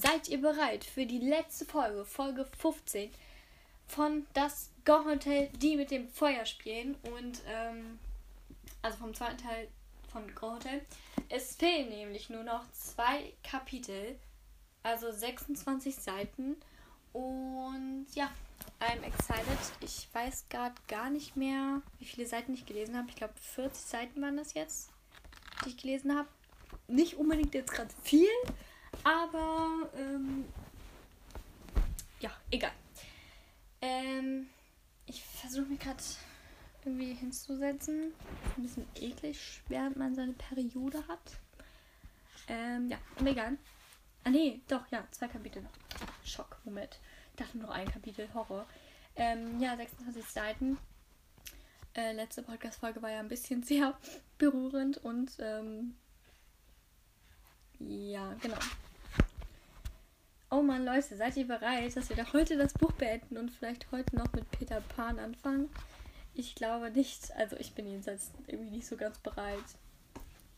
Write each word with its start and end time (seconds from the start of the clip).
seid 0.00 0.28
ihr 0.28 0.40
bereit 0.40 0.84
für 0.84 1.06
die 1.06 1.18
letzte 1.18 1.64
Folge, 1.64 2.04
Folge 2.04 2.46
15 2.58 3.10
von 3.86 4.26
das 4.34 4.70
Go 4.84 5.04
Hotel, 5.04 5.48
die 5.60 5.76
mit 5.76 5.90
dem 5.90 6.08
Feuer 6.08 6.46
spielen 6.46 6.96
und 7.14 7.40
ähm, 7.46 7.98
also 8.82 8.98
vom 8.98 9.14
zweiten 9.14 9.38
Teil 9.38 9.68
von 10.12 10.34
Go 10.34 10.54
Hotel. 10.54 10.80
Es 11.28 11.56
fehlen 11.56 11.88
nämlich 11.90 12.30
nur 12.30 12.44
noch 12.44 12.70
zwei 12.72 13.32
Kapitel, 13.42 14.18
also 14.82 15.10
26 15.12 15.94
Seiten 15.94 16.56
und 17.12 18.06
ja, 18.14 18.30
I'm 18.80 19.02
excited. 19.02 19.58
Ich 19.80 20.08
weiß 20.12 20.46
gerade 20.48 20.74
gar 20.88 21.10
nicht 21.10 21.36
mehr, 21.36 21.82
wie 21.98 22.04
viele 22.04 22.26
Seiten 22.26 22.54
ich 22.54 22.64
gelesen 22.66 22.96
habe. 22.96 23.08
Ich 23.10 23.16
glaube 23.16 23.34
40 23.54 23.84
Seiten 23.84 24.22
waren 24.22 24.36
das 24.36 24.54
jetzt, 24.54 24.90
die 25.64 25.70
ich 25.70 25.76
gelesen 25.76 26.16
habe. 26.16 26.28
Nicht 26.88 27.16
unbedingt 27.16 27.54
jetzt 27.54 27.72
gerade 27.72 27.90
viel, 28.02 28.28
aber 29.04 29.88
ähm, 29.96 30.44
ja, 32.20 32.30
egal. 32.50 32.72
Ähm, 33.80 34.48
ich 35.06 35.22
versuche 35.24 35.66
mich 35.66 35.80
gerade 35.80 36.02
irgendwie 36.84 37.14
hinzusetzen. 37.14 38.12
Ein 38.56 38.62
bisschen 38.62 38.86
eklig, 38.94 39.62
während 39.68 39.96
man 39.96 40.14
seine 40.14 40.32
Periode 40.32 41.06
hat. 41.08 41.38
Ähm, 42.48 42.90
ja, 42.90 42.98
egal. 43.24 43.58
Ah 44.24 44.30
nee, 44.30 44.60
doch, 44.68 44.86
ja, 44.90 45.06
zwei 45.10 45.28
Kapitel 45.28 45.62
noch. 45.62 45.70
Schock, 46.24 46.58
Moment. 46.64 46.98
Ich 47.30 47.36
dachte 47.36 47.58
nur 47.58 47.72
ein 47.72 47.90
Kapitel, 47.90 48.28
Horror. 48.34 48.66
Ähm, 49.16 49.60
ja, 49.60 49.76
26 49.76 50.24
Seiten. 50.24 50.78
Äh, 51.94 52.12
letzte 52.12 52.42
Podcast-Folge 52.42 53.02
war 53.02 53.10
ja 53.10 53.20
ein 53.20 53.28
bisschen 53.28 53.62
sehr 53.64 53.98
berührend 54.38 54.98
und 54.98 55.36
ähm, 55.40 55.96
ja, 57.80 58.34
genau. 58.40 58.58
Oh 60.50 60.62
man, 60.62 60.84
Leute, 60.84 61.16
seid 61.16 61.36
ihr 61.36 61.46
bereit, 61.46 61.96
dass 61.96 62.08
wir 62.08 62.16
da 62.16 62.32
heute 62.32 62.56
das 62.56 62.72
Buch 62.72 62.92
beenden 62.92 63.36
und 63.36 63.50
vielleicht 63.50 63.90
heute 63.92 64.16
noch 64.16 64.32
mit 64.32 64.50
Peter 64.50 64.80
Pan 64.80 65.18
anfangen? 65.18 65.70
Ich 66.34 66.54
glaube 66.54 66.90
nicht. 66.90 67.32
Also 67.36 67.56
ich 67.56 67.74
bin 67.74 67.86
jedenfalls 67.86 68.30
irgendwie 68.46 68.70
nicht 68.70 68.86
so 68.86 68.96
ganz 68.96 69.18
bereit. 69.18 69.64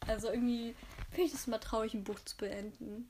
Also 0.07 0.31
irgendwie 0.31 0.75
finde 1.11 1.27
ich 1.27 1.35
es 1.35 1.47
immer 1.47 1.61
traurig, 1.61 1.95
ein 1.95 2.05
Buch 2.05 2.19
zu 2.25 2.37
beenden. 2.37 3.09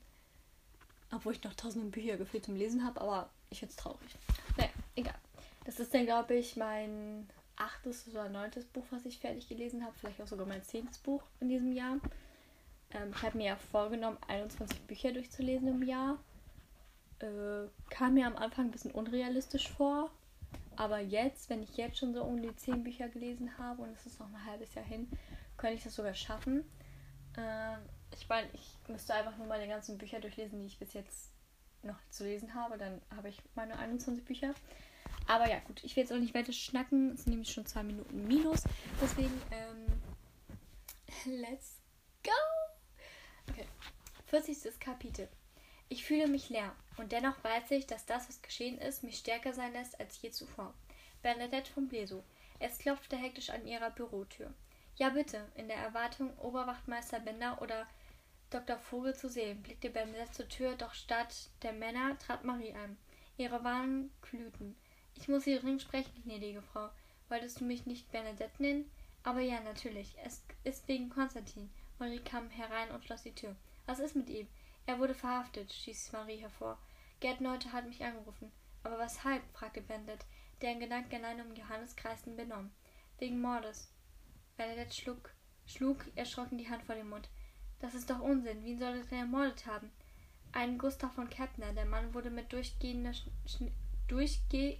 Obwohl 1.11 1.33
ich 1.33 1.43
noch 1.43 1.53
tausende 1.53 1.89
Bücher 1.89 2.17
gefühlt 2.17 2.45
zum 2.45 2.55
Lesen 2.55 2.83
habe, 2.83 2.99
aber 3.01 3.29
ich 3.49 3.59
finde 3.59 3.71
es 3.71 3.77
traurig. 3.77 4.17
Naja, 4.57 4.69
egal. 4.95 5.15
Das 5.65 5.79
ist 5.79 5.93
dann, 5.93 6.05
glaube 6.05 6.35
ich, 6.35 6.57
mein 6.57 7.29
achtes 7.55 8.07
oder 8.07 8.29
neuntes 8.29 8.65
Buch, 8.65 8.85
was 8.89 9.05
ich 9.05 9.19
fertig 9.19 9.47
gelesen 9.47 9.83
habe. 9.83 9.93
Vielleicht 9.97 10.21
auch 10.21 10.27
sogar 10.27 10.45
mein 10.45 10.63
zehntes 10.63 10.97
Buch 10.97 11.23
in 11.39 11.49
diesem 11.49 11.71
Jahr. 11.71 11.97
Ähm, 12.93 13.11
ich 13.15 13.23
habe 13.23 13.37
mir 13.37 13.45
ja 13.47 13.55
vorgenommen, 13.55 14.17
21 14.27 14.81
Bücher 14.81 15.11
durchzulesen 15.11 15.67
im 15.67 15.83
Jahr. 15.83 16.17
Äh, 17.19 17.67
kam 17.89 18.15
mir 18.15 18.27
am 18.27 18.35
Anfang 18.35 18.65
ein 18.65 18.71
bisschen 18.71 18.91
unrealistisch 18.91 19.69
vor. 19.69 20.09
Aber 20.75 20.99
jetzt, 20.99 21.49
wenn 21.49 21.61
ich 21.61 21.77
jetzt 21.77 21.99
schon 21.99 22.13
so 22.13 22.23
um 22.23 22.41
die 22.41 22.55
10 22.55 22.83
Bücher 22.83 23.07
gelesen 23.07 23.57
habe 23.57 23.83
und 23.83 23.93
es 23.93 24.05
ist 24.05 24.19
noch 24.19 24.27
ein 24.27 24.45
halbes 24.45 24.73
Jahr 24.73 24.85
hin, 24.85 25.07
könnte 25.57 25.75
ich 25.75 25.83
das 25.83 25.95
sogar 25.95 26.13
schaffen. 26.13 26.63
Äh, 27.37 27.77
ich 28.11 28.27
meine, 28.27 28.47
ich 28.53 28.77
müsste 28.87 29.13
einfach 29.13 29.37
nur 29.37 29.47
meine 29.47 29.67
ganzen 29.67 29.97
Bücher 29.97 30.19
durchlesen, 30.19 30.59
die 30.59 30.67
ich 30.67 30.79
bis 30.79 30.93
jetzt 30.93 31.31
noch 31.83 31.97
zu 32.09 32.23
lesen 32.23 32.53
habe. 32.53 32.77
Dann 32.77 33.01
habe 33.15 33.29
ich 33.29 33.41
meine 33.55 33.77
21 33.77 34.23
Bücher. 34.25 34.53
Aber 35.27 35.47
ja, 35.49 35.59
gut, 35.59 35.83
ich 35.83 35.95
will 35.95 36.03
jetzt 36.03 36.11
auch 36.11 36.17
nicht 36.17 36.33
weiter 36.33 36.53
schnacken. 36.53 37.13
Es 37.13 37.23
sind 37.23 37.31
nämlich 37.31 37.51
schon 37.51 37.65
zwei 37.65 37.83
Minuten 37.83 38.27
minus. 38.27 38.63
Deswegen, 39.01 39.41
ähm, 39.51 39.85
let's 41.41 41.77
go! 42.23 42.62
Okay, 43.49 43.67
40. 44.27 44.79
Kapitel. 44.79 45.27
Ich 45.89 46.05
fühle 46.05 46.27
mich 46.27 46.49
leer 46.49 46.75
und 46.97 47.11
dennoch 47.11 47.43
weiß 47.43 47.71
ich, 47.71 47.85
dass 47.85 48.05
das, 48.05 48.27
was 48.29 48.41
geschehen 48.41 48.77
ist, 48.77 49.03
mich 49.03 49.17
stärker 49.17 49.53
sein 49.53 49.73
lässt 49.73 49.99
als 49.99 50.21
je 50.21 50.31
zuvor. 50.31 50.73
Bernadette 51.21 51.71
von 51.71 51.87
Bleso. 51.87 52.23
Es 52.59 52.79
klopfte 52.79 53.15
hektisch 53.15 53.49
an 53.49 53.67
ihrer 53.67 53.91
Bürotür. 53.91 54.53
Ja, 54.95 55.09
bitte, 55.09 55.45
in 55.55 55.67
der 55.67 55.77
Erwartung, 55.77 56.37
Oberwachtmeister 56.39 57.19
Bender 57.19 57.61
oder 57.61 57.87
Dr. 58.49 58.77
Vogel 58.77 59.15
zu 59.15 59.29
sehen, 59.29 59.63
blickte 59.63 59.89
Bernadette 59.89 60.31
zur 60.31 60.47
Tür, 60.47 60.75
doch 60.75 60.93
statt 60.93 61.49
der 61.63 61.73
Männer 61.73 62.17
trat 62.19 62.43
Marie 62.43 62.73
ein. 62.73 62.97
Ihre 63.37 63.63
Wangen 63.63 64.11
glühten. 64.21 64.75
Ich 65.15 65.27
muss 65.27 65.43
Sie 65.43 65.57
dringend 65.57 65.81
sprechen, 65.81 66.23
gnädige 66.23 66.61
Frau. 66.61 66.89
Wolltest 67.29 67.59
du 67.59 67.65
mich 67.65 67.85
nicht 67.85 68.11
Bernadette 68.11 68.61
nennen? 68.61 68.91
Aber 69.23 69.39
ja, 69.39 69.59
natürlich. 69.61 70.15
Es 70.23 70.43
ist 70.63 70.87
wegen 70.87 71.09
Konstantin. 71.09 71.69
Marie 72.03 72.19
kam 72.19 72.49
herein 72.49 72.91
und 72.91 73.05
schloss 73.05 73.23
die 73.23 73.33
Tür. 73.33 73.55
Was 73.85 73.99
ist 73.99 74.13
mit 74.13 74.29
ihm? 74.29 74.49
Er 74.85 74.99
wurde 74.99 75.13
verhaftet, 75.13 75.71
stieß 75.71 76.11
Marie 76.11 76.35
hervor. 76.35 76.77
Gerd 77.21 77.39
Neute 77.39 77.71
hat 77.71 77.87
mich 77.87 78.03
angerufen. 78.03 78.51
Aber 78.83 78.99
weshalb? 78.99 79.41
fragte 79.53 79.79
Bernadette, 79.79 80.25
der 80.61 80.73
in 80.73 80.81
Gedanken 80.81 81.15
allein 81.15 81.39
um 81.39 81.55
Johannes 81.55 81.95
kreisten 81.95 82.35
benommen. 82.35 82.73
Wegen 83.19 83.39
Mordes. 83.39 83.89
Bernadette 84.57 84.93
schlug, 84.93 85.33
schlug 85.65 86.03
erschrocken 86.15 86.57
die 86.57 86.69
Hand 86.69 86.83
vor 86.83 86.95
den 86.95 87.07
Mund. 87.07 87.29
Das 87.79 87.95
ist 87.95 88.09
doch 88.09 88.19
Unsinn. 88.19 88.65
Wen 88.65 88.79
soll 88.79 88.97
er 88.97 89.03
denn 89.05 89.19
ermordet 89.19 89.65
haben? 89.65 89.89
Ein 90.51 90.77
Gustav 90.77 91.13
von 91.13 91.29
Kepner. 91.29 91.71
Der 91.71 91.85
Mann 91.85 92.13
wurde 92.13 92.31
mit 92.31 92.51
durchgehender, 92.51 93.13
durchge 94.09 94.77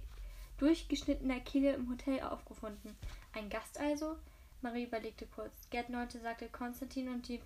durchgeschnittener 0.58 1.40
Kehle 1.40 1.72
im 1.72 1.88
Hotel 1.88 2.20
aufgefunden. 2.20 2.94
Ein 3.32 3.48
Gast 3.48 3.80
also? 3.80 4.18
Marie 4.64 4.84
überlegte 4.84 5.26
kurz. 5.26 5.68
Gerd 5.70 5.90
Neute 5.90 6.18
sagte, 6.18 6.48
Konstantin 6.48 7.08
und 7.10 7.28
die 7.28 7.40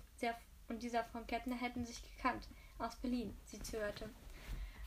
und 0.69 0.81
dieser 0.81 1.03
von 1.03 1.27
Kettner 1.27 1.59
hätten 1.59 1.85
sich 1.85 2.01
gekannt. 2.15 2.47
Aus 2.77 2.95
Berlin. 2.95 3.35
Sie 3.45 3.59
zögerte. 3.59 4.09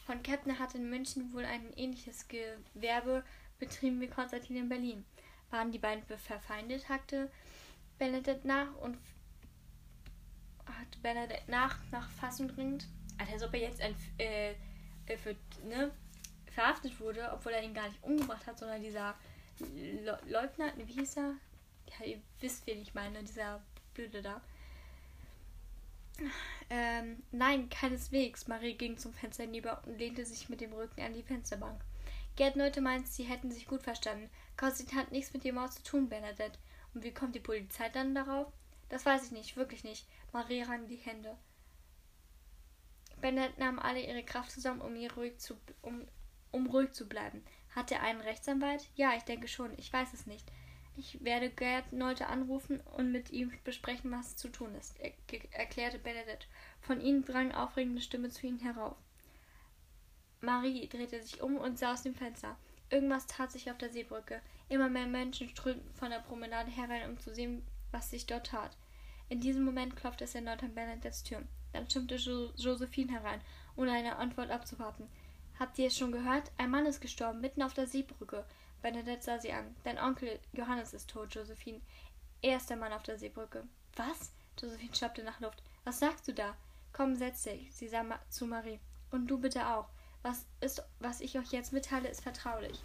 Von 0.07 0.23
Kettner 0.23 0.59
hatte 0.59 0.79
in 0.79 0.89
München 0.89 1.33
wohl 1.33 1.45
ein 1.45 1.73
ähnliches 1.77 2.27
Gewerbe 2.29 3.23
betrieben 3.59 4.01
wie 4.01 4.09
Konstantin 4.09 4.57
in 4.57 4.69
Berlin. 4.69 5.05
Waren 5.51 5.73
die 5.73 5.79
beiden 5.79 6.03
verfeindet, 6.05 6.89
hackte 6.89 7.31
Bernadette 7.99 8.47
nach 8.49 8.75
und 8.77 8.97
hat 10.65 11.03
Bernadette 11.03 11.51
nach, 11.51 11.79
nach 11.91 12.11
Fassung 12.11 12.49
dringend. 12.49 12.87
Als 13.19 13.43
ob 13.43 13.53
er 13.53 13.61
jetzt 13.61 13.83
ein, 13.83 13.95
äh, 14.17 14.55
für, 15.19 15.37
ne, 15.65 15.93
verhaftet 16.51 16.99
wurde, 16.99 17.31
obwohl 17.33 17.53
er 17.53 17.63
ihn 17.63 17.75
gar 17.75 17.89
nicht 17.89 18.03
umgebracht 18.03 18.47
hat, 18.47 18.59
sondern 18.59 18.83
dieser 18.83 19.15
Leutnant, 20.27 20.79
wie 20.79 20.93
hieß 20.93 21.19
er? 21.19 21.35
Ja, 21.99 22.07
ihr 22.07 22.21
wisst, 22.41 22.67
wen 22.67 22.81
ich 22.81 22.95
meine, 22.95 23.23
dieser 23.23 23.63
Blöde 23.95 24.23
da. 24.23 24.41
Ähm, 26.71 27.23
nein, 27.33 27.69
keineswegs. 27.69 28.49
Marie 28.49 28.75
ging 28.75 28.97
zum 28.97 29.13
Fenster 29.13 29.45
hinüber 29.45 29.83
und 29.87 29.99
lehnte 29.99 30.25
sich 30.25 30.49
mit 30.49 30.61
dem 30.61 30.73
Rücken 30.73 31.03
an 31.03 31.15
die 31.15 31.23
Fensterbank. 31.23 31.81
Gerd 32.37 32.57
Neute 32.57 32.81
meint, 32.81 33.09
sie 33.09 33.25
hätten 33.25 33.51
sich 33.51 33.67
gut 33.67 33.83
verstanden. 33.83 34.31
Konstantin 34.57 34.99
hat 34.99 35.13
nichts 35.13 35.33
mit 35.35 35.45
dem 35.45 35.57
Maus 35.57 35.75
zu 35.75 35.83
tun, 35.83 36.09
Bernadette. 36.09 36.59
Und 36.95 37.05
wie 37.05 37.13
kommt 37.13 37.35
die 37.35 37.41
Polizei 37.41 37.89
dann 37.89 38.15
darauf? 38.15 38.53
Das 38.89 39.05
weiß 39.05 39.27
ich 39.27 39.33
nicht, 39.33 39.57
wirklich 39.57 39.85
nicht. 39.85 40.07
Marie 40.33 40.63
rang 40.63 40.87
die 40.87 40.97
Hände. 40.97 41.37
Bernadette 43.21 43.61
nahm 43.61 43.79
alle 43.79 44.01
ihre 44.01 44.25
Kraft 44.25 44.51
zusammen, 44.51 44.81
um, 44.81 44.97
ihr 44.97 45.13
ruhig 45.13 45.39
zu, 45.39 45.57
um, 45.83 46.07
um 46.51 46.67
ruhig 46.67 46.93
zu 46.93 47.09
bleiben. 47.09 47.45
Hat 47.75 47.91
er 47.91 48.03
einen 48.03 48.21
Rechtsanwalt? 48.21 48.89
Ja, 48.97 49.15
ich 49.17 49.23
denke 49.23 49.49
schon. 49.49 49.77
Ich 49.79 49.93
weiß 49.93 50.13
es 50.13 50.27
nicht. 50.27 50.51
Ich 50.97 51.25
werde 51.25 51.49
Gerd 51.49 51.93
Neute 51.93 52.27
anrufen 52.27 52.81
und 52.97 53.13
mit 53.13 53.31
ihm 53.31 53.51
besprechen, 53.65 54.11
was 54.11 54.37
zu 54.37 54.49
tun 54.49 54.75
ist, 54.75 54.95
er 55.01 55.13
erklärte 55.53 55.99
Benedikt. 55.99 56.47
Von 56.81 57.01
ihnen 57.01 57.25
drang 57.25 57.53
aufregende 57.53 58.03
Stimme 58.03 58.29
zu 58.29 58.47
ihnen 58.47 58.59
herauf. 58.59 58.97
Marie 60.43 60.89
drehte 60.89 61.23
sich 61.23 61.41
um 61.41 61.57
und 61.57 61.79
sah 61.79 61.93
aus 61.93 62.03
dem 62.03 62.15
Fenster. 62.15 62.57
Irgendwas 62.91 63.27
tat 63.27 63.51
sich 63.51 63.71
auf 63.71 63.79
der 63.79 63.91
Seebrücke. 63.91 64.43
Immer 64.69 64.91
mehr 64.91 65.07
Menschen 65.07 65.49
strömten 65.49 65.95
von 65.95 66.11
der 66.11 66.19
Promenade 66.19 66.71
herein, 66.71 67.09
um 67.09 67.19
zu 67.19 67.35
sehen, 67.35 67.65
was 67.91 68.11
sich 68.11 68.27
dort 68.27 68.49
tat. 68.49 68.77
In 69.29 69.41
diesem 69.41 69.65
Moment 69.65 69.97
klopfte 69.97 70.25
es 70.25 70.35
erneut 70.35 70.63
an 70.63 70.75
Bernadettes 70.75 71.23
Tür. 71.23 71.43
Dann 71.73 71.89
stimmte 71.89 72.17
jo 72.17 72.51
Josephine 72.57 73.13
herein, 73.13 73.41
ohne 73.77 73.93
eine 73.93 74.17
Antwort 74.17 74.51
abzuwarten. 74.51 75.09
Habt 75.59 75.79
ihr 75.79 75.87
es 75.87 75.97
schon 75.97 76.13
gehört? 76.13 76.51
Ein 76.59 76.71
Mann 76.71 76.87
ist 76.87 77.01
gestorben, 77.01 77.41
mitten 77.41 77.63
auf 77.63 77.73
der 77.73 77.87
Seebrücke. 77.87 78.45
Bernadette 78.83 79.23
sah 79.23 79.39
sie 79.39 79.53
an. 79.53 79.75
Dein 79.85 79.99
Onkel 79.99 80.39
Johannes 80.53 80.93
ist 80.93 81.09
tot, 81.09 81.35
Josephine. 81.35 81.81
Er 82.43 82.57
ist 82.57 82.69
der 82.69 82.77
Mann 82.77 82.93
auf 82.93 83.05
der 83.05 83.19
Seebrücke. 83.19 83.65
Was? 83.97 84.33
Josephine 84.61 84.95
schnappte 84.95 85.23
nach 85.23 85.41
Luft. 85.41 85.63
Was 85.85 86.01
sagst 86.01 86.27
du 86.29 86.35
da? 86.35 86.57
Komm, 86.93 87.15
setz 87.17 87.45
dich. 87.45 87.73
Sie 87.75 87.89
sah 87.89 88.05
zu 88.29 88.47
Marie. 88.47 88.81
Und 89.11 89.29
du 89.29 89.39
bitte 89.39 89.67
auch. 89.67 89.89
Was 90.23 90.47
ist, 90.61 90.83
was 91.01 91.21
ich 91.21 91.39
euch 91.39 91.53
jetzt 91.53 91.73
mitteile, 91.73 92.09
ist 92.09 92.23
vertraulich. 92.23 92.83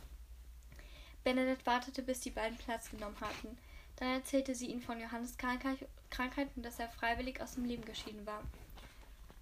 Bernadette 1.23 1.65
wartete, 1.65 2.03
bis 2.03 2.21
die 2.21 2.31
beiden 2.31 2.57
Platz 2.57 2.89
genommen 2.89 3.19
hatten. 3.19 3.57
Dann 3.97 4.09
erzählte 4.09 4.55
sie 4.55 4.67
ihnen 4.67 4.81
von 4.81 4.99
Johannes 4.99 5.37
Krankheit, 5.37 5.79
Krankheit 6.09 6.49
und 6.55 6.63
dass 6.63 6.79
er 6.79 6.89
freiwillig 6.89 7.41
aus 7.41 7.55
dem 7.55 7.65
Leben 7.65 7.83
geschieden 7.83 8.25
war. 8.25 8.41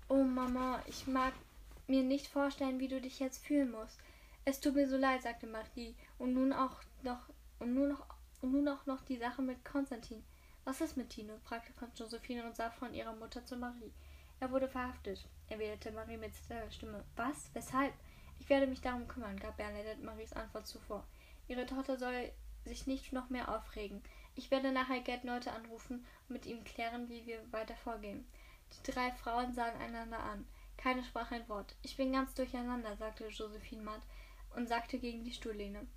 Oh 0.08 0.24
Mama, 0.24 0.81
ich 0.88 1.08
mag 1.08 1.34
mir 1.88 2.04
nicht 2.04 2.28
vorstellen, 2.28 2.80
wie 2.80 2.88
du 2.88 3.01
dich 3.01 3.19
jetzt 3.19 3.46
fühlen 3.46 3.72
musst. 3.72 4.00
Es 4.48 4.60
tut 4.60 4.76
mir 4.76 4.88
so 4.88 4.96
leid, 4.96 5.24
sagte 5.24 5.48
Marie. 5.48 5.96
Und 6.20 6.36
nun 6.36 6.54
auch 6.54 6.80
noch 7.02 7.30
und 7.58 7.74
nun 7.74 7.90
noch 7.90 8.06
und 8.42 8.52
nun 8.52 8.68
auch 8.68 8.86
noch 8.86 9.02
die 9.02 9.18
Sache 9.18 9.42
mit 9.42 9.66
Konstantin. 9.66 10.24
Was 10.66 10.82
ist 10.82 10.98
mit 10.98 11.10
Tino? 11.10 11.34
fragte 11.46 11.74
Josephine 11.96 12.46
und 12.46 12.56
sah 12.56 12.70
von 12.70 12.94
ihrer 12.94 13.16
Mutter 13.16 13.44
zu 13.44 13.58
Marie. 13.58 13.92
Er 14.40 14.52
wurde 14.52 14.68
verhaftet, 14.68 15.28
erwiderte 15.50 15.92
Marie 15.92 16.18
mit 16.18 16.36
zitternder 16.36 16.70
Stimme. 16.70 17.04
Was? 17.16 17.50
Weshalb? 17.54 17.94
Ich 18.40 18.48
werde 18.48 18.68
mich 18.68 18.82
darum 18.82 19.08
kümmern, 19.08 19.40
gab 19.40 19.58
Bernadette 19.58 20.04
Maries 20.04 20.34
Antwort 20.34 20.68
zuvor. 20.68 21.08
Ihre 21.48 21.66
Tochter 21.66 21.98
soll 21.98 22.32
sich 22.66 22.86
nicht 22.86 23.14
noch 23.14 23.32
mehr 23.32 23.50
aufregen. 23.50 24.04
Ich 24.36 24.52
werde 24.52 24.72
nachher 24.72 25.00
Gerd 25.00 25.24
Leute 25.24 25.54
anrufen 25.54 26.06
und 26.28 26.34
mit 26.34 26.46
ihm 26.46 26.64
klären, 26.64 27.10
wie 27.10 27.26
wir 27.26 27.40
weiter 27.52 27.76
vorgehen. 27.78 28.28
Die 28.74 28.92
drei 28.92 29.12
Frauen 29.12 29.56
sahen 29.56 29.80
einander 29.82 30.20
an. 30.20 30.46
Keine 30.78 31.04
sprach 31.04 31.32
ein 31.32 31.50
Wort. 31.50 31.76
Ich 31.82 31.98
bin 31.98 32.12
ganz 32.12 32.36
durcheinander, 32.36 32.96
sagte 32.98 33.28
Josephine 33.30 33.82
matt 33.82 34.02
und 34.56 34.68
sagte 34.68 35.00
gegen 35.00 35.24
die 35.24 35.34
Stuhllehne. 35.34 35.88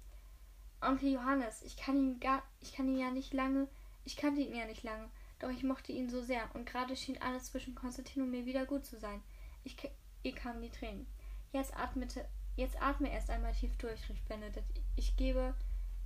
Onkel 0.81 1.13
Johannes, 1.13 1.63
ich 1.63 1.77
kann 1.77 1.97
ihn 1.97 2.21
gar, 2.21 2.43
ich 2.61 2.73
kann 2.73 2.89
ihn 2.89 2.99
ja 2.99 3.11
nicht 3.11 3.33
lange, 3.33 3.69
ich 4.05 4.17
kannte 4.17 4.41
ihn 4.41 4.55
ja 4.55 4.65
nicht 4.65 4.85
lange, 4.85 5.11
doch 5.39 5.51
ich 5.51 5.65
mochte 5.65 5.93
ihn 5.93 6.09
so 6.09 6.23
sehr 6.23 6.49
und 6.55 6.67
gerade 6.67 6.97
schien 6.97 7.21
alles 7.21 7.47
zwischen 7.47 7.75
Konstantin 7.75 8.23
und 8.23 8.31
mir 8.31 8.47
wieder 8.47 8.65
gut 8.67 8.85
zu 8.85 8.99
sein. 8.99 9.23
Ich, 9.65 9.77
ihr 10.23 10.35
kamen 10.35 10.63
die 10.63 10.71
Tränen. 10.71 11.07
Jetzt 11.53 11.77
atmete, 11.77 12.29
jetzt 12.57 12.81
atme 12.81 13.13
erst 13.13 13.31
einmal 13.31 13.53
tief 13.53 13.77
durch, 13.79 14.09
rief 14.09 14.23
Bernadette. 14.29 14.63
Ich 14.97 15.17
gebe, 15.17 15.55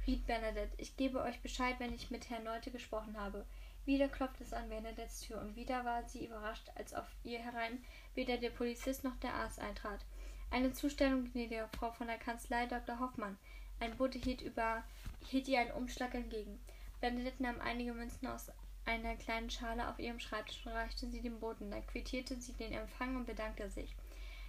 riet 0.06 0.26
Bernadette, 0.26 0.74
ich 0.78 0.96
gebe 0.96 1.20
euch 1.20 1.40
Bescheid, 1.40 1.76
wenn 1.78 1.92
ich 1.92 2.10
mit 2.10 2.30
Herrn 2.30 2.44
Leute 2.44 2.70
gesprochen 2.70 3.18
habe. 3.18 3.44
Wieder 3.84 4.08
klopfte 4.08 4.44
es 4.44 4.52
an 4.52 4.68
Bernadettes 4.68 5.22
Tür 5.22 5.40
und 5.40 5.56
wieder 5.56 5.84
war 5.84 6.08
sie 6.08 6.26
überrascht, 6.26 6.70
als 6.76 6.94
auf 6.94 7.06
ihr 7.24 7.40
herein 7.40 7.84
weder 8.14 8.36
der 8.36 8.50
Polizist 8.50 9.02
noch 9.02 9.16
der 9.16 9.34
Arzt 9.34 9.58
eintrat. 9.58 10.04
Eine 10.52 10.74
Zustellung 10.74 11.32
gnädiger 11.32 11.66
Frau 11.78 11.92
von 11.92 12.08
der 12.08 12.18
Kanzlei 12.18 12.66
Dr. 12.66 13.00
Hoffmann. 13.00 13.38
Ein 13.80 13.96
Bote 13.96 14.18
hielt, 14.18 14.42
über, 14.42 14.84
hielt 15.26 15.48
ihr 15.48 15.58
einen 15.60 15.70
Umschlag 15.70 16.12
entgegen. 16.14 16.60
Bernadette 17.00 17.42
nahm 17.42 17.58
einige 17.62 17.94
Münzen 17.94 18.26
aus 18.26 18.52
einer 18.84 19.16
kleinen 19.16 19.48
Schale 19.48 19.88
auf 19.88 19.98
ihrem 19.98 20.20
Schreibtisch 20.20 20.66
und 20.66 20.72
reichte 20.72 21.08
sie 21.08 21.22
dem 21.22 21.40
Boten. 21.40 21.70
Dann 21.70 21.86
quittierte 21.86 22.38
sie 22.38 22.52
den 22.52 22.74
Empfang 22.74 23.16
und 23.16 23.24
bedankte 23.24 23.70
sich. 23.70 23.96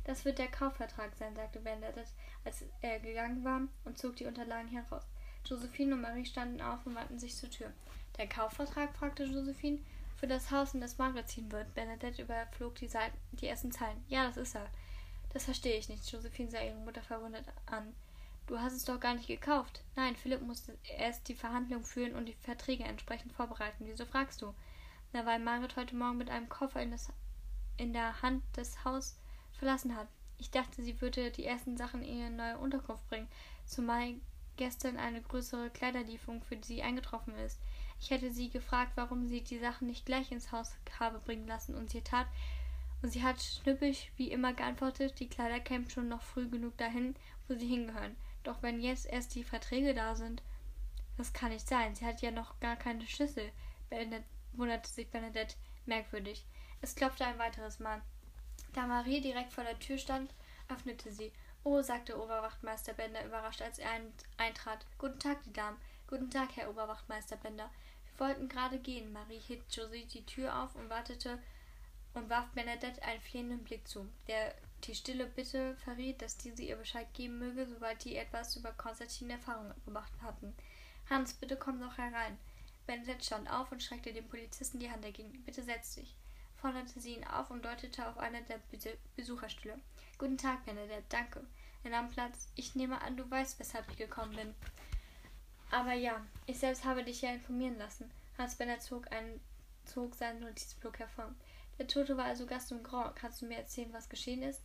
Das 0.04 0.26
wird 0.26 0.40
der 0.40 0.50
Kaufvertrag 0.50 1.16
sein, 1.16 1.38
sagte 1.38 1.62
Bernadette, 1.62 2.04
als 2.44 2.66
er 2.82 3.00
gegangen 3.00 3.46
war, 3.46 3.62
und 3.86 3.98
zog 3.98 4.18
die 4.18 4.26
Unterlagen 4.26 4.68
heraus. 4.68 5.04
Josephine 5.46 5.96
und 5.96 6.02
Marie 6.02 6.26
standen 6.26 6.60
auf 6.60 6.86
und 6.86 6.96
wandten 6.96 7.18
sich 7.18 7.34
zur 7.34 7.50
Tür. 7.50 7.72
Der 8.18 8.28
Kaufvertrag? 8.28 8.94
fragte 8.94 9.24
Josephine. 9.24 9.80
Für 10.18 10.28
das 10.28 10.52
Haus, 10.52 10.74
in 10.74 10.82
das 10.82 10.98
Margaret 10.98 11.30
ziehen 11.30 11.50
wird. 11.50 11.74
Bernadette 11.74 12.24
überflog 12.24 12.76
die, 12.76 12.90
Seiten, 12.90 13.18
die 13.32 13.48
ersten 13.48 13.72
Zeilen. 13.72 14.04
Ja, 14.10 14.28
das 14.28 14.36
ist 14.36 14.56
er. 14.56 14.68
Das 15.34 15.46
verstehe 15.46 15.78
ich 15.78 15.90
nicht. 15.90 16.10
Josephine 16.12 16.52
sah 16.52 16.62
ihre 16.62 16.76
Mutter 16.76 17.02
verwundert 17.02 17.46
an. 17.66 17.94
Du 18.46 18.60
hast 18.60 18.74
es 18.74 18.86
doch 18.86 19.00
gar 19.00 19.16
nicht 19.16 19.28
gekauft. 19.28 19.84
Nein, 19.96 20.16
Philipp 20.16 20.42
musste 20.42 20.78
erst 20.98 21.28
die 21.28 21.36
Verhandlung 21.36 21.84
führen 21.84 22.14
und 22.14 22.26
die 22.26 22.34
Verträge 22.34 22.84
entsprechend 22.84 23.34
vorbereiten. 23.34 23.86
Wieso 23.88 24.06
fragst 24.06 24.42
du? 24.42 24.54
Na, 25.14 25.26
weil 25.26 25.40
Margaret 25.40 25.76
heute 25.76 25.96
Morgen 25.96 26.18
mit 26.18 26.30
einem 26.30 26.50
Koffer 26.50 26.82
in, 26.82 26.92
das, 26.92 27.12
in 27.78 27.94
der 27.94 28.22
Hand 28.22 28.44
das 28.54 28.84
Haus 28.84 29.18
verlassen 29.54 29.96
hat. 29.96 30.08
Ich 30.38 30.52
dachte, 30.52 30.84
sie 30.84 31.00
würde 31.02 31.32
die 31.32 31.46
ersten 31.46 31.78
Sachen 31.78 32.04
in 32.04 32.20
ihre 32.20 32.30
neue 32.32 32.58
Unterkunft 32.58 33.08
bringen, 33.08 33.30
zumal 33.66 34.16
gestern 34.58 34.98
eine 34.98 35.22
größere 35.22 35.70
Kleiderlieferung 35.70 36.44
für 36.44 36.58
sie 36.62 36.84
eingetroffen 36.84 37.36
ist. 37.36 37.60
Ich 38.00 38.10
hätte 38.10 38.32
sie 38.32 38.50
gefragt, 38.50 38.92
warum 38.96 39.28
sie 39.28 39.42
die 39.42 39.60
Sachen 39.60 39.88
nicht 39.88 40.06
gleich 40.06 40.32
ins 40.32 40.52
Haus 40.52 40.76
habe 41.00 41.20
bringen 41.20 41.48
lassen, 41.48 41.76
und 41.76 41.90
sie 41.90 42.02
tat, 42.02 42.28
und 43.04 43.10
sie 43.10 43.22
hat 43.22 43.42
schnüppig 43.42 44.12
wie 44.16 44.32
immer 44.32 44.54
geantwortet, 44.54 45.20
die 45.20 45.28
Kleider 45.28 45.60
kämen 45.60 45.90
schon 45.90 46.08
noch 46.08 46.22
früh 46.22 46.48
genug 46.50 46.78
dahin, 46.78 47.16
wo 47.48 47.54
sie 47.54 47.68
hingehören. 47.68 48.16
Doch 48.44 48.64
wenn 48.64 48.80
jetzt 48.80 49.06
erst 49.06 49.36
die 49.36 49.44
Verträge 49.44 49.94
da 49.94 50.16
sind, 50.16 50.42
das 51.18 51.34
kann 51.34 51.52
nicht 51.52 51.68
sein. 51.68 51.94
Sie 51.96 52.06
hat 52.06 52.22
ja 52.22 52.32
noch 52.32 52.60
gar 52.62 52.78
keine 52.78 53.06
Schlüssel, 53.06 53.52
wunderte 54.54 54.90
sich 54.90 55.10
Bernadette 55.10 55.56
merkwürdig. 55.86 56.46
Es 56.82 56.96
klopfte 56.96 57.26
ein 57.26 57.38
weiteres 57.38 57.80
Mal. 57.80 58.02
Da 58.72 58.88
Marie 58.88 59.20
direkt 59.20 59.52
vor 59.52 59.66
der 59.66 59.80
Tür 59.80 59.98
stand, 59.98 60.34
öffnete 60.70 61.12
sie. 61.12 61.34
Oh, 61.66 61.82
sagte 61.82 62.18
Oberwachtmeister 62.18 62.94
Bender 62.94 63.26
überrascht, 63.26 63.62
als 63.62 63.80
er 63.80 63.90
eintrat. 64.38 64.86
Guten 64.98 65.20
Tag, 65.20 65.44
die 65.44 65.54
Damen. 65.54 65.78
Guten 66.08 66.30
Tag, 66.30 66.56
Herr 66.56 66.70
Oberwachtmeister 66.70 67.36
Bender. 67.36 67.70
Wir 68.06 68.28
wollten 68.28 68.48
gerade 68.48 68.80
gehen. 68.80 69.12
Marie 69.12 69.40
hielt 69.40 69.64
Josie 69.76 70.06
die 70.06 70.26
Tür 70.26 70.64
auf 70.64 70.76
und 70.76 70.90
wartete 70.90 71.40
und 72.14 72.30
warf 72.30 72.48
Bernadette 72.54 73.02
einen 73.04 73.22
flehenden 73.22 73.64
Blick 73.64 73.88
zu, 73.88 74.08
der 74.28 74.54
die 74.84 74.96
stille 74.96 75.26
Bitte 75.26 75.76
verriet, 75.78 76.22
dass 76.22 76.38
diese 76.38 76.62
ihr 76.62 76.76
Bescheid 76.76 77.08
geben 77.14 77.40
möge, 77.40 77.66
sobald 77.66 78.04
die 78.04 78.18
etwas 78.18 78.56
über 78.56 78.72
Konstantin 78.74 79.30
Erfahrung 79.30 79.74
gemacht 79.86 80.12
hatten. 80.22 80.54
Hans, 81.10 81.34
bitte 81.34 81.56
komm 81.56 81.80
doch 81.80 81.98
herein. 81.98 82.38
Bernadette 82.86 83.24
stand 83.24 83.50
auf 83.50 83.72
und 83.72 83.82
streckte 83.82 84.14
dem 84.14 84.28
Polizisten 84.28 84.80
die 84.80 84.92
Hand 84.92 85.06
entgegen. 85.06 85.44
Bitte 85.46 85.64
setz 85.64 85.96
dich, 85.96 86.16
forderte 86.58 87.00
sie 87.00 87.16
ihn 87.16 87.24
auf 87.24 87.50
und 87.50 87.64
deutete 87.64 88.08
auf 88.08 88.18
eine 88.18 88.42
der 88.44 88.60
Besucherstühle. 89.16 89.80
Guten 90.18 90.38
Tag, 90.38 90.66
Bernadette, 90.66 91.04
danke. 91.10 91.46
Er 91.84 91.92
nahm 91.92 92.10
Platz. 92.10 92.48
Ich 92.56 92.76
nehme 92.76 93.02
an, 93.02 93.18
du 93.18 93.30
weißt, 93.30 93.60
weshalb 93.60 93.90
ich 93.90 93.98
gekommen 93.98 94.36
bin. 94.36 94.56
Aber 95.72 95.94
ja, 95.94 96.26
ich 96.46 96.60
selbst 96.60 96.86
habe 96.86 97.04
dich 97.04 97.22
ja 97.22 97.32
informieren 97.32 97.78
lassen. 97.78 98.10
Hans 98.38 98.56
Benner 98.56 98.80
zog, 98.80 99.12
einen, 99.12 99.42
zog 99.86 100.16
seinen 100.16 100.40
Notizblock 100.40 101.00
hervor. 101.00 101.34
Der 101.80 101.88
Tote 101.88 102.18
war 102.18 102.26
also 102.26 102.46
Gast 102.46 102.72
im 102.72 102.84
Grand. 102.84 103.16
Kannst 103.16 103.42
du 103.42 103.46
mir 103.46 103.58
erzählen, 103.58 103.94
was 103.94 104.10
geschehen 104.10 104.44
ist? 104.44 104.62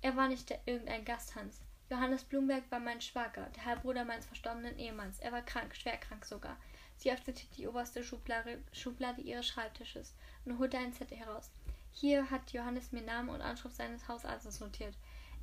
Er 0.00 0.16
war 0.16 0.28
nicht 0.28 0.48
der, 0.50 0.60
irgendein 0.66 1.04
Gast, 1.04 1.34
Hans. 1.34 1.60
Johannes 1.90 2.24
Blumberg 2.24 2.70
war 2.70 2.80
mein 2.80 3.00
Schwager, 3.00 3.48
der 3.56 3.64
Halbbruder 3.64 4.04
meines 4.04 4.26
verstorbenen 4.26 4.78
Ehemanns. 4.78 5.20
Er 5.20 5.32
war 5.32 5.42
krank, 5.42 5.74
schwer 5.74 5.96
krank 5.96 6.24
sogar. 6.24 6.56
Sie 6.96 7.12
öffnete 7.12 7.46
die 7.56 7.66
oberste 7.66 8.04
Schublade, 8.04 8.62
Schublade 8.72 9.22
ihres 9.22 9.46
Schreibtisches 9.46 10.14
und 10.44 10.58
holte 10.58 10.78
einen 10.78 10.92
Zettel 10.92 11.16
heraus. 11.16 11.50
Hier 11.92 12.30
hat 12.30 12.52
Johannes 12.52 12.92
mir 12.92 13.02
Namen 13.02 13.30
und 13.30 13.40
Anschrift 13.40 13.76
seines 13.76 14.06
Hausarztes 14.06 14.60
notiert. 14.60 14.94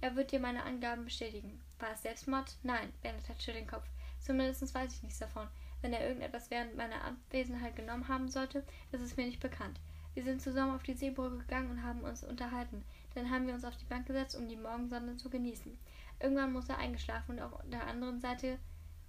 Er 0.02 0.16
wird 0.16 0.32
dir 0.32 0.40
meine 0.40 0.64
Angaben 0.64 1.06
bestätigen. 1.06 1.62
War 1.80 1.94
es 1.94 2.04
Selbstmord? 2.04 2.58
Nein, 2.64 2.94
Bernadette 3.02 3.42
schüttelt 3.42 3.64
den 3.64 3.68
Kopf. 3.68 3.88
Zumindest 4.20 4.74
weiß 4.74 4.94
ich 4.94 5.04
nichts 5.04 5.20
davon. 5.20 5.48
Wenn 5.82 5.94
er 5.94 6.08
irgendetwas 6.08 6.50
während 6.52 6.76
meiner 6.76 7.04
Abwesenheit 7.04 7.76
genommen 7.76 8.08
haben 8.08 8.30
sollte, 8.30 8.64
ist 8.92 9.02
es 9.02 9.18
mir 9.18 9.26
nicht 9.26 9.40
bekannt. 9.40 9.80
Wir 10.16 10.24
sind 10.24 10.42
zusammen 10.42 10.74
auf 10.74 10.84
die 10.84 10.94
Seebrücke 10.94 11.40
gegangen 11.40 11.72
und 11.72 11.84
haben 11.84 12.00
uns 12.02 12.24
unterhalten. 12.24 12.86
Dann 13.14 13.30
haben 13.30 13.48
wir 13.48 13.54
uns 13.54 13.66
auf 13.66 13.76
die 13.76 13.86
Bank 13.86 14.08
gesetzt, 14.08 14.36
um 14.36 14.48
die 14.48 14.56
Morgensonne 14.56 15.18
zu 15.18 15.30
genießen. 15.30 15.78
Irgendwann 16.22 16.54
muss 16.54 16.70
er 16.70 16.78
eingeschlafen 16.78 17.36
und 17.36 17.42
auf 17.42 17.52
der 17.70 17.86
anderen 17.86 18.22
Seite 18.22 18.58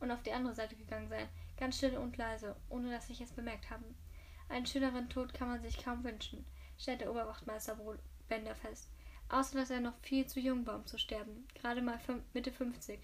und 0.00 0.10
auf 0.10 0.22
die 0.24 0.32
andere 0.32 0.54
Seite 0.54 0.74
gegangen 0.74 1.08
sein, 1.08 1.28
ganz 1.56 1.76
still 1.76 1.96
und 1.96 2.16
leise, 2.16 2.56
ohne 2.68 2.90
dass 2.90 3.08
ich 3.08 3.20
es 3.20 3.30
bemerkt 3.30 3.70
habe. 3.70 3.84
Einen 4.48 4.66
schöneren 4.66 5.08
Tod 5.08 5.32
kann 5.32 5.48
man 5.48 5.62
sich 5.62 5.82
kaum 5.82 6.02
wünschen, 6.02 6.44
stellte 6.76 7.08
Oberwachtmeister 7.08 7.78
Bender 8.28 8.56
fest. 8.56 8.90
Außer 9.28 9.58
dass 9.58 9.70
er 9.70 9.80
noch 9.80 9.96
viel 10.02 10.26
zu 10.26 10.40
jung 10.40 10.66
war, 10.66 10.74
um 10.74 10.86
zu 10.86 10.98
sterben, 10.98 11.46
gerade 11.54 11.82
mal 11.82 12.00
Mitte 12.34 12.50
50. 12.50 12.98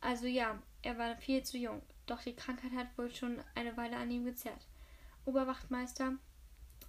Also 0.00 0.26
ja, 0.26 0.58
er 0.80 0.96
war 0.96 1.14
viel 1.16 1.42
zu 1.42 1.58
jung, 1.58 1.82
doch 2.06 2.22
die 2.22 2.34
Krankheit 2.34 2.72
hat 2.72 2.96
wohl 2.96 3.14
schon 3.14 3.38
eine 3.54 3.76
Weile 3.76 3.96
an 3.96 4.10
ihm 4.10 4.24
gezerrt. 4.24 4.66
Oberwachtmeister 5.26 6.14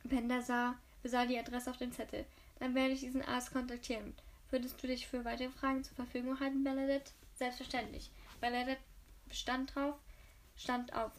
Bender 0.04 0.42
sah, 0.42 0.76
besah 1.04 1.26
die 1.26 1.38
Adresse 1.38 1.70
auf 1.70 1.78
dem 1.78 1.92
Zettel. 1.92 2.26
Dann 2.60 2.76
werde 2.76 2.94
ich 2.94 3.02
diesen 3.02 3.24
Arzt 3.24 3.52
kontaktieren. 3.52 4.14
Würdest 4.50 4.82
du 4.82 4.88
dich 4.88 5.08
für 5.08 5.26
weitere 5.26 5.50
Fragen 5.50 5.84
zur 5.84 5.96
Verfügung 5.96 6.40
halten, 6.40 6.64
Bernadette? 6.64 7.12
Selbstverständlich. 7.36 8.10
Bernadette 8.42 8.82
stand 9.32 9.74
drauf, 9.76 9.96
stand 10.56 10.94
auf. 10.94 11.12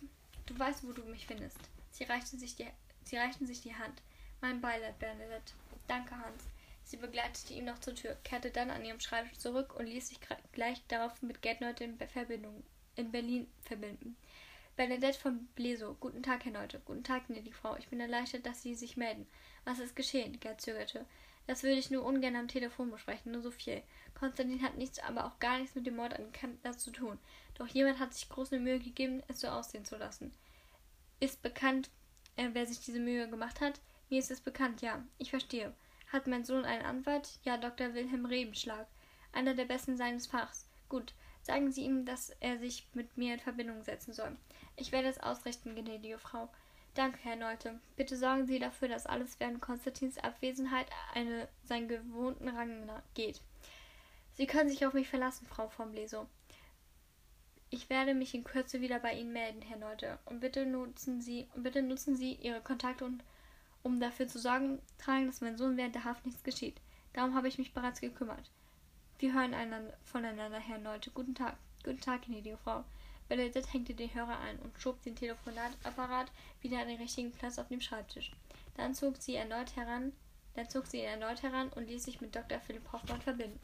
Du 0.47 0.59
weißt, 0.59 0.85
wo 0.85 0.93
du 0.93 1.03
mich 1.05 1.27
findest. 1.27 1.59
Sie, 1.91 2.05
reichte 2.05 2.37
sich 2.37 2.57
die, 2.57 2.67
sie 3.05 3.17
reichten 3.17 3.47
sich 3.47 3.63
die 3.63 3.75
Hand. 3.75 4.03
Mein 4.41 4.61
Beileid, 4.61 4.99
Bernadette. 4.99 5.53
Danke, 5.87 6.17
Hans. 6.17 6.45
Sie 6.83 6.97
begleitete 6.97 7.55
ihn 7.55 7.67
noch 7.67 7.79
zur 7.79 7.95
Tür, 7.95 8.17
kehrte 8.25 8.51
dann 8.51 8.71
an 8.71 8.85
ihrem 8.85 8.99
Schreibtisch 8.99 9.39
zurück 9.39 9.77
und 9.77 9.87
ließ 9.87 10.09
sich 10.09 10.19
gleich 10.53 10.83
darauf 10.89 11.23
mit 11.23 11.41
Geldleute 11.41 11.85
in, 11.85 11.97
Verbindung, 11.97 12.65
in 12.97 13.13
Berlin 13.13 13.47
verbinden. 13.63 14.17
Bernadette 14.77 15.19
von 15.19 15.47
Bleso. 15.55 15.97
Guten 16.01 16.23
Tag, 16.23 16.45
Herr 16.45 16.53
Neute. 16.53 16.81
Guten 16.85 17.05
Tag, 17.05 17.27
gnädige 17.27 17.55
Frau. 17.55 17.77
Ich 17.77 17.89
bin 17.89 18.01
erleichtert, 18.01 18.47
dass 18.47 18.63
Sie 18.63 18.75
sich 18.75 18.97
melden. 18.97 19.27
Was 19.65 19.79
ist 19.79 19.95
geschehen? 19.95 20.41
Gerd 20.41 20.61
zögerte. 20.61 21.05
Das 21.47 21.63
würde 21.63 21.79
ich 21.79 21.91
nur 21.91 22.05
ungern 22.05 22.37
am 22.37 22.49
Telefon 22.49 22.91
besprechen, 22.91 23.33
nur 23.33 23.43
so 23.43 23.51
viel. 23.51 23.83
Konstantin 24.15 24.63
hat 24.63 24.77
nichts, 24.77 24.99
aber 25.01 25.27
auch 25.27 25.39
gar 25.39 25.59
nichts 25.59 25.75
mit 25.75 25.87
dem 25.87 25.97
Mord 25.97 26.15
an 26.15 26.33
Kempner 26.33 26.77
zu 26.79 26.91
tun. 26.91 27.19
Doch 27.55 27.67
jemand 27.67 27.99
hat 27.99 28.15
sich 28.15 28.29
große 28.29 28.59
Mühe 28.59 28.79
gegeben, 28.79 29.23
es 29.29 29.41
so 29.41 29.49
aussehen 29.49 29.85
zu 29.85 29.97
lassen. 29.97 30.33
Ist 31.19 31.43
bekannt, 31.43 31.91
äh, 32.37 32.49
wer 32.53 32.67
sich 32.67 32.81
diese 32.81 33.01
Mühe 33.01 33.29
gemacht 33.29 33.61
hat? 33.61 33.81
Mir 34.09 34.19
ist 34.19 34.31
es 34.31 34.41
bekannt, 34.41 34.81
ja. 34.81 35.05
Ich 35.19 35.31
verstehe. 35.31 35.75
Hat 36.13 36.27
mein 36.27 36.45
Sohn 36.45 36.65
einen 36.65 36.85
Anwalt? 36.85 37.39
Ja, 37.45 37.57
Dr. 37.57 37.95
Wilhelm 37.95 38.27
Rebenschlag. 38.27 38.87
Einer 39.33 39.55
der 39.55 39.67
besten 39.67 39.97
seines 39.97 40.27
Fachs. 40.27 40.69
Gut. 40.89 41.15
Sagen 41.43 41.73
Sie 41.73 41.85
ihm, 41.85 42.05
dass 42.05 42.31
er 42.41 42.59
sich 42.59 42.87
mit 42.95 43.17
mir 43.17 43.35
in 43.35 43.41
Verbindung 43.41 43.83
setzen 43.83 44.13
soll. 44.13 44.37
Ich 44.81 44.93
werde 44.93 45.09
es 45.09 45.21
ausrichten, 45.21 45.75
gnädige 45.75 46.19
Frau. 46.19 46.49
Danke, 46.95 47.19
Herr 47.23 47.37
Neute. 47.37 47.79
Bitte 47.97 48.17
sorgen 48.17 48.47
Sie 48.47 48.59
dafür, 48.59 48.89
dass 48.89 49.05
alles 49.05 49.39
während 49.39 49.61
Konstantins 49.61 50.17
Abwesenheit 50.17 50.87
eine, 51.13 51.49
seinen 51.65 51.87
gewohnten 51.87 52.49
Rang 52.49 52.89
geht. 53.13 53.43
Sie 54.33 54.47
können 54.47 54.71
sich 54.71 54.87
auf 54.87 54.95
mich 54.95 55.07
verlassen, 55.07 55.47
Frau 55.47 55.69
von 55.69 55.93
Bleso. 55.93 56.27
Ich 57.69 57.91
werde 57.91 58.15
mich 58.15 58.35
in 58.35 58.43
Kürze 58.43 58.81
wieder 58.81 58.99
bei 59.01 59.13
Ihnen 59.13 59.35
melden, 59.35 59.61
Herr 59.61 59.77
Neute. 59.77 60.19
Und 60.25 60.41
bitte 60.41 60.65
nutzen 60.65 61.21
Sie, 61.21 61.47
bitte 61.57 61.83
nutzen 61.83 62.17
Sie 62.17 62.37
Ihre 62.37 62.63
Kontakte 62.63 63.05
und, 63.05 63.23
um 63.83 64.01
dafür 64.01 64.29
zu 64.29 64.39
sorgen, 64.39 64.81
tragen, 64.97 65.27
dass 65.27 65.43
mein 65.43 65.59
Sohn 65.59 65.77
während 65.77 65.95
der 65.95 66.05
Haft 66.05 66.25
nichts 66.25 66.43
geschieht. 66.43 66.81
Darum 67.13 67.35
habe 67.35 67.49
ich 67.49 67.59
mich 67.59 67.75
bereits 67.75 68.01
gekümmert. 68.01 68.51
Wir 69.19 69.35
hören 69.35 69.53
einander, 69.53 69.93
voneinander, 70.05 70.59
Herr 70.59 70.79
Neute. 70.79 71.11
Guten 71.11 71.35
Tag. 71.35 71.59
Guten 71.85 72.01
Tag, 72.01 72.23
gnädige 72.23 72.57
Frau. 72.57 72.83
Bernadette 73.31 73.71
hängte 73.71 73.95
den 73.95 74.13
Hörer 74.13 74.41
ein 74.41 74.59
und 74.59 74.77
schob 74.81 75.01
den 75.05 75.15
Telefonatapparat 75.15 76.33
wieder 76.63 76.81
an 76.81 76.89
den 76.89 77.01
richtigen 77.01 77.31
Platz 77.31 77.61
auf 77.61 77.69
dem 77.69 77.81
Schreibtisch. 77.81 78.33
Dann 78.77 78.93
zog 78.93 79.19
sie 79.19 79.37
erneut 79.37 79.77
heran, 79.77 80.13
dann 80.55 80.69
zog 80.69 80.89
sie 80.89 80.99
ihn 80.99 81.05
erneut 81.05 81.41
heran 81.45 81.69
und 81.69 81.87
ließ 81.87 82.03
sich 82.03 82.21
mit 82.21 82.35
Dr. 82.35 82.59
Philipp 82.59 82.91
Hoffmann 82.91 83.21
verbinden. 83.21 83.61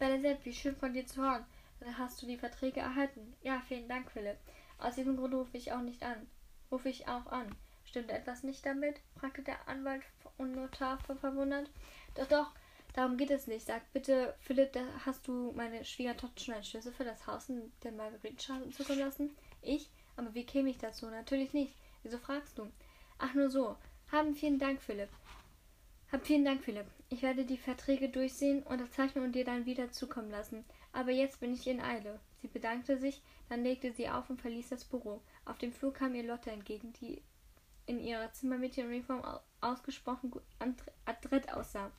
Bernadette, 0.00 0.44
wie 0.44 0.52
schön 0.52 0.74
von 0.74 0.92
dir 0.92 1.06
zu 1.06 1.22
hören. 1.22 1.44
Dann 1.78 1.98
hast 1.98 2.20
du 2.20 2.26
die 2.26 2.36
Verträge 2.36 2.80
erhalten. 2.80 3.32
Ja, 3.42 3.62
vielen 3.68 3.86
Dank, 3.86 4.10
Philipp. 4.10 4.38
Aus 4.78 4.96
diesem 4.96 5.16
Grund 5.16 5.34
rufe 5.34 5.56
ich 5.56 5.70
auch 5.70 5.82
nicht 5.82 6.02
an. 6.02 6.26
Rufe 6.72 6.88
ich 6.88 7.06
auch 7.06 7.26
an. 7.26 7.54
Stimmt 7.84 8.10
etwas 8.10 8.42
nicht 8.42 8.66
damit? 8.66 8.96
fragte 9.20 9.42
der 9.42 9.68
Anwalt 9.68 10.02
und 10.36 10.56
Notar 10.56 10.98
verwundert. 10.98 11.70
Doch, 12.16 12.26
doch, 12.26 12.50
darum 12.98 13.16
geht 13.16 13.30
es 13.30 13.46
nicht. 13.46 13.64
Sag 13.64 13.92
bitte, 13.92 14.34
Philipp, 14.40 14.72
da 14.72 14.80
hast 15.06 15.28
du 15.28 15.52
meine 15.52 15.84
Schwiegertochter 15.84 16.42
schon 16.42 16.54
einen 16.54 16.64
Schlüssel 16.64 16.92
für 16.92 17.04
das 17.04 17.26
Haus 17.28 17.48
in 17.48 17.72
der 17.84 17.92
Margaretenstraße 17.92 18.70
zukommen 18.70 18.98
lassen? 18.98 19.30
Ich? 19.62 19.88
Aber 20.16 20.34
wie 20.34 20.44
käme 20.44 20.68
ich 20.68 20.78
dazu? 20.78 21.06
Natürlich 21.06 21.52
nicht. 21.52 21.74
Wieso 22.02 22.18
fragst 22.18 22.58
du? 22.58 22.66
Ach, 23.18 23.34
nur 23.34 23.50
so. 23.50 23.76
Haben 24.10 24.34
vielen 24.34 24.58
Dank, 24.58 24.82
Philipp. 24.82 25.10
Hab 26.10 26.26
vielen 26.26 26.44
Dank, 26.44 26.64
Philipp. 26.64 26.86
Ich 27.08 27.22
werde 27.22 27.44
die 27.44 27.56
Verträge 27.56 28.08
durchsehen, 28.08 28.64
unterzeichnen 28.64 29.24
und 29.24 29.32
dir 29.32 29.44
dann 29.44 29.66
wieder 29.66 29.92
zukommen 29.92 30.30
lassen. 30.30 30.64
Aber 30.92 31.12
jetzt 31.12 31.38
bin 31.38 31.54
ich 31.54 31.68
in 31.68 31.80
Eile. 31.80 32.18
Sie 32.40 32.48
bedankte 32.48 32.98
sich, 32.98 33.22
dann 33.48 33.62
legte 33.62 33.92
sie 33.92 34.08
auf 34.08 34.28
und 34.28 34.40
verließ 34.40 34.70
das 34.70 34.84
Büro. 34.84 35.22
Auf 35.44 35.58
dem 35.58 35.72
Flur 35.72 35.92
kam 35.92 36.14
ihr 36.14 36.24
Lotte 36.24 36.50
entgegen, 36.50 36.92
die 36.94 37.22
in 37.86 38.00
ihrer 38.00 38.32
Zimmermädchenuniform 38.32 39.22
ausgesprochen 39.60 40.32
adrett 41.04 41.52
aussah. 41.52 41.90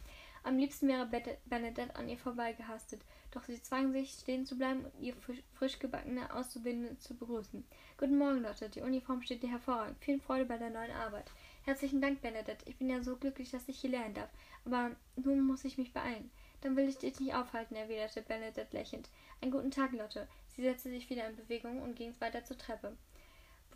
Am 0.43 0.57
liebsten 0.57 0.87
wäre 0.87 1.09
Bernadette 1.45 1.95
an 1.95 2.09
ihr 2.09 2.17
vorbeigehastet, 2.17 3.01
doch 3.31 3.43
sie 3.43 3.61
zwang 3.61 3.91
sich, 3.91 4.11
stehen 4.11 4.45
zu 4.45 4.57
bleiben 4.57 4.85
und 4.85 4.99
ihr 4.99 5.13
frisch 5.53 5.79
gebackene 5.79 6.33
Auszubildende 6.33 6.97
zu 6.97 7.15
begrüßen. 7.15 7.63
Guten 7.97 8.17
Morgen, 8.17 8.41
Lotte. 8.41 8.69
Die 8.69 8.81
Uniform 8.81 9.21
steht 9.21 9.43
dir 9.43 9.51
hervorragend. 9.51 9.97
Viel 9.99 10.19
Freude 10.19 10.45
bei 10.45 10.57
der 10.57 10.69
neuen 10.69 10.91
Arbeit. 10.91 11.29
Herzlichen 11.63 12.01
Dank, 12.01 12.21
Bernadette. 12.21 12.65
Ich 12.67 12.77
bin 12.77 12.89
ja 12.89 13.03
so 13.03 13.17
glücklich, 13.17 13.51
dass 13.51 13.67
ich 13.67 13.79
hier 13.79 13.91
lernen 13.91 14.15
darf. 14.15 14.29
Aber 14.65 14.91
nun 15.15 15.41
muss 15.41 15.65
ich 15.65 15.77
mich 15.77 15.93
beeilen. 15.93 16.31
Dann 16.61 16.75
will 16.75 16.89
ich 16.89 16.97
dich 16.97 17.19
nicht 17.19 17.33
aufhalten, 17.33 17.75
erwiderte 17.75 18.21
Bernadette 18.21 18.75
lächelnd. 18.75 19.09
Einen 19.41 19.51
guten 19.51 19.71
Tag, 19.71 19.91
Lotte. 19.91 20.27
Sie 20.47 20.63
setzte 20.63 20.89
sich 20.89 21.09
wieder 21.09 21.27
in 21.29 21.35
Bewegung 21.35 21.81
und 21.81 21.95
ging 21.95 22.13
weiter 22.19 22.43
zur 22.43 22.57
Treppe. 22.57 22.97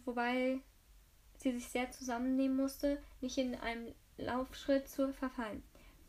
Wobei 0.05 0.59
sie 1.37 1.51
sich 1.51 1.67
sehr 1.67 1.91
zusammennehmen 1.91 2.57
musste, 2.57 3.01
nicht 3.21 3.37
in 3.37 3.55
einem 3.55 3.93
Laufschritt 4.17 4.89
zu 4.89 5.13
verfallen. 5.13 5.63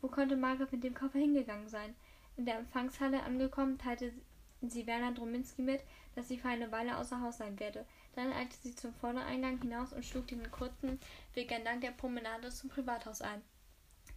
Wo 0.05 0.09
konnte 0.11 0.35
Margaret 0.35 0.71
mit 0.71 0.83
dem 0.83 0.93
Koffer 0.93 1.17
hingegangen 1.17 1.67
sein? 1.67 1.95
In 2.37 2.45
der 2.45 2.59
Empfangshalle 2.59 3.23
angekommen, 3.23 3.79
teilte 3.79 4.13
sie 4.61 4.85
Werner 4.85 5.13
Drominski 5.13 5.63
mit, 5.63 5.81
dass 6.13 6.27
sie 6.27 6.37
für 6.37 6.49
eine 6.49 6.71
Weile 6.71 6.99
außer 6.99 7.21
Haus 7.21 7.39
sein 7.39 7.59
werde. 7.59 7.87
Dann 8.13 8.31
eilte 8.31 8.55
sie 8.55 8.75
zum 8.75 8.93
Vordereingang 8.93 9.59
hinaus 9.59 9.93
und 9.93 10.05
schlug 10.05 10.27
den 10.27 10.51
kurzen 10.51 10.99
Weg 11.33 11.51
entlang 11.51 11.81
der 11.81 11.89
Promenade 11.89 12.51
zum 12.51 12.69
Privathaus 12.69 13.23
ein. 13.23 13.41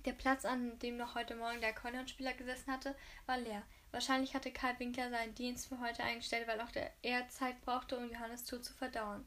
Der 0.04 0.12
Platz, 0.12 0.44
an 0.44 0.78
dem 0.80 0.98
noch 0.98 1.14
heute 1.14 1.36
Morgen 1.36 1.60
der 1.60 1.70
Akkordeonspieler 1.70 2.34
gesessen 2.34 2.70
hatte, 2.70 2.94
war 3.24 3.38
leer. 3.38 3.62
Wahrscheinlich 3.90 4.34
hatte 4.34 4.52
Karl 4.52 4.78
Winkler 4.78 5.08
seinen 5.08 5.34
Dienst 5.36 5.68
für 5.68 5.80
heute 5.80 6.04
eingestellt, 6.04 6.46
weil 6.48 6.60
auch 6.60 6.68
er 7.00 7.28
Zeit 7.30 7.58
brauchte, 7.62 7.96
um 7.96 8.10
Johannes 8.10 8.44
Tour 8.44 8.60
zu 8.60 8.74
verdauern. 8.74 9.26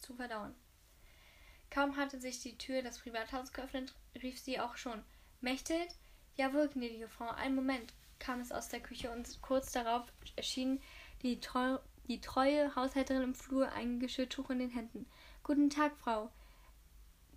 Zu 0.00 0.12
verdauen. 0.12 0.54
Kaum 1.70 1.96
hatte 1.96 2.20
sich 2.20 2.42
die 2.42 2.58
Tür 2.58 2.82
des 2.82 2.98
Privathauses 2.98 3.54
geöffnet, 3.54 3.94
rief 4.22 4.38
sie 4.38 4.60
auch 4.60 4.76
schon. 4.76 5.02
Mechthild? 5.46 5.94
Jawohl, 6.34 6.66
gnädige 6.66 7.06
Frau. 7.06 7.28
Einen 7.28 7.54
Moment 7.54 7.94
kam 8.18 8.40
es 8.40 8.50
aus 8.50 8.68
der 8.68 8.80
Küche 8.80 9.12
und 9.12 9.40
kurz 9.42 9.70
darauf 9.70 10.02
erschien 10.34 10.80
die, 11.22 11.38
treu, 11.38 11.78
die 12.08 12.20
treue 12.20 12.74
Haushälterin 12.74 13.22
im 13.22 13.34
Flur, 13.36 13.70
ein 13.70 14.00
Geschirrtuch 14.00 14.50
in 14.50 14.58
den 14.58 14.70
Händen. 14.70 15.06
Guten 15.44 15.70
Tag, 15.70 15.96
Frau. 15.98 16.32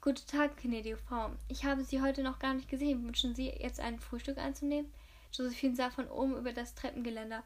Guten 0.02 0.26
Tag, 0.26 0.58
gnädige 0.58 0.98
Frau. 0.98 1.30
Ich 1.50 1.66
habe 1.66 1.84
Sie 1.84 2.02
heute 2.02 2.24
noch 2.24 2.40
gar 2.40 2.56
nicht 2.56 2.68
gesehen. 2.68 3.06
Wünschen 3.06 3.36
Sie, 3.36 3.50
jetzt 3.50 3.80
ein 3.80 4.00
Frühstück 4.00 4.40
einzunehmen? 4.40 4.92
Josephine 5.32 5.76
sah 5.76 5.92
von 5.92 6.08
oben 6.08 6.36
über 6.36 6.52
das 6.52 6.74
Treppengeländer. 6.74 7.44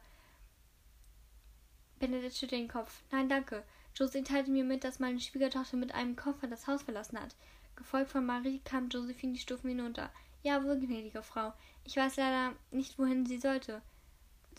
Benedikt 1.98 2.36
schüttelte 2.36 2.56
den 2.56 2.68
Kopf. 2.68 3.02
Nein, 3.10 3.28
danke. 3.28 3.64
Josephine 3.94 4.24
teilte 4.24 4.50
mir 4.50 4.64
mit, 4.64 4.82
dass 4.82 4.98
meine 4.98 5.20
Schwiegertochter 5.20 5.76
mit 5.76 5.92
einem 5.92 6.16
Koffer 6.16 6.46
das 6.46 6.66
Haus 6.66 6.84
verlassen 6.84 7.20
hat. 7.20 7.36
Gefolgt 7.76 8.08
von 8.08 8.24
Marie 8.24 8.60
kam 8.64 8.88
Josephine 8.88 9.34
die 9.34 9.40
Stufen 9.40 9.68
hinunter. 9.68 10.10
Ja, 10.44 10.62
wohl, 10.62 10.78
gnädige 10.78 11.22
Frau. 11.22 11.54
Ich 11.84 11.96
weiß 11.96 12.16
leider 12.16 12.54
nicht, 12.70 12.98
wohin 12.98 13.24
sie 13.24 13.38
sollte. 13.38 13.80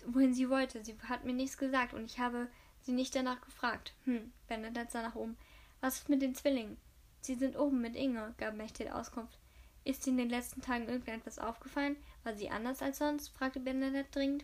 Wohin 0.08 0.34
sie 0.34 0.50
wollte. 0.50 0.84
Sie 0.84 0.98
hat 1.08 1.26
mir 1.26 1.34
nichts 1.34 1.60
gesagt 1.60 1.94
und 1.94 2.06
ich 2.06 2.18
habe 2.18 2.48
sie 2.82 2.92
nicht 2.92 3.16
danach 3.16 3.40
gefragt. 3.42 3.94
Hm, 4.06 4.34
Bernadette 4.48 4.92
sah 4.92 5.04
nach 5.04 5.14
oben. 5.14 5.38
Was 5.82 5.98
ist 5.98 6.10
mit 6.10 6.24
den 6.24 6.34
Zwillingen? 6.34 6.78
Sie 7.22 7.36
sind 7.36 7.56
oben 7.56 7.82
mit 7.82 7.96
Inge, 7.96 8.34
gab 8.38 8.56
Mechthild 8.56 8.92
Auskunft. 8.92 9.38
Ist 9.84 10.08
Ihnen 10.08 10.18
in 10.18 10.30
den 10.30 10.36
letzten 10.36 10.62
Tagen 10.62 10.90
irgendetwas 10.90 11.38
aufgefallen? 11.38 11.98
War 12.24 12.36
sie 12.36 12.50
anders 12.50 12.82
als 12.82 12.98
sonst? 12.98 13.30
fragte 13.30 13.60
Bernadette 13.60 14.10
dringend. 14.10 14.44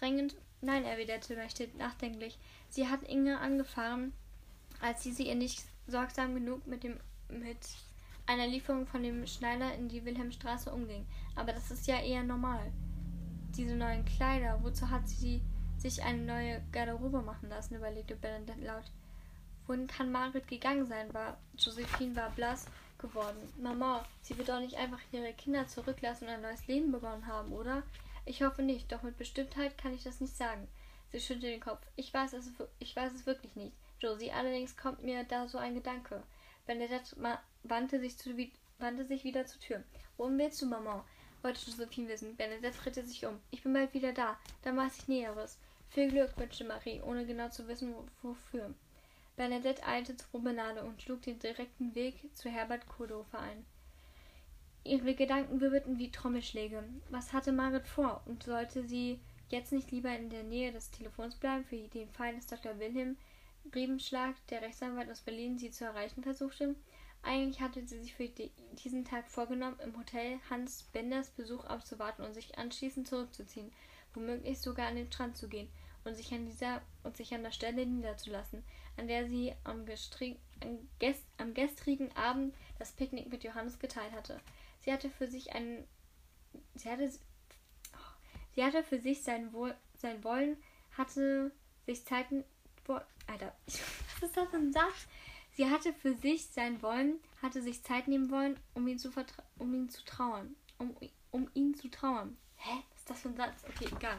Drängend. 0.00 0.34
Nein, 0.60 0.84
erwiderte 0.84 1.36
Mechthild 1.36 1.76
nachdenklich. 1.78 2.36
Sie 2.68 2.88
hat 2.88 3.04
Inge 3.04 3.38
angefahren, 3.38 4.12
als 4.80 5.04
sie 5.04 5.12
sie 5.12 5.28
ihr 5.28 5.36
nicht 5.36 5.64
sorgsam 5.86 6.34
genug 6.34 6.66
mit 6.66 6.82
dem 6.82 6.98
mit 7.28 7.58
einer 8.28 8.46
Lieferung 8.46 8.86
von 8.86 9.02
dem 9.02 9.26
Schneider 9.26 9.74
in 9.74 9.88
die 9.88 10.04
Wilhelmstraße 10.04 10.70
umging. 10.70 11.06
Aber 11.34 11.52
das 11.52 11.70
ist 11.70 11.86
ja 11.86 11.98
eher 11.98 12.22
normal. 12.22 12.70
Diese 13.56 13.74
neuen 13.74 14.04
Kleider, 14.04 14.62
wozu 14.62 14.90
hat 14.90 15.08
sie 15.08 15.42
sich 15.78 16.02
eine 16.02 16.22
neue 16.22 16.62
Garderobe 16.70 17.22
machen 17.22 17.48
lassen, 17.48 17.76
überlegte 17.76 18.16
Bernadette 18.16 18.60
laut. 18.60 18.84
Wohin 19.66 19.86
kann 19.86 20.12
Margaret 20.12 20.46
gegangen 20.46 20.86
sein? 20.86 21.12
War 21.14 21.38
Josephine 21.56 22.14
war 22.16 22.30
blass 22.30 22.66
geworden. 22.98 23.38
Mama, 23.60 24.04
sie 24.20 24.36
wird 24.36 24.50
doch 24.50 24.60
nicht 24.60 24.76
einfach 24.76 25.00
ihre 25.10 25.32
Kinder 25.32 25.66
zurücklassen 25.66 26.24
und 26.28 26.34
ein 26.34 26.42
neues 26.42 26.66
Leben 26.66 26.92
begonnen 26.92 27.26
haben, 27.26 27.52
oder? 27.52 27.82
Ich 28.26 28.42
hoffe 28.42 28.62
nicht, 28.62 28.92
doch 28.92 29.02
mit 29.02 29.16
Bestimmtheit 29.16 29.78
kann 29.78 29.94
ich 29.94 30.04
das 30.04 30.20
nicht 30.20 30.36
sagen. 30.36 30.68
Sie 31.10 31.20
schüttelte 31.20 31.46
den 31.46 31.60
Kopf. 31.60 31.86
Ich 31.96 32.12
weiß 32.12 32.34
es, 32.34 32.50
ich 32.78 32.94
weiß 32.94 33.14
es 33.14 33.24
wirklich 33.24 33.56
nicht. 33.56 33.72
Josie, 34.00 34.32
allerdings 34.32 34.76
kommt 34.76 35.02
mir 35.02 35.24
da 35.24 35.48
so 35.48 35.56
ein 35.56 35.74
Gedanke. 35.74 36.22
Bernadette 36.66 37.16
wandte 37.62 38.00
sich, 38.00 38.16
zu, 38.16 38.30
wandte 38.78 39.04
sich 39.04 39.24
wieder 39.24 39.46
zur 39.46 39.60
Tür. 39.60 39.84
Wohin 40.16 40.38
willst 40.38 40.62
du, 40.62 40.66
Maman? 40.66 41.02
wollte 41.42 41.60
Josephine 41.70 42.08
wissen. 42.08 42.36
Bernadette 42.36 42.76
drehte 42.78 43.04
sich 43.04 43.24
um. 43.24 43.38
Ich 43.50 43.62
bin 43.62 43.72
bald 43.72 43.94
wieder 43.94 44.12
da. 44.12 44.38
Dann 44.62 44.76
weiß 44.76 44.98
ich 44.98 45.08
Näheres. 45.08 45.58
Viel 45.90 46.10
Glück, 46.10 46.36
wünschte 46.36 46.64
Marie, 46.64 47.00
ohne 47.00 47.24
genau 47.24 47.48
zu 47.48 47.66
wissen, 47.68 47.94
wofür. 48.22 48.74
Bernadette 49.36 49.86
eilte 49.86 50.16
zur 50.16 50.28
Promenade 50.28 50.82
und 50.84 51.00
schlug 51.00 51.22
den 51.22 51.38
direkten 51.38 51.94
Weg 51.94 52.14
zu 52.34 52.48
Herbert 52.50 52.86
Kohlhofer 52.88 53.38
ein. 53.38 53.64
Ihre 54.84 55.14
Gedanken 55.14 55.60
wirbelten 55.60 55.98
wie 55.98 56.10
Trommelschläge. 56.10 56.82
Was 57.10 57.32
hatte 57.32 57.52
Margaret 57.52 57.86
vor? 57.86 58.22
Und 58.26 58.42
sollte 58.42 58.82
sie 58.82 59.20
jetzt 59.48 59.72
nicht 59.72 59.90
lieber 59.90 60.14
in 60.16 60.30
der 60.30 60.42
Nähe 60.42 60.72
des 60.72 60.90
Telefons 60.90 61.36
bleiben, 61.36 61.64
für 61.64 61.76
den 61.76 62.10
Fall, 62.10 62.34
dass 62.34 62.46
Dr. 62.46 62.78
Wilhelm 62.78 63.16
Riebenschlag, 63.74 64.34
der 64.48 64.62
Rechtsanwalt 64.62 65.10
aus 65.10 65.20
Berlin, 65.20 65.58
sie 65.58 65.70
zu 65.70 65.84
erreichen 65.84 66.22
versuchte? 66.22 66.74
Eigentlich 67.22 67.60
hatte 67.60 67.86
sie 67.86 68.00
sich 68.00 68.14
für 68.14 68.28
diesen 68.82 69.04
Tag 69.04 69.28
vorgenommen, 69.28 69.78
im 69.80 69.96
Hotel 69.98 70.38
Hans 70.48 70.84
Benders 70.92 71.30
Besuch 71.30 71.64
abzuwarten 71.64 72.22
und 72.22 72.34
sich 72.34 72.56
anschließend 72.58 73.06
zurückzuziehen, 73.06 73.72
womöglich 74.14 74.60
sogar 74.60 74.86
an 74.86 74.96
den 74.96 75.10
Strand 75.12 75.36
zu 75.36 75.48
gehen 75.48 75.68
und 76.04 76.14
sich 76.14 76.32
an 76.32 76.46
dieser 76.46 76.80
und 77.02 77.16
sich 77.16 77.34
an 77.34 77.42
der 77.42 77.50
Stelle 77.50 77.84
niederzulassen, 77.84 78.64
an 78.96 79.08
der 79.08 79.26
sie 79.26 79.54
am, 79.64 79.84
am, 80.60 80.88
gest 80.98 81.24
am 81.36 81.54
gestrigen 81.54 82.14
Abend 82.16 82.54
das 82.78 82.92
Picknick 82.92 83.28
mit 83.30 83.44
Johannes 83.44 83.78
geteilt 83.78 84.12
hatte. 84.12 84.40
Sie 84.80 84.92
hatte 84.92 85.10
für 85.10 85.26
sich 85.26 85.52
einen 85.54 85.84
sie 86.74 86.88
hatte 86.88 87.10
sie 88.54 88.64
hatte 88.64 88.82
für 88.82 89.00
sich 89.00 89.22
sein 89.22 89.52
Wohl 89.52 89.74
sein 89.94 90.22
Wollen 90.24 90.56
hatte 90.96 91.52
sich 91.86 92.04
Zeiten 92.04 92.44
Alter, 93.28 93.54
was 93.66 94.22
ist 94.22 94.36
das 94.36 94.48
für 94.48 94.56
ein 94.56 94.72
Satz? 94.72 95.06
Sie 95.58 95.68
hatte 95.68 95.92
für 95.92 96.14
sich 96.14 96.46
sein 96.46 96.80
Wollen, 96.82 97.18
hatte 97.42 97.60
sich 97.60 97.82
Zeit 97.82 98.06
nehmen 98.06 98.30
wollen, 98.30 98.60
um 98.74 98.86
ihn 98.86 98.96
zu, 98.96 99.10
um 99.58 99.74
ihn 99.74 99.88
zu 99.88 100.04
trauern. 100.04 100.54
Um, 100.78 100.94
um 101.32 101.50
ihn 101.52 101.74
zu 101.74 101.90
trauern. 101.90 102.36
Hä? 102.54 102.78
Was 102.90 102.98
ist 103.00 103.10
das 103.10 103.20
für 103.22 103.30
ein 103.30 103.36
Satz? 103.36 103.64
Okay, 103.68 103.88
egal. 103.92 104.16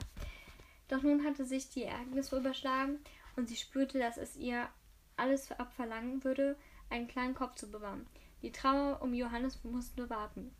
Doch 0.89 1.01
nun 1.01 1.23
hatte 1.23 1.45
sich 1.45 1.69
die 1.69 1.83
Ereignisse 1.83 2.37
überschlagen 2.37 2.99
und 3.37 3.47
sie 3.47 3.55
spürte, 3.55 3.99
dass 3.99 4.17
es 4.17 4.35
ihr 4.35 4.67
alles 5.15 5.49
abverlangen 5.53 6.25
würde, 6.25 6.57
einen 6.89 7.07
kleinen 7.07 7.35
Kopf 7.35 7.55
zu 7.55 7.71
bewahren. 7.71 8.05
Die 8.41 8.51
Trauer 8.51 9.01
um 9.01 9.13
Johannes 9.13 9.63
musste 9.63 10.01
nur 10.01 10.09
warten. 10.09 10.53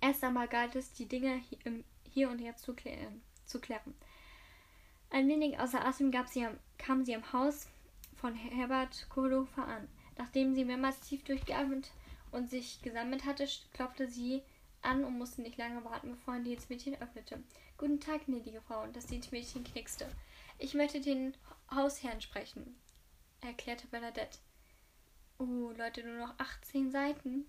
Erst 0.00 0.22
einmal 0.22 0.46
galt 0.46 0.76
es, 0.76 0.92
die 0.92 1.06
Dinge 1.06 1.42
hier 2.12 2.30
und 2.30 2.38
jetzt 2.38 2.62
zu 2.62 2.74
klären. 2.74 3.22
Zu 3.44 3.60
klären. 3.60 3.92
Ein 5.10 5.26
wenig 5.26 5.58
außer 5.58 5.84
Atem 5.84 6.12
sie 6.30 6.46
kam 6.78 7.04
sie 7.04 7.16
am 7.16 7.32
Haus 7.32 7.66
von 8.14 8.36
Herbert 8.36 9.08
Kohlofer 9.08 9.66
an. 9.66 9.88
Nachdem 10.18 10.54
sie 10.54 10.64
mehrmals 10.64 11.00
tief 11.00 11.24
durchgeatmet 11.24 11.90
und 12.30 12.50
sich 12.50 12.82
gesammelt 12.82 13.24
hatte, 13.24 13.48
klopfte 13.72 14.08
sie 14.08 14.42
an 14.82 15.04
und 15.04 15.18
musste 15.18 15.42
nicht 15.42 15.58
lange 15.58 15.84
warten, 15.84 16.10
bevor 16.12 16.34
ein 16.34 16.44
Dienstmädchen 16.44 17.00
öffnete. 17.00 17.42
Guten 17.78 18.00
Tag, 18.00 18.26
gnädige 18.26 18.60
Frau, 18.60 18.82
und 18.82 18.94
das 18.96 19.06
Dienstmädchen 19.06 19.64
knickste. 19.64 20.06
Ich 20.58 20.74
möchte 20.74 21.00
den 21.00 21.34
Hausherrn 21.74 22.20
sprechen, 22.20 22.76
erklärte 23.40 23.86
Bernadette. 23.86 24.38
Oh, 25.38 25.72
Leute, 25.76 26.04
nur 26.04 26.26
noch 26.26 26.38
18 26.38 26.90
Seiten. 26.90 27.46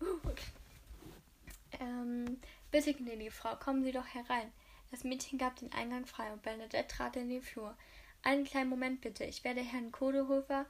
okay. 0.00 0.42
ähm, 1.80 2.38
bitte, 2.70 2.94
gnädige 2.94 3.30
Frau, 3.30 3.56
kommen 3.56 3.84
Sie 3.84 3.92
doch 3.92 4.06
herein. 4.06 4.52
Das 4.90 5.04
Mädchen 5.04 5.38
gab 5.38 5.56
den 5.56 5.72
Eingang 5.72 6.04
frei 6.04 6.30
und 6.32 6.42
Bernadette 6.42 6.86
trat 6.86 7.16
in 7.16 7.30
den 7.30 7.40
Flur. 7.40 7.74
Einen 8.22 8.44
kleinen 8.44 8.70
Moment 8.70 9.00
bitte, 9.00 9.24
ich 9.24 9.42
werde 9.42 9.60
Herrn 9.60 9.90
Kodehofer 9.90 10.66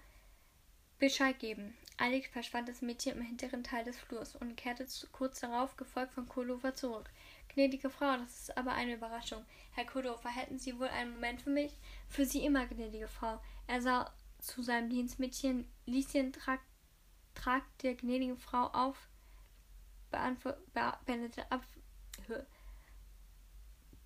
Bescheid 0.99 1.39
geben. 1.39 1.77
Eilig 1.99 2.29
verschwand 2.29 2.69
das 2.69 2.81
Mädchen 2.81 3.17
im 3.17 3.23
hinteren 3.23 3.63
Teil 3.63 3.85
des 3.85 3.99
Flurs 3.99 4.35
und 4.37 4.57
kehrte 4.57 4.87
kurz 5.13 5.41
darauf, 5.41 5.77
gefolgt 5.77 6.15
von 6.15 6.29
Kohlhofer, 6.29 6.75
zurück. 6.75 7.11
Gnädige 7.49 7.91
Frau, 7.91 8.17
das 8.17 8.41
ist 8.41 8.57
aber 8.57 8.73
eine 8.73 8.95
Überraschung. 8.95 9.45
Herr 9.73 9.85
Kohlhofer, 9.85 10.31
hätten 10.31 10.59
Sie 10.59 10.79
wohl 10.79 10.89
einen 10.89 11.13
Moment 11.13 11.43
für 11.43 11.51
mich? 11.51 11.77
Für 12.09 12.25
Sie 12.25 12.45
immer, 12.45 12.67
gnädige 12.67 13.09
Frau. 13.09 13.41
Er 13.67 13.83
sah 13.83 14.13
zu 14.39 14.63
seinem 14.63 14.89
Dienstmädchen. 14.89 15.69
Lieschen, 15.85 16.33
trag, 16.33 16.61
trag 17.35 17.63
der 17.79 17.95
gnädigen 17.95 18.39
Frau 18.39 18.69
auf. 18.69 19.09
Beantwort, 20.11 20.73
be, 20.73 20.93
Benedette, 21.05 21.51
ab, 21.51 21.63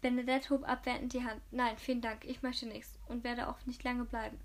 Benedette 0.06 0.50
hob 0.50 0.68
abwertend 0.68 1.12
die 1.14 1.24
Hand. 1.24 1.42
Nein, 1.50 1.76
vielen 1.78 2.00
Dank, 2.00 2.24
ich 2.24 2.40
möchte 2.40 2.64
nichts 2.66 2.96
und 3.08 3.24
werde 3.24 3.48
auch 3.48 3.66
nicht 3.66 3.82
lange 3.82 4.04
bleiben. 4.04 4.38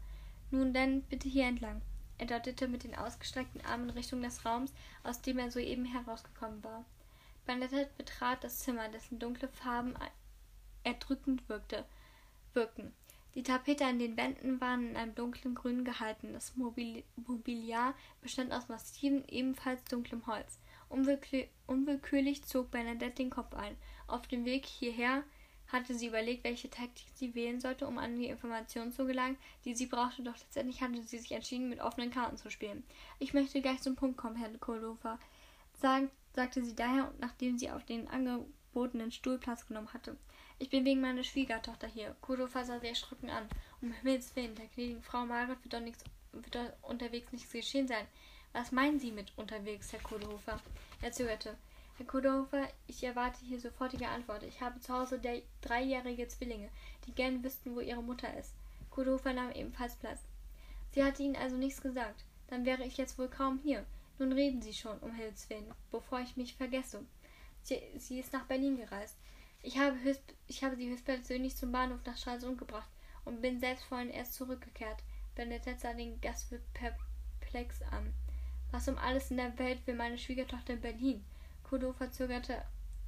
Nun 0.50 0.74
denn, 0.74 1.04
bitte 1.04 1.30
hier 1.30 1.46
entlang. 1.46 1.84
Er 2.18 2.26
deutete 2.26 2.68
mit 2.68 2.84
den 2.84 2.96
ausgestreckten 2.96 3.64
Armen 3.64 3.90
in 3.90 3.92
Richtung 3.92 4.24
des 4.24 4.44
Raums, 4.44 4.74
aus 5.04 5.22
dem 5.22 5.38
er 5.38 5.52
soeben 5.52 5.86
herausgekommen 5.86 6.64
war. 6.64 6.84
Bernadette 7.46 7.92
betrat 7.96 8.44
das 8.44 8.58
Zimmer, 8.58 8.90
dessen 8.90 9.20
dunkle 9.20 9.50
Farben 9.50 9.94
erdrückend 10.84 11.48
wirkte, 11.48 11.86
wirkten. 12.56 12.92
Die 13.36 13.44
Tapete 13.44 13.86
an 13.86 14.00
den 14.00 14.18
Wänden 14.18 14.60
waren 14.62 14.90
in 14.90 14.98
einem 14.98 15.14
dunklen 15.14 15.54
Grün 15.54 15.86
gehalten. 15.86 16.34
Das 16.34 16.56
Mobiliar 16.56 17.94
bestand 18.22 18.52
aus 18.52 18.68
massivem, 18.68 19.24
ebenfalls 19.28 19.84
dunklem 19.84 20.26
Holz. 20.26 20.60
Unwillkür 20.90 21.46
unwillkürlich 21.68 22.44
zog 22.46 22.72
Bernadette 22.72 23.18
den 23.18 23.30
Kopf 23.30 23.54
ein. 23.54 23.78
Auf 24.08 24.26
dem 24.26 24.44
Weg 24.44 24.66
hierher 24.66 25.24
hatte 25.72 25.94
sie 25.94 26.08
überlegt, 26.08 26.44
welche 26.44 26.70
Taktik 26.70 27.08
sie 27.14 27.34
wählen 27.34 27.60
sollte, 27.62 27.88
um 27.88 27.98
an 27.98 28.18
die 28.18 28.28
Informationen 28.28 28.92
zu 28.92 29.06
gelangen, 29.06 29.38
die 29.66 29.74
sie 29.74 29.86
brauchte, 29.86 30.24
doch 30.24 30.38
letztendlich 30.38 30.82
hatte 30.82 31.02
sie 31.04 31.20
sich 31.20 31.32
entschieden, 31.32 31.70
mit 31.70 31.80
offenen 31.80 32.12
Karten 32.12 32.38
zu 32.38 32.52
spielen. 32.52 32.84
Ich 33.20 33.34
möchte 33.34 33.62
gleich 33.62 33.82
zum 33.82 33.96
Punkt 33.96 34.18
kommen, 34.18 34.36
Herr 34.36 34.50
Kohlhofer, 34.58 35.20
Sag, 35.82 36.10
sagte 36.34 36.64
sie 36.64 36.76
daher, 36.76 37.12
nachdem 37.20 37.58
sie 37.58 37.72
auf 37.72 37.84
den 37.86 38.08
angebotenen 38.08 39.12
Stuhl 39.12 39.40
Platz 39.40 39.66
genommen 39.66 39.94
hatte. 39.94 40.16
Ich 40.60 40.70
bin 40.70 40.86
wegen 40.86 41.02
meiner 41.02 41.24
Schwiegertochter 41.24 41.88
hier. 41.88 42.16
Kohlhofer 42.22 42.64
sah 42.64 42.80
sie 42.80 42.88
erschrocken 42.88 43.32
an. 43.32 43.48
Um 43.82 43.92
Himmels 43.92 44.36
Willen, 44.36 44.54
der 44.54 44.68
gnädigen 44.68 45.02
Frau 45.02 45.26
Margaret 45.26 45.64
wird 45.64 45.74
doch, 45.74 45.80
nichts, 45.80 46.04
wird 46.34 46.54
doch 46.54 46.72
unterwegs 46.84 47.32
nichts 47.32 47.52
geschehen 47.52 47.88
sein. 47.88 48.06
Was 48.54 48.72
meinen 48.72 49.00
Sie 49.00 49.12
mit 49.12 49.32
unterwegs, 49.38 49.92
Herr 49.92 50.02
Kohlhofer? 50.02 50.62
Er 51.02 51.12
zögerte. 51.12 51.58
Herr 51.98 52.06
Kudorfer, 52.06 52.68
ich 52.88 53.04
erwarte 53.04 53.46
hier 53.46 53.60
sofortige 53.60 54.08
Antwort. 54.08 54.44
Ich 54.44 54.62
habe 54.62 54.80
zu 54.80 54.94
Hause 54.94 55.22
dreijährige 55.62 56.28
Zwillinge, 56.28 56.70
die 57.06 57.14
gern 57.14 57.44
wüssten, 57.44 57.76
wo 57.76 57.80
ihre 57.80 58.02
Mutter 58.02 58.36
ist. 58.38 58.54
Kudorfer 58.90 59.34
nahm 59.34 59.52
ebenfalls 59.52 59.96
Platz. 59.96 60.22
Sie 60.92 61.04
hatte 61.04 61.24
Ihnen 61.24 61.36
also 61.36 61.56
nichts 61.56 61.82
gesagt. 61.82 62.26
Dann 62.48 62.66
wäre 62.66 62.84
ich 62.84 62.98
jetzt 62.98 63.18
wohl 63.18 63.30
kaum 63.30 63.60
hier. 63.64 63.86
Nun 64.20 64.34
reden 64.34 64.62
Sie 64.62 64.74
schon, 64.74 64.98
um 65.00 65.14
Himmels 65.14 65.50
Willen, 65.50 65.74
bevor 65.92 66.20
ich 66.20 66.38
mich 66.38 66.56
vergesse. 66.56 67.06
Sie, 67.64 67.80
sie 67.98 68.20
ist 68.20 68.34
nach 68.34 68.46
Berlin 68.46 68.78
gereist. 68.78 69.18
Ich 69.64 69.78
habe, 69.78 70.00
höchst, 70.02 70.24
ich 70.48 70.64
habe 70.64 70.76
sie 70.76 70.90
höchstpersönlich 70.90 71.56
zum 71.56 71.72
Bahnhof 71.72 72.00
nach 72.06 72.18
Stralsund 72.18 72.58
gebracht 72.58 72.90
und 73.26 73.42
bin 73.42 73.60
selbst 73.60 73.86
vorhin 73.86 74.10
erst 74.10 74.34
zurückgekehrt. 74.34 75.04
Bernadette 75.36 75.80
sah 75.80 75.94
den 75.94 76.20
Gastwirt 76.20 76.64
perplex 76.74 77.82
an. 77.84 78.14
Was 78.72 78.88
um 78.88 78.98
alles 78.98 79.32
in 79.32 79.38
der 79.38 79.58
Welt 79.60 79.86
will 79.86 79.96
meine 79.96 80.18
Schwiegertochter 80.18 80.74
in 80.74 80.82
Berlin? 80.82 81.24
Kudo 81.72 81.94
verzögerte, 81.94 82.66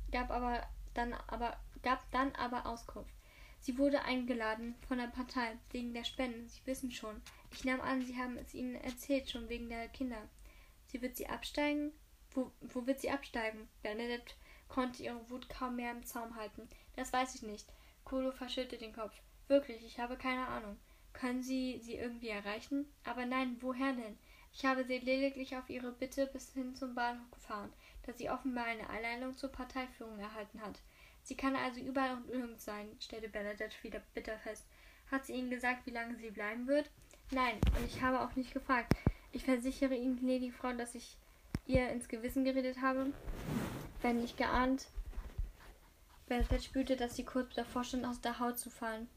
gab 0.10 0.32
aber 0.32 0.66
dann 0.94 1.14
aber 1.28 1.58
gab 1.82 2.10
dann 2.12 2.34
aber 2.36 2.66
Auskunft. 2.66 3.14
Sie 3.60 3.78
wurde 3.78 4.04
eingeladen 4.04 4.76
von 4.88 5.00
der 5.00 5.08
Partei 5.08 5.58
wegen 5.72 5.94
der 5.94 6.06
Spenden. 6.06 6.48
Sie 6.48 6.62
wissen 6.64 6.90
schon. 6.90 7.22
Ich 7.52 7.66
nahm 7.66 7.82
an, 7.82 8.02
Sie 8.06 8.18
haben 8.18 8.38
es 8.38 8.54
Ihnen 8.54 8.76
erzählt, 8.76 9.30
schon 9.30 9.50
wegen 9.50 9.68
der 9.68 9.90
Kinder. 9.90 10.30
Sie 10.88 11.02
wird 11.02 11.18
sie 11.18 11.28
absteigen? 11.28 11.92
Wo, 12.32 12.54
wo 12.62 12.88
wird 12.88 13.02
sie 13.02 13.10
absteigen? 13.10 13.68
Bernadette 13.82 14.34
konnte 14.70 15.04
ihre 15.04 15.30
Wut 15.30 15.50
kaum 15.50 15.76
mehr 15.76 15.92
im 15.92 16.06
Zaum 16.06 16.38
halten. 16.38 16.70
Das 16.96 17.12
weiß 17.12 17.36
ich 17.36 17.42
nicht. 17.42 17.68
Kolo 18.06 18.32
verschüttelte 18.32 18.78
den 18.78 18.94
Kopf. 18.94 19.14
Wirklich, 19.50 19.84
ich 19.86 20.00
habe 20.00 20.16
keine 20.16 20.48
Ahnung. 20.48 20.78
Können 21.12 21.44
Sie 21.44 21.82
sie 21.82 21.96
irgendwie 21.96 22.30
erreichen? 22.30 22.86
Aber 23.04 23.26
nein, 23.26 23.58
woher 23.60 23.92
denn? 23.92 24.18
Ich 24.54 24.64
habe 24.64 24.86
sie 24.86 25.00
lediglich 25.00 25.58
auf 25.58 25.70
ihre 25.70 25.92
Bitte 25.92 26.28
bis 26.28 26.54
hin 26.54 26.76
zum 26.76 26.96
Bahnhof 26.96 27.30
gefahren 27.32 27.74
dass 28.06 28.18
sie 28.18 28.30
offenbar 28.30 28.66
eine 28.66 28.90
Einladung 28.90 29.36
zur 29.36 29.52
Parteiführung 29.52 30.20
erhalten 30.20 30.62
hat. 30.62 30.80
Sie 31.24 31.36
kann 31.36 31.56
also 31.56 31.80
überall 31.80 32.18
und 32.18 32.30
irgend 32.30 32.62
sein, 32.62 32.90
stellte 33.00 33.30
Bernadette 33.30 33.76
wieder 33.82 34.02
bitter 34.14 34.38
fest. 34.40 34.66
Hat 35.10 35.26
sie 35.26 35.34
Ihnen 35.34 35.50
gesagt, 35.50 35.86
wie 35.86 35.92
lange 35.92 36.16
sie 36.16 36.32
bleiben 36.32 36.68
wird? 36.68 36.90
Nein, 37.32 37.60
und 37.78 37.86
ich 37.86 38.02
habe 38.02 38.20
auch 38.20 38.36
nicht 38.36 38.54
gefragt. 38.54 38.94
Ich 39.32 39.46
versichere 39.46 39.96
Ihnen, 39.96 40.20
gnädige 40.20 40.54
Frau, 40.54 40.74
dass 40.74 40.96
ich 40.96 41.18
ihr 41.66 41.90
ins 41.90 42.08
Gewissen 42.08 42.44
geredet 42.44 42.82
habe, 42.82 43.14
wenn 44.02 44.20
nicht 44.20 44.38
geahnt. 44.38 44.88
Bernadette 46.28 46.62
spürte, 46.62 46.96
dass 46.96 47.16
sie 47.16 47.24
kurz 47.24 47.54
davor 47.56 47.84
stand, 47.84 48.06
aus 48.06 48.22
der 48.22 48.40
Haut 48.40 48.60
zu 48.60 48.70
fallen. 48.70 49.08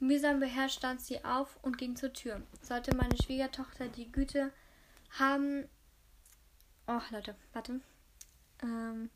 Mühsam 0.00 0.40
beherrscht 0.40 0.78
stand 0.78 1.00
sie 1.00 1.24
auf 1.24 1.58
und 1.62 1.78
ging 1.78 1.96
zur 1.96 2.12
Tür. 2.12 2.42
Sollte 2.62 2.94
meine 2.94 3.16
Schwiegertochter 3.16 3.88
die 3.88 4.10
Güte 4.10 4.52
haben, 5.18 5.68
Oh, 6.86 7.00
Leute, 7.10 7.34
warte. 7.52 7.80
Ähm, 8.62 9.10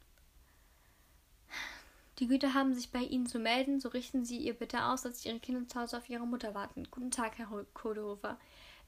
die 2.19 2.27
Güter 2.27 2.55
haben 2.55 2.75
sich 2.75 2.91
bei 2.91 3.01
Ihnen 3.01 3.27
zu 3.27 3.39
melden, 3.39 3.79
so 3.79 3.91
richten 3.91 4.25
Sie 4.25 4.39
ihr 4.39 4.55
bitte 4.55 4.85
aus, 4.85 5.03
dass 5.03 5.25
Ihre 5.25 5.39
Kinder 5.39 5.69
zu 5.69 5.79
Hause 5.79 5.99
auf 5.99 6.09
ihre 6.09 6.27
Mutter 6.27 6.55
warten. 6.55 6.89
Guten 6.91 7.11
Tag, 7.11 7.39
Herr 7.39 7.47
Kodehofer. 7.75 8.39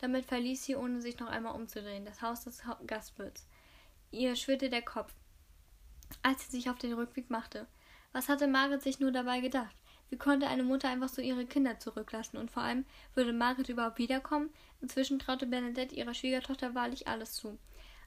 Damit 0.01 0.25
verließ 0.25 0.65
sie, 0.65 0.77
ohne 0.77 1.03
sich 1.03 1.19
noch 1.19 1.29
einmal 1.29 1.55
umzudrehen, 1.55 2.07
das 2.07 2.23
Haus 2.23 2.45
des 2.45 2.63
Gastwirts. 2.87 3.47
Ihr 4.11 4.35
schwirrte 4.35 4.71
der 4.71 4.83
Kopf, 4.83 5.13
als 6.23 6.45
sie 6.45 6.51
sich 6.51 6.71
auf 6.71 6.79
den 6.79 6.95
Rückweg 6.95 7.29
machte. 7.29 7.67
Was 8.13 8.29
hatte 8.31 8.49
Margaret 8.49 8.83
sich 8.83 8.99
nur 8.99 9.13
dabei 9.13 9.41
gedacht? 9.41 9.77
Wie 10.09 10.17
konnte 10.17 10.49
eine 10.49 10.65
Mutter 10.65 10.89
einfach 10.89 11.11
so 11.11 11.21
ihre 11.21 11.45
Kinder 11.45 11.79
zurücklassen? 11.79 12.39
Und 12.39 12.51
vor 12.51 12.63
allem, 12.63 12.87
würde 13.15 13.35
Margaret 13.35 13.69
überhaupt 13.69 13.99
wiederkommen? 13.99 14.51
Inzwischen 14.81 15.19
traute 15.19 15.47
Bernadette 15.47 15.95
ihrer 15.95 16.15
Schwiegertochter 16.15 16.75
wahrlich 16.75 17.07
alles 17.07 17.35
zu. 17.35 17.59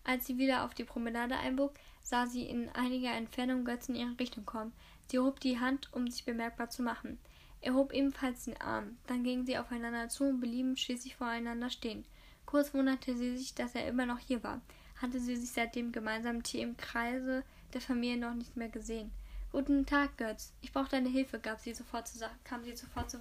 Als 0.03 0.27
sie 0.27 0.37
wieder 0.37 0.65
auf 0.65 0.73
die 0.73 0.83
Promenade 0.83 1.37
einbog, 1.37 1.73
sah 2.01 2.27
sie 2.27 2.43
in 2.43 2.69
einiger 2.69 3.11
Entfernung 3.11 3.63
Götz 3.63 3.89
in 3.89 3.95
ihre 3.95 4.19
Richtung 4.19 4.45
kommen. 4.45 4.73
Sie 5.07 5.19
hob 5.19 5.39
die 5.39 5.59
Hand, 5.59 5.91
um 5.93 6.09
sich 6.09 6.25
bemerkbar 6.25 6.69
zu 6.69 6.81
machen. 6.81 7.17
Er 7.61 7.73
hob 7.73 7.93
ebenfalls 7.93 8.45
den 8.45 8.59
Arm. 8.59 8.97
Dann 9.07 9.23
gingen 9.23 9.45
sie 9.45 9.57
aufeinander 9.57 10.09
zu 10.09 10.25
und 10.25 10.41
blieben 10.41 10.75
schließlich 10.75 11.15
voreinander 11.15 11.69
stehen. 11.69 12.03
Kurz 12.45 12.73
wunderte 12.73 13.15
sie 13.15 13.37
sich, 13.37 13.55
dass 13.55 13.75
er 13.75 13.87
immer 13.87 14.05
noch 14.05 14.19
hier 14.19 14.43
war. 14.43 14.61
Hatte 15.01 15.19
sie 15.19 15.35
sich 15.37 15.51
seit 15.51 15.75
dem 15.75 15.91
gemeinsamen 15.91 16.43
Tee 16.43 16.61
im 16.61 16.75
Kreise 16.75 17.43
der 17.73 17.81
Familie 17.81 18.17
noch 18.17 18.33
nicht 18.33 18.57
mehr 18.57 18.69
gesehen. 18.69 19.11
Guten 19.51 19.85
Tag, 19.85 20.17
Götz. 20.17 20.51
Ich 20.61 20.73
brauche 20.73 20.89
deine 20.89 21.09
Hilfe, 21.09 21.39
gab 21.39 21.59
sie 21.59 21.73
sofort 21.73 22.07
zur 22.07 22.29
kam 22.43 22.63
sie 22.63 22.75
sofort 22.75 23.09
zur. 23.09 23.19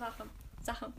Sache. 0.62 0.92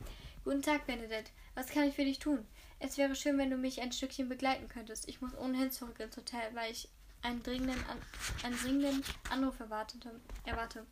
Guten 0.44 0.62
Tag, 0.62 0.86
Benedette. 0.86 1.32
Was 1.56 1.70
kann 1.70 1.88
ich 1.88 1.96
für 1.96 2.04
dich 2.04 2.20
tun? 2.20 2.46
Es 2.86 2.98
wäre 2.98 3.16
schön, 3.16 3.38
wenn 3.38 3.50
du 3.50 3.56
mich 3.56 3.82
ein 3.82 3.94
Stückchen 3.94 4.28
begleiten 4.28 4.68
könntest. 4.68 5.08
Ich 5.08 5.22
muss 5.22 5.34
ohnehin 5.38 5.72
zurück 5.72 5.98
ins 6.02 6.18
Hotel, 6.18 6.54
weil 6.54 6.70
ich 6.70 6.90
einen 7.22 7.42
dringenden, 7.42 7.82
An 7.86 7.98
einen 8.44 8.58
dringenden 8.58 9.02
Anruf 9.30 9.58
erwartete, 9.62 10.20
erwarte. 10.44 10.86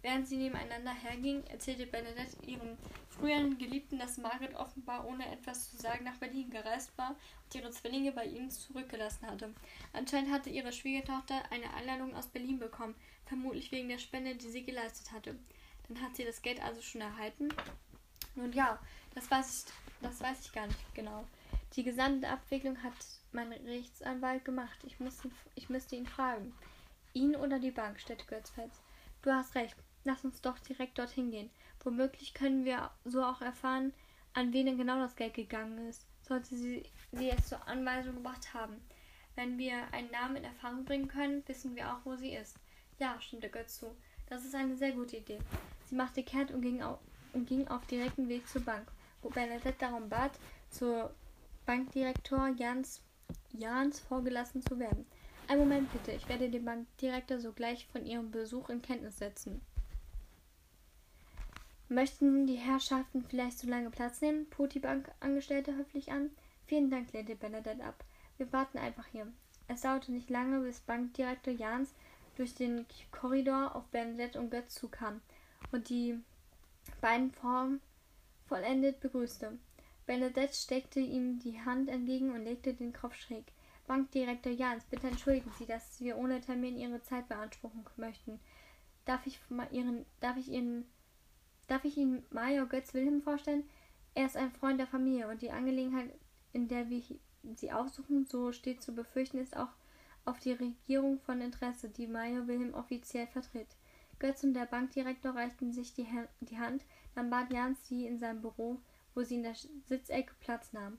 Während 0.00 0.26
sie 0.26 0.38
nebeneinander 0.38 0.94
hergingen, 0.94 1.46
erzählte 1.48 1.86
Bernadette 1.86 2.42
ihrem 2.46 2.78
früheren 3.10 3.58
Geliebten, 3.58 3.98
dass 3.98 4.16
Margaret 4.16 4.54
offenbar 4.54 5.06
ohne 5.06 5.30
etwas 5.30 5.70
zu 5.70 5.76
sagen 5.76 6.06
nach 6.06 6.16
Berlin 6.16 6.48
gereist 6.48 6.96
war 6.96 7.10
und 7.10 7.54
ihre 7.54 7.70
Zwillinge 7.70 8.12
bei 8.12 8.24
ihnen 8.24 8.50
zurückgelassen 8.50 9.26
hatte. 9.26 9.52
Anscheinend 9.92 10.32
hatte 10.32 10.48
ihre 10.48 10.72
Schwiegertochter 10.72 11.42
eine 11.50 11.74
Einladung 11.74 12.14
aus 12.14 12.28
Berlin 12.28 12.58
bekommen, 12.58 12.94
vermutlich 13.26 13.70
wegen 13.70 13.90
der 13.90 13.98
Spende, 13.98 14.34
die 14.34 14.48
sie 14.48 14.64
geleistet 14.64 15.12
hatte. 15.12 15.38
Dann 15.88 16.00
hat 16.00 16.16
sie 16.16 16.24
das 16.24 16.40
Geld 16.40 16.62
also 16.62 16.80
schon 16.80 17.02
erhalten. 17.02 17.50
Nun 18.34 18.52
ja, 18.52 18.78
das 19.14 19.30
weiß 19.30 19.66
ich 19.66 19.72
das 20.04 20.20
weiß 20.20 20.44
ich 20.44 20.52
gar 20.52 20.66
nicht 20.66 20.94
genau. 20.94 21.24
Die 21.76 21.82
gesamte 21.82 22.28
Abwicklung 22.28 22.82
hat 22.82 22.92
mein 23.32 23.52
Rechtsanwalt 23.52 24.44
gemacht. 24.44 24.78
Ich, 24.84 25.00
muss, 25.00 25.22
ich 25.54 25.70
müsste 25.70 25.96
ihn 25.96 26.06
fragen. 26.06 26.52
Ihn 27.14 27.34
oder 27.34 27.58
die 27.58 27.70
Bank, 27.70 27.98
stellte 27.98 28.26
Götz 28.26 28.50
fest. 28.50 28.82
Du 29.22 29.32
hast 29.32 29.54
recht. 29.54 29.74
Lass 30.04 30.24
uns 30.24 30.42
doch 30.42 30.58
direkt 30.58 30.98
dorthin 30.98 31.30
gehen. 31.30 31.50
Womöglich 31.82 32.34
können 32.34 32.66
wir 32.66 32.90
so 33.04 33.24
auch 33.24 33.40
erfahren, 33.40 33.94
an 34.34 34.52
wen 34.52 34.76
genau 34.76 34.98
das 34.98 35.16
Geld 35.16 35.34
gegangen 35.34 35.88
ist. 35.88 36.06
Sollte 36.22 36.54
sie 36.54 36.84
sie 37.12 37.30
es 37.30 37.48
zur 37.48 37.66
Anweisung 37.66 38.16
gebracht 38.16 38.52
haben. 38.52 38.76
Wenn 39.36 39.56
wir 39.58 39.92
einen 39.92 40.10
Namen 40.10 40.36
in 40.36 40.44
Erfahrung 40.44 40.84
bringen 40.84 41.08
können, 41.08 41.42
wissen 41.46 41.74
wir 41.76 41.92
auch, 41.92 42.04
wo 42.04 42.14
sie 42.16 42.34
ist. 42.34 42.56
Ja, 42.98 43.18
stimmte 43.20 43.48
Götz 43.48 43.78
zu. 43.78 43.96
Das 44.28 44.44
ist 44.44 44.54
eine 44.54 44.76
sehr 44.76 44.92
gute 44.92 45.16
Idee. 45.16 45.38
Sie 45.86 45.94
machte 45.94 46.22
kehrt 46.22 46.50
und 46.50 46.60
ging 46.60 46.82
auf, 46.82 46.98
und 47.34 47.46
ging 47.46 47.68
auf 47.68 47.86
direkten 47.86 48.28
Weg 48.28 48.48
zur 48.48 48.62
Bank, 48.62 48.86
wo 49.22 49.28
Bernadette 49.28 49.76
darum 49.78 50.08
bat, 50.08 50.32
zur 50.70 51.14
Bankdirektor 51.66 52.48
Jans, 52.56 53.02
Jans 53.52 54.00
vorgelassen 54.00 54.62
zu 54.62 54.78
werden. 54.78 55.06
Ein 55.48 55.58
Moment 55.58 55.92
bitte, 55.92 56.12
ich 56.12 56.28
werde 56.28 56.48
den 56.48 56.64
Bankdirektor 56.64 57.38
sogleich 57.38 57.86
von 57.86 58.06
Ihrem 58.06 58.30
Besuch 58.30 58.70
in 58.70 58.82
Kenntnis 58.82 59.18
setzen. 59.18 59.60
Möchten 61.88 62.46
die 62.46 62.56
Herrschaften 62.56 63.24
vielleicht 63.28 63.58
so 63.58 63.68
lange 63.68 63.90
Platz 63.90 64.20
nehmen? 64.20 64.46
bot 64.56 64.74
die 64.74 64.80
Bankangestellte 64.80 65.74
höflich 65.76 66.10
an. 66.12 66.30
Vielen 66.66 66.90
Dank, 66.90 67.12
lehnte 67.12 67.36
Bernadette 67.36 67.84
ab. 67.84 68.04
Wir 68.38 68.50
warten 68.52 68.78
einfach 68.78 69.06
hier. 69.06 69.30
Es 69.68 69.82
dauerte 69.82 70.12
nicht 70.12 70.30
lange, 70.30 70.60
bis 70.60 70.80
Bankdirektor 70.80 71.52
Jans 71.52 71.94
durch 72.36 72.54
den 72.54 72.86
Korridor 73.12 73.76
auf 73.76 73.84
Bernadette 73.88 74.40
und 74.40 74.50
Götz 74.50 74.74
zukam 74.74 75.20
und 75.72 75.88
die 75.88 76.18
beiden 77.00 77.30
Formen 77.30 77.80
vollendet 78.46 79.00
begrüßte. 79.00 79.58
Bernadette 80.06 80.54
steckte 80.54 81.00
ihm 81.00 81.38
die 81.38 81.60
Hand 81.60 81.88
entgegen 81.88 82.32
und 82.32 82.44
legte 82.44 82.74
den 82.74 82.92
Kopf 82.92 83.14
schräg. 83.16 83.44
Bankdirektor 83.86 84.52
Jans, 84.52 84.84
bitte 84.84 85.08
entschuldigen 85.08 85.50
Sie, 85.58 85.66
dass 85.66 86.00
wir 86.00 86.16
ohne 86.16 86.40
Termin 86.40 86.76
Ihre 86.76 87.02
Zeit 87.02 87.28
beanspruchen 87.28 87.84
möchten. 87.96 88.40
Darf 89.04 89.26
ich, 89.26 89.38
Ihren, 89.70 90.06
darf 90.20 90.36
ich 90.36 90.48
Ihnen 90.48 90.86
Darf 91.66 91.84
ich 91.84 91.96
Ihnen 91.96 92.24
Major 92.30 92.66
Götz 92.66 92.92
Wilhelm 92.92 93.22
vorstellen? 93.22 93.64
Er 94.14 94.26
ist 94.26 94.36
ein 94.36 94.52
Freund 94.52 94.78
der 94.78 94.86
Familie 94.86 95.28
und 95.28 95.40
die 95.40 95.50
Angelegenheit, 95.50 96.10
in 96.52 96.68
der 96.68 96.90
wir 96.90 97.02
sie 97.56 97.72
aufsuchen, 97.72 98.26
so 98.26 98.52
steht 98.52 98.82
zu 98.82 98.94
befürchten, 98.94 99.38
ist 99.38 99.56
auch 99.56 99.70
auf 100.24 100.38
die 100.40 100.52
Regierung 100.52 101.18
von 101.20 101.40
Interesse, 101.40 101.88
die 101.88 102.06
Major 102.06 102.46
Wilhelm 102.46 102.74
offiziell 102.74 103.26
vertritt. 103.26 103.68
Götz 104.24 104.42
und 104.42 104.54
der 104.54 104.64
Bankdirektor 104.64 105.34
reichten 105.34 105.70
sich 105.70 105.92
die, 105.92 106.06
die 106.40 106.58
Hand, 106.58 106.82
dann 107.14 107.28
bat 107.28 107.52
Jans 107.52 107.86
sie 107.86 108.06
in 108.06 108.18
seinem 108.18 108.40
Büro, 108.40 108.80
wo 109.14 109.22
sie 109.22 109.34
in 109.34 109.42
der 109.42 109.54
Sitzecke 109.84 110.32
Platz 110.40 110.72
nahm. 110.72 110.98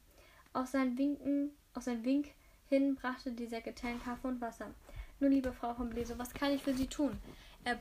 Auf 0.53 0.67
seinen, 0.67 0.95
Winken, 0.95 1.49
auf 1.73 1.81
seinen 1.81 2.05
Wink 2.05 2.27
hin 2.67 2.93
brachte 2.93 3.31
die 3.31 3.47
Sekretärin 3.47 3.99
Kaffee 3.99 4.27
und 4.27 4.41
Wasser. 4.41 4.75
Nun, 5.19 5.31
liebe 5.31 5.51
Frau 5.51 5.73
von 5.73 5.89
Bleso, 5.89 6.19
was 6.19 6.35
kann 6.35 6.51
ich 6.51 6.61
für 6.61 6.75
Sie 6.75 6.85
tun? 6.85 7.19
Er 7.63 7.79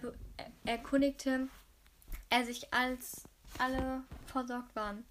erkundigte 0.65 1.49
er 2.31 2.47
sich 2.47 2.73
als 2.73 3.29
alle 3.59 4.03
versorgt 4.25 4.75
waren. 4.75 5.05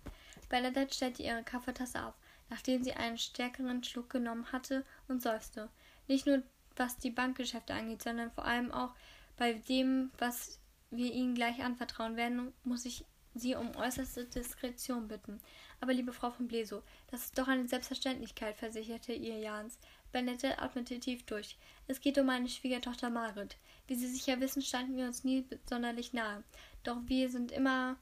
Bernadette 0.49 0.95
stellte 0.95 1.21
ihre 1.21 1.43
Kaffeetasse 1.43 2.07
auf, 2.07 2.15
nachdem 2.49 2.83
sie 2.83 2.93
einen 2.93 3.19
stärkeren 3.19 3.83
Schluck 3.83 4.09
genommen 4.09 4.51
hatte 4.51 4.83
und 5.07 5.21
seufzte. 5.21 5.69
Nicht 6.07 6.25
nur 6.25 6.41
was 6.75 6.97
die 6.97 7.11
Bankgeschäfte 7.11 7.75
angeht, 7.75 8.01
sondern 8.01 8.31
vor 8.31 8.45
allem 8.45 8.71
auch 8.71 8.95
bei 9.43 9.51
dem, 9.51 10.09
was 10.19 10.57
wir 10.89 11.11
Ihnen 11.11 11.35
gleich 11.35 11.61
anvertrauen 11.61 12.15
werden, 12.15 12.53
muss 12.63 12.85
ich 12.85 13.03
Sie 13.33 13.55
um 13.55 13.75
äußerste 13.75 14.23
Diskretion 14.23 15.09
bitten. 15.09 15.41
Aber 15.81 15.93
liebe 15.93 16.13
Frau 16.13 16.31
von 16.31 16.47
Bleso, 16.47 16.81
das 17.11 17.25
ist 17.25 17.37
doch 17.37 17.49
eine 17.49 17.67
Selbstverständlichkeit, 17.67 18.55
versicherte 18.55 19.11
ihr 19.11 19.37
Jans. 19.39 19.79
Bernadette 20.13 20.59
atmete 20.59 20.97
tief 20.97 21.25
durch. 21.25 21.57
Es 21.87 21.99
geht 21.99 22.17
um 22.17 22.27
meine 22.27 22.47
Schwiegertochter 22.47 23.09
Margret. 23.09 23.57
Wie 23.85 23.95
Sie 23.95 24.07
sicher 24.07 24.39
wissen, 24.39 24.61
standen 24.61 24.95
wir 24.95 25.07
uns 25.07 25.25
nie 25.25 25.45
sonderlich 25.65 26.13
nahe. 26.13 26.45
Doch 26.83 27.01
wir 27.07 27.29
sind 27.29 27.51
immer 27.51 27.97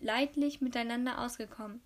leidlich 0.00 0.60
miteinander 0.60 1.20
ausgekommen. 1.20 1.80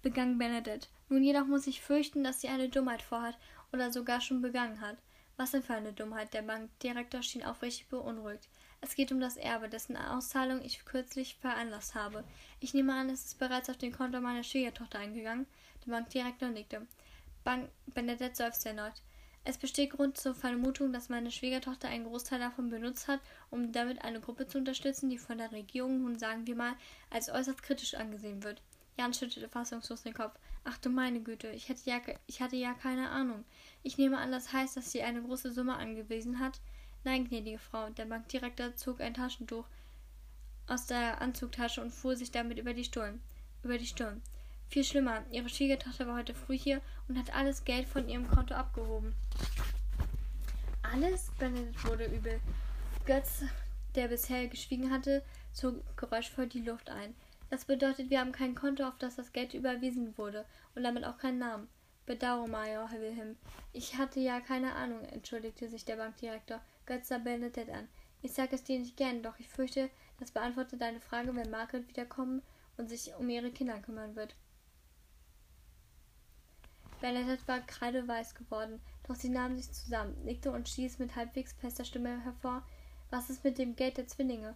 Begann 0.00 0.38
Bernadette. 0.38 0.88
Nun 1.10 1.22
jedoch 1.22 1.44
muss 1.44 1.66
ich 1.66 1.82
fürchten, 1.82 2.24
dass 2.24 2.40
sie 2.40 2.48
eine 2.48 2.70
Dummheit 2.70 3.02
vorhat 3.02 3.36
oder 3.74 3.92
sogar 3.92 4.22
schon 4.22 4.40
begangen 4.40 4.80
hat. 4.80 4.96
Was 5.40 5.52
denn 5.52 5.62
für 5.62 5.72
eine 5.72 5.94
Dummheit? 5.94 6.34
Der 6.34 6.42
Bankdirektor 6.42 7.22
schien 7.22 7.42
aufrichtig 7.42 7.88
beunruhigt. 7.88 8.46
Es 8.82 8.94
geht 8.94 9.10
um 9.10 9.20
das 9.20 9.38
Erbe, 9.38 9.70
dessen 9.70 9.96
Auszahlung 9.96 10.60
ich 10.62 10.84
kürzlich 10.84 11.36
veranlasst 11.36 11.94
habe. 11.94 12.24
Ich 12.60 12.74
nehme 12.74 12.92
an, 12.92 13.08
es 13.08 13.24
ist 13.24 13.38
bereits 13.38 13.70
auf 13.70 13.78
den 13.78 13.90
Konto 13.90 14.20
meiner 14.20 14.44
Schwiegertochter 14.44 14.98
eingegangen. 14.98 15.46
Der 15.86 15.92
Bankdirektor 15.92 16.50
nickte. 16.50 16.86
Bank 17.42 17.70
Bernadette 17.86 18.36
seufzte 18.36 18.68
erneut. 18.68 19.00
Es 19.42 19.56
besteht 19.56 19.92
Grund 19.92 20.18
zur 20.18 20.34
Vermutung, 20.34 20.92
dass 20.92 21.08
meine 21.08 21.30
Schwiegertochter 21.30 21.88
einen 21.88 22.04
Großteil 22.04 22.38
davon 22.38 22.68
benutzt 22.68 23.08
hat, 23.08 23.20
um 23.48 23.72
damit 23.72 24.04
eine 24.04 24.20
Gruppe 24.20 24.46
zu 24.46 24.58
unterstützen, 24.58 25.08
die 25.08 25.16
von 25.16 25.38
der 25.38 25.52
Regierung 25.52 26.02
nun 26.02 26.18
sagen 26.18 26.46
wir 26.46 26.54
mal 26.54 26.74
als 27.08 27.30
äußerst 27.30 27.62
kritisch 27.62 27.94
angesehen 27.94 28.42
wird. 28.42 28.60
Jan 29.00 29.14
schüttelte 29.14 29.48
fassungslos 29.48 30.02
den 30.02 30.12
Kopf. 30.12 30.38
Ach 30.62 30.76
du 30.76 30.90
meine 30.90 31.20
Güte, 31.20 31.48
ich, 31.48 31.70
hätte 31.70 31.88
ja, 31.88 32.00
ich 32.26 32.42
hatte 32.42 32.56
ja 32.56 32.74
keine 32.74 33.08
Ahnung. 33.08 33.46
Ich 33.82 33.96
nehme 33.96 34.18
an, 34.18 34.30
das 34.30 34.52
heißt, 34.52 34.76
dass 34.76 34.92
sie 34.92 35.02
eine 35.02 35.22
große 35.22 35.52
Summe 35.52 35.76
angewiesen 35.76 36.38
hat. 36.38 36.60
Nein, 37.02 37.26
gnädige 37.26 37.58
Frau. 37.58 37.88
Der 37.88 38.04
Bankdirektor 38.04 38.76
zog 38.76 39.00
ein 39.00 39.14
Taschentuch 39.14 39.64
aus 40.66 40.86
der 40.86 41.22
Anzugtasche 41.22 41.80
und 41.80 41.92
fuhr 41.92 42.14
sich 42.14 42.30
damit 42.30 42.58
über 42.58 42.74
die 42.74 42.84
Stirn. 42.84 43.22
Über 43.62 43.78
die 43.78 43.86
Stirn. 43.86 44.20
Viel 44.68 44.84
schlimmer, 44.84 45.24
ihre 45.30 45.48
Schwiegertochter 45.48 46.06
war 46.06 46.18
heute 46.18 46.34
früh 46.34 46.58
hier 46.58 46.82
und 47.08 47.18
hat 47.18 47.34
alles 47.34 47.64
Geld 47.64 47.88
von 47.88 48.06
ihrem 48.06 48.28
Konto 48.28 48.54
abgehoben. 48.54 49.14
Alles? 50.82 51.30
Benedikt 51.38 51.82
wurde 51.86 52.04
übel. 52.04 52.38
Götz, 53.06 53.44
der 53.94 54.08
bisher 54.08 54.46
geschwiegen 54.46 54.90
hatte, 54.90 55.22
zog 55.54 55.74
geräuschvoll 55.96 56.48
die 56.48 56.60
Luft 56.60 56.90
ein. 56.90 57.14
Das 57.50 57.64
bedeutet, 57.64 58.10
wir 58.10 58.20
haben 58.20 58.32
kein 58.32 58.54
Konto, 58.54 58.84
auf 58.84 58.96
das 58.98 59.16
das 59.16 59.32
Geld 59.32 59.54
überwiesen 59.54 60.16
wurde 60.16 60.46
und 60.76 60.84
damit 60.84 61.04
auch 61.04 61.18
keinen 61.18 61.38
Namen. 61.38 61.68
Bedauere, 62.06 62.48
Major, 62.48 62.90
Wilhelm. 62.92 63.36
Ich 63.72 63.98
hatte 63.98 64.20
ja 64.20 64.40
keine 64.40 64.74
Ahnung, 64.74 65.04
entschuldigte 65.04 65.68
sich 65.68 65.84
der 65.84 65.96
Bankdirektor. 65.96 66.60
Götz 66.86 67.08
sah 67.08 67.18
Bernadette 67.18 67.72
an. 67.72 67.88
Ich 68.22 68.32
sage 68.32 68.54
es 68.54 68.64
dir 68.64 68.78
nicht 68.78 68.96
gern, 68.96 69.22
doch 69.22 69.38
ich 69.38 69.48
fürchte, 69.48 69.90
das 70.18 70.30
beantwortet 70.30 70.80
deine 70.80 71.00
Frage, 71.00 71.34
wenn 71.34 71.50
Margaret 71.50 71.88
wiederkommen 71.88 72.42
und 72.76 72.88
sich 72.88 73.14
um 73.14 73.28
ihre 73.28 73.50
Kinder 73.50 73.78
kümmern 73.80 74.14
wird. 74.14 74.36
Bernadette 77.00 77.46
war 77.48 77.60
kreideweiß 77.60 78.34
geworden, 78.34 78.80
doch 79.08 79.14
sie 79.14 79.30
nahm 79.30 79.56
sich 79.56 79.72
zusammen, 79.72 80.22
nickte 80.24 80.52
und 80.52 80.68
stieß 80.68 80.98
mit 80.98 81.16
halbwegs 81.16 81.54
fester 81.54 81.84
Stimme 81.84 82.22
hervor. 82.22 82.62
Was 83.10 83.30
ist 83.30 83.42
mit 83.42 83.58
dem 83.58 83.74
Geld 83.74 83.96
der 83.96 84.06
Zwillinge? 84.06 84.54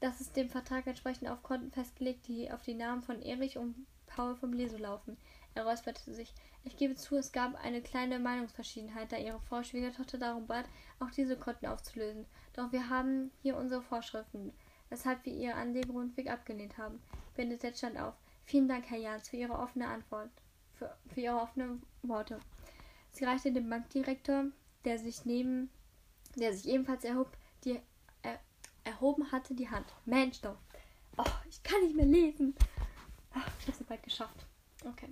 Das 0.00 0.20
ist 0.20 0.36
dem 0.36 0.48
Vertrag 0.48 0.86
entsprechend 0.86 1.28
auf 1.28 1.42
Konten 1.42 1.70
festgelegt, 1.70 2.28
die 2.28 2.50
auf 2.50 2.62
die 2.62 2.74
Namen 2.74 3.02
von 3.02 3.20
Erich 3.22 3.58
und 3.58 3.86
Paul 4.06 4.36
vom 4.36 4.52
Leso 4.52 4.76
laufen. 4.76 5.16
Er 5.54 5.64
räusperte 5.64 6.12
sich. 6.12 6.32
Ich 6.64 6.76
gebe 6.76 6.94
zu, 6.94 7.16
es 7.16 7.32
gab 7.32 7.54
eine 7.64 7.82
kleine 7.82 8.18
Meinungsverschiedenheit, 8.18 9.10
da 9.10 9.16
ihre 9.16 9.40
Frau 9.40 9.62
Schwiegertochter 9.62 10.18
darum 10.18 10.46
bat, 10.46 10.66
auch 11.00 11.10
diese 11.10 11.36
Konten 11.36 11.66
aufzulösen. 11.66 12.26
Doch 12.52 12.70
wir 12.72 12.88
haben 12.88 13.30
hier 13.42 13.56
unsere 13.56 13.82
Vorschriften, 13.82 14.52
weshalb 14.88 15.24
wir 15.24 15.32
ihre 15.32 15.54
Anlegung 15.54 15.96
rundweg 15.96 16.30
abgelehnt 16.30 16.78
haben. 16.78 17.00
Benedett 17.34 17.76
stand 17.76 17.98
auf. 17.98 18.14
Vielen 18.44 18.68
Dank, 18.68 18.88
Herr 18.88 18.98
Jans, 18.98 19.28
für 19.28 19.36
Ihre 19.36 19.58
offene 19.58 19.88
Antwort 19.88 20.30
für, 20.78 20.96
für 21.12 21.20
ihre 21.20 21.40
offenen 21.40 21.82
Worte. 22.02 22.38
Sie 23.10 23.24
reichte 23.24 23.52
dem 23.52 23.68
Bankdirektor, 23.68 24.46
der 24.84 24.98
sich 24.98 25.24
neben, 25.24 25.70
der 26.36 26.52
sich 26.52 26.68
ebenfalls 26.72 27.04
erhob, 27.04 27.36
die 27.64 27.80
erhoben 28.88 29.30
hatte, 29.30 29.54
die 29.54 29.70
Hand. 29.70 29.86
Mensch 30.04 30.40
doch. 30.40 30.56
Oh, 31.16 31.24
ich 31.48 31.62
kann 31.62 31.82
nicht 31.82 31.96
mehr 31.96 32.06
lesen. 32.06 32.54
Ach, 33.32 33.46
ich 33.60 33.66
habe 33.66 33.78
es 33.78 33.84
bald 33.84 34.02
geschafft. 34.02 34.46
Okay. 34.84 35.08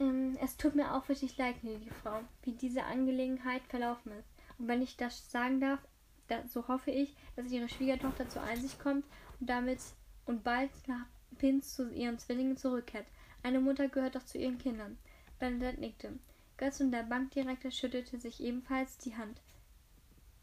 Ähm, 0.00 0.36
es 0.40 0.56
tut 0.56 0.74
mir 0.74 0.94
aufrichtig 0.94 1.36
leid, 1.36 1.60
gnädige 1.60 1.94
Frau, 2.02 2.20
wie 2.42 2.52
diese 2.52 2.84
Angelegenheit 2.84 3.62
verlaufen 3.68 4.12
ist. 4.12 4.28
Und 4.58 4.68
wenn 4.68 4.82
ich 4.82 4.96
das 4.96 5.30
sagen 5.30 5.60
darf, 5.60 5.80
da, 6.28 6.46
so 6.46 6.66
hoffe 6.68 6.90
ich, 6.90 7.14
dass 7.36 7.50
Ihre 7.50 7.68
Schwiegertochter 7.68 8.28
zur 8.28 8.42
Einsicht 8.42 8.78
kommt 8.80 9.04
und 9.40 9.48
damit 9.50 9.78
und 10.24 10.44
bald 10.44 10.70
nach 10.86 11.06
Pins 11.38 11.74
zu 11.74 11.90
ihren 11.92 12.18
Zwillingen 12.18 12.56
zurückkehrt. 12.56 13.06
Eine 13.42 13.60
Mutter 13.60 13.88
gehört 13.88 14.14
doch 14.14 14.24
zu 14.24 14.38
ihren 14.38 14.58
Kindern. 14.58 14.98
Bernadette 15.38 15.80
nickte. 15.80 16.18
Götz 16.56 16.80
und 16.80 16.92
der 16.92 17.02
Bankdirektor 17.02 17.70
schüttelte 17.70 18.20
sich 18.20 18.40
ebenfalls 18.40 18.98
die 18.98 19.16
Hand. 19.16 19.40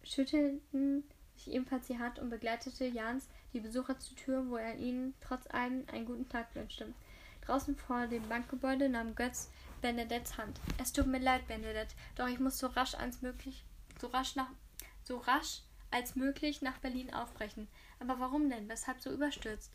Schüttelten 0.04 1.04
sich 1.40 1.54
ebenfalls 1.54 1.88
die 1.88 2.00
Hand 2.00 2.20
und 2.20 2.30
begleitete 2.30 2.86
Jans 2.86 3.28
die 3.54 3.60
Besucher 3.60 3.98
zur 4.00 4.16
Tür, 4.18 4.48
wo 4.50 4.58
er 4.58 4.76
ihnen 4.76 5.14
trotz 5.22 5.48
allem 5.48 5.86
einen 5.92 6.06
guten 6.06 6.30
Tag 6.30 6.54
wünschte. 6.56 6.94
Draußen 7.42 7.76
vor 7.76 8.08
dem 8.08 8.28
Bankgebäude 8.30 8.90
nahm 8.90 9.16
Götz 9.16 9.50
Bernadettes 9.82 10.38
Hand. 10.38 10.60
Es 10.82 10.92
tut 10.92 11.08
mir 11.08 11.20
leid, 11.20 11.48
Bernadette, 11.48 11.96
doch 12.16 12.28
ich 12.28 12.40
muss 12.40 12.60
so 12.60 12.68
rasch 12.68 12.96
als 12.96 13.22
möglich, 13.22 13.64
so 14.00 14.08
rasch 14.08 14.36
nach, 14.36 14.50
so 15.04 15.18
rasch 15.18 15.62
als 15.90 16.16
möglich 16.16 16.62
nach 16.62 16.78
Berlin 16.80 17.14
aufbrechen. 17.14 17.68
Aber 18.00 18.20
warum 18.20 18.50
denn? 18.50 18.68
Weshalb 18.70 19.00
so 19.02 19.12
überstürzt? 19.12 19.72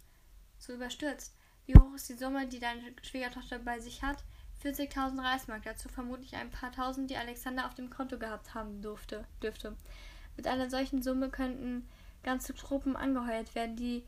So 0.59 0.75
überstürzt? 0.75 1.35
Wie 1.67 1.75
hoch 1.75 1.95
ist 1.95 2.09
die 2.09 2.15
Summe, 2.15 2.47
die 2.47 2.61
deine 2.61 2.83
Schwiegertochter 3.03 3.59
bei 3.59 3.81
sich 3.81 4.03
hat? 4.03 4.23
40.000 4.63 5.23
Reichsmark, 5.23 5.63
dazu 5.63 5.89
vermutlich 5.89 6.37
ein 6.37 6.51
paar 6.51 6.73
tausend, 6.73 7.11
die 7.11 7.17
Alexander 7.17 7.67
auf 7.67 7.75
dem 7.75 7.91
Konto 7.91 8.19
gehabt 8.19 8.55
haben 8.55 8.81
durfte, 8.83 9.25
dürfte. 9.43 9.77
Mit 10.37 10.47
einer 10.47 10.71
solchen 10.71 11.03
Summe 11.03 11.31
könnten 11.31 11.89
ganze 12.23 12.55
Truppen 12.55 12.97
angeheuert 12.97 13.55
werden, 13.55 13.77
die 13.77 14.03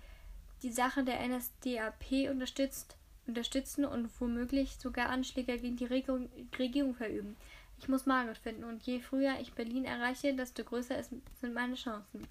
die 0.63 0.73
Sache 0.73 1.05
der 1.05 1.27
NSDAP 1.27 2.31
unterstützt 2.31 2.97
unterstützen 3.27 3.85
und 3.85 4.09
womöglich 4.21 4.77
sogar 4.79 5.09
Anschläge 5.09 5.59
gegen 5.59 5.77
die 5.77 5.85
Regierung, 5.85 6.95
verüben. 6.95 7.37
Ich 7.79 7.89
muss 7.89 8.07
Margaret 8.07 8.39
finden 8.39 8.65
und 8.65 8.83
je 8.85 9.01
früher 9.01 9.39
ich 9.41 9.53
Berlin 9.53 9.85
erreiche, 9.85 10.35
desto 10.35 10.65
größer 10.65 11.03
sind 11.03 11.55
meine 11.55 11.75
Chancen. 11.75 12.27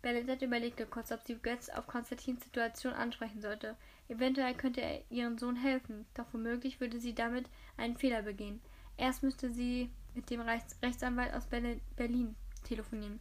Bernadette 0.00 0.46
überlegte 0.46 0.86
kurz, 0.86 1.12
ob 1.12 1.22
sie 1.22 1.36
Götz 1.36 1.68
auf 1.68 1.86
Konstantins 1.86 2.42
Situation 2.42 2.92
ansprechen 2.92 3.40
sollte. 3.40 3.76
Eventuell 4.08 4.54
könnte 4.54 4.80
er 4.80 5.02
ihren 5.10 5.38
Sohn 5.38 5.54
helfen, 5.54 6.06
doch 6.14 6.26
womöglich 6.32 6.80
würde 6.80 6.98
sie 6.98 7.14
damit 7.14 7.46
einen 7.76 7.96
Fehler 7.96 8.22
begehen. 8.22 8.60
Erst 8.96 9.22
müsste 9.22 9.52
sie 9.52 9.90
mit 10.14 10.28
dem 10.30 10.40
Rechts 10.40 10.76
Rechtsanwalt 10.82 11.32
aus 11.32 11.46
Berlin 11.46 12.34
telefonieren. 12.62 13.20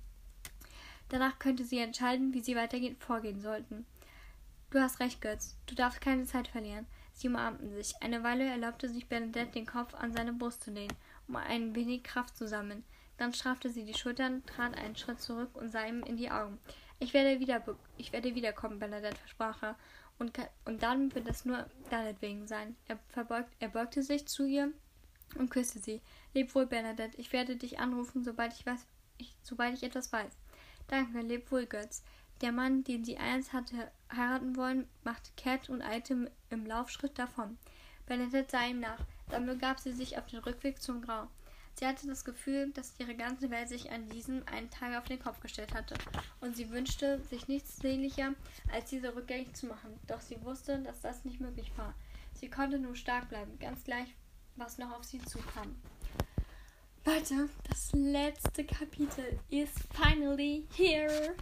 Danach 1.10 1.40
könnte 1.40 1.66
sie 1.66 1.80
entscheiden, 1.80 2.34
wie 2.34 2.42
sie 2.42 2.56
weitergehend 2.56 3.04
vorgehen 3.04 3.42
sollten. 3.42 3.86
Du 4.70 4.80
hast 4.80 5.02
recht, 5.02 5.20
Götz. 5.20 5.58
Du 5.66 5.76
darfst 5.76 6.00
keine 6.00 6.26
Zeit 6.26 6.48
verlieren. 6.48 6.88
Sie 7.12 7.28
umarmten 7.28 7.74
sich. 7.74 7.94
Eine 8.02 8.24
Weile 8.24 8.46
erlaubte 8.46 8.88
sich 8.88 9.08
Bernadette, 9.08 9.52
den 9.52 9.66
Kopf 9.66 9.94
an 9.94 10.14
seine 10.14 10.32
Brust 10.32 10.64
zu 10.64 10.72
lehnen, 10.72 10.96
um 11.28 11.36
ein 11.36 11.76
wenig 11.76 12.04
Kraft 12.04 12.38
zu 12.38 12.48
sammeln. 12.48 12.86
Dann 13.18 13.34
straffte 13.34 13.70
sie 13.70 13.84
die 13.84 13.94
Schultern, 13.94 14.46
trat 14.46 14.78
einen 14.78 14.96
Schritt 14.96 15.22
zurück 15.22 15.50
und 15.54 15.70
sah 15.70 15.86
ihm 15.86 16.04
in 16.04 16.16
die 16.16 16.32
Augen. 16.32 16.58
Ich 17.00 17.14
werde, 17.14 17.40
wieder, 17.40 17.62
ich 17.98 18.14
werde 18.14 18.34
wiederkommen, 18.34 18.80
Bernadette, 18.80 19.18
versprach 19.18 19.62
er. 19.62 19.76
Und, 20.18 20.40
und 20.66 20.82
dann 20.82 21.14
wird 21.14 21.28
es 21.28 21.46
nur 21.46 21.66
deinetwegen 21.90 22.48
sein. 22.48 22.76
Er, 22.88 22.98
verbeugt, 23.10 23.52
er 23.60 23.70
beugte 23.70 24.04
sich 24.04 24.28
zu 24.28 24.46
ihr 24.46 24.72
und 25.38 25.50
küsste 25.50 25.80
sie. 25.80 26.02
Leb 26.34 26.56
wohl, 26.56 26.66
Bernadette. 26.66 27.18
Ich 27.20 27.34
werde 27.34 27.56
dich 27.56 27.80
anrufen, 27.80 28.24
sobald 28.24 28.54
ich, 28.54 28.66
weiß, 28.66 28.86
ich, 29.22 29.36
sobald 29.44 29.76
ich 29.76 29.84
etwas 29.84 30.12
weiß. 30.12 30.38
Danke, 30.88 31.22
leb 31.22 31.52
wohl, 31.52 31.66
Götz. 31.66 32.04
Der 32.42 32.52
Mann, 32.52 32.84
den 32.84 33.06
sie 33.06 33.18
einst 33.18 33.54
hatte 33.54 33.92
heiraten 34.12 34.56
wollen, 34.56 34.88
machte 35.04 35.32
kehrt 35.38 35.70
und 35.70 35.82
eilte 35.82 36.32
im 36.50 36.66
Laufschritt 36.66 37.18
davon. 37.18 37.58
Bernadette 38.08 38.52
sah 38.52 38.66
ihm 38.66 38.80
nach. 38.80 39.00
Dann 39.30 39.46
begab 39.46 39.80
sie 39.80 39.94
sich 39.94 40.18
auf 40.18 40.26
den 40.28 40.40
Rückweg 40.40 40.82
zum 40.82 41.02
Grau. 41.02 41.28
Sie 41.76 41.88
hatte 41.88 42.08
das 42.08 42.26
Gefühl, 42.26 42.72
dass 42.72 43.00
ihre 43.00 43.16
ganze 43.16 43.50
Welt 43.50 43.70
sich 43.70 43.92
an 43.92 44.10
diesem 44.10 44.46
einen 44.48 44.70
Tag 44.70 44.98
auf 44.98 45.06
den 45.06 45.22
Kopf 45.22 45.40
gestellt 45.40 45.74
hatte, 45.74 45.96
und 46.42 46.56
sie 46.56 46.70
wünschte 46.70 47.22
sich 47.24 47.48
nichts 47.48 47.78
sehnlicher, 47.78 48.34
als 48.74 48.90
diese 48.90 49.16
rückgängig 49.16 49.56
zu 49.56 49.68
machen. 49.68 49.98
Doch 50.08 50.22
sie 50.22 50.42
wusste, 50.44 50.80
dass 50.80 51.02
das 51.02 51.24
nicht 51.24 51.40
möglich 51.40 51.72
war. 51.78 51.94
Sie 52.34 52.50
konnte 52.50 52.78
nur 52.78 52.96
stark 52.96 53.30
bleiben, 53.30 53.58
ganz 53.60 53.84
gleich, 53.84 54.16
was 54.58 54.78
noch 54.78 54.92
auf 54.92 55.04
sie 55.04 55.20
zukam. 55.20 55.76
Leute, 57.04 57.50
das 57.68 57.92
letzte 57.94 58.64
Kapitel 58.64 59.40
ist 59.50 59.80
finally 59.92 60.68
here. 60.76 61.36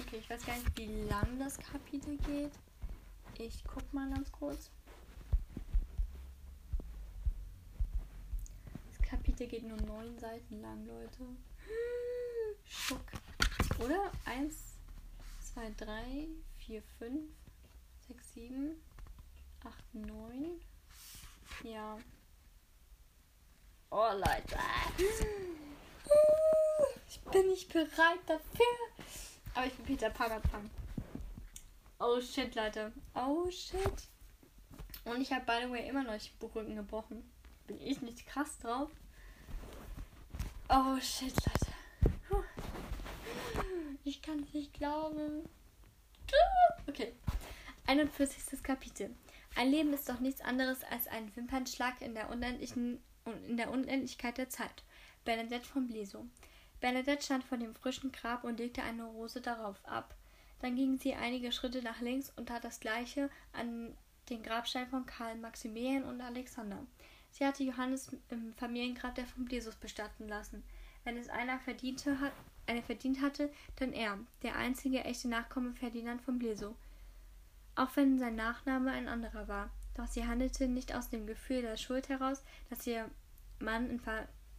Okay, 0.00 0.18
ich 0.20 0.30
weiß 0.30 0.46
gar 0.46 0.56
nicht, 0.56 0.78
wie 0.78 0.86
lang 1.08 1.38
das 1.38 1.58
Kapitel 1.58 2.16
geht. 2.18 2.52
Ich 3.38 3.62
guck 3.64 3.92
mal 3.92 4.08
ganz 4.08 4.32
kurz. 4.32 4.70
Kapitel 9.02 9.46
geht 9.46 9.64
nur 9.64 9.80
neun 9.82 10.18
Seiten 10.18 10.60
lang, 10.62 10.86
Leute. 10.86 11.24
Schock. 12.64 13.04
Oder? 13.78 14.10
Eins, 14.24 14.78
zwei, 15.40 15.70
drei, 15.76 16.28
vier, 16.58 16.82
fünf, 16.98 17.30
sechs, 18.08 18.32
sieben, 18.32 18.80
acht, 19.62 19.94
neun. 19.94 20.60
Ja. 21.62 21.98
Oh, 23.98 24.12
Leute. 24.12 24.58
Ich 27.08 27.18
bin 27.32 27.46
nicht 27.46 27.72
bereit 27.72 28.18
dafür. 28.26 28.66
Aber 29.54 29.64
ich 29.64 29.78
will 29.78 29.86
Peter 29.86 30.10
Pan 30.10 30.32
anfangen. 30.32 30.70
Oh 31.98 32.20
shit, 32.20 32.54
Leute. 32.54 32.92
Oh 33.14 33.50
shit. 33.50 34.10
Und 35.06 35.22
ich 35.22 35.32
habe, 35.32 35.46
by 35.46 35.64
the 35.64 35.72
way, 35.72 35.88
immer 35.88 36.04
noch 36.04 36.18
die 36.18 36.28
Buchrücken 36.38 36.76
gebrochen. 36.76 37.26
Bin 37.66 37.80
ich 37.80 38.02
nicht 38.02 38.26
krass 38.26 38.58
drauf? 38.58 38.90
Oh 40.68 41.00
shit, 41.00 41.34
Leute. 41.46 42.44
Ich 44.04 44.20
kann 44.20 44.42
es 44.42 44.52
nicht 44.52 44.74
glauben. 44.74 45.48
Okay. 46.86 47.14
41. 47.86 48.62
Kapitel. 48.62 49.16
Ein 49.54 49.70
Leben 49.70 49.94
ist 49.94 50.06
doch 50.06 50.20
nichts 50.20 50.42
anderes 50.42 50.84
als 50.84 51.06
ein 51.06 51.34
Wimpernschlag 51.34 52.02
in 52.02 52.14
der 52.14 52.28
unendlichen 52.28 53.02
in 53.48 53.56
der 53.56 53.70
Unendlichkeit 53.70 54.38
der 54.38 54.48
Zeit. 54.48 54.82
Bernadette 55.24 55.66
von 55.66 55.86
Bleso. 55.86 56.26
Bernadette 56.80 57.24
stand 57.24 57.44
vor 57.44 57.58
dem 57.58 57.74
frischen 57.74 58.12
Grab 58.12 58.44
und 58.44 58.58
legte 58.58 58.82
eine 58.82 59.04
Rose 59.04 59.40
darauf 59.40 59.76
ab. 59.86 60.14
Dann 60.60 60.76
ging 60.76 60.98
sie 60.98 61.14
einige 61.14 61.52
Schritte 61.52 61.82
nach 61.82 62.00
links 62.00 62.32
und 62.36 62.46
tat 62.46 62.64
das 62.64 62.80
gleiche 62.80 63.30
an 63.52 63.96
den 64.30 64.42
Grabstein 64.42 64.88
von 64.88 65.06
Karl, 65.06 65.36
Maximilian 65.36 66.04
und 66.04 66.20
Alexander. 66.20 66.78
Sie 67.30 67.44
hatte 67.44 67.64
Johannes 67.64 68.16
im 68.30 68.54
Familiengrab 68.54 69.14
der 69.14 69.26
von 69.26 69.44
Blesus 69.44 69.74
bestatten 69.76 70.28
lassen. 70.28 70.62
Wenn 71.04 71.16
es 71.16 71.28
einer 71.28 71.60
verdiente 71.60 72.18
hat, 72.20 72.32
eine 72.66 72.82
verdient 72.82 73.20
hatte, 73.20 73.52
dann 73.76 73.92
er, 73.92 74.18
der 74.42 74.56
einzige 74.56 75.04
echte 75.04 75.28
Nachkomme 75.28 75.72
Ferdinand 75.74 76.22
von 76.22 76.38
Bleso. 76.38 76.74
Auch 77.74 77.94
wenn 77.94 78.18
sein 78.18 78.36
Nachname 78.36 78.90
ein 78.90 79.06
anderer 79.06 79.46
war. 79.48 79.70
Doch 79.96 80.06
sie 80.06 80.26
handelte 80.26 80.68
nicht 80.68 80.94
aus 80.94 81.08
dem 81.08 81.26
Gefühl 81.26 81.62
der 81.62 81.76
Schuld 81.76 82.08
heraus, 82.08 82.42
dass 82.70 82.86
ihr 82.86 83.10
Mann 83.58 83.88
in, 83.88 84.00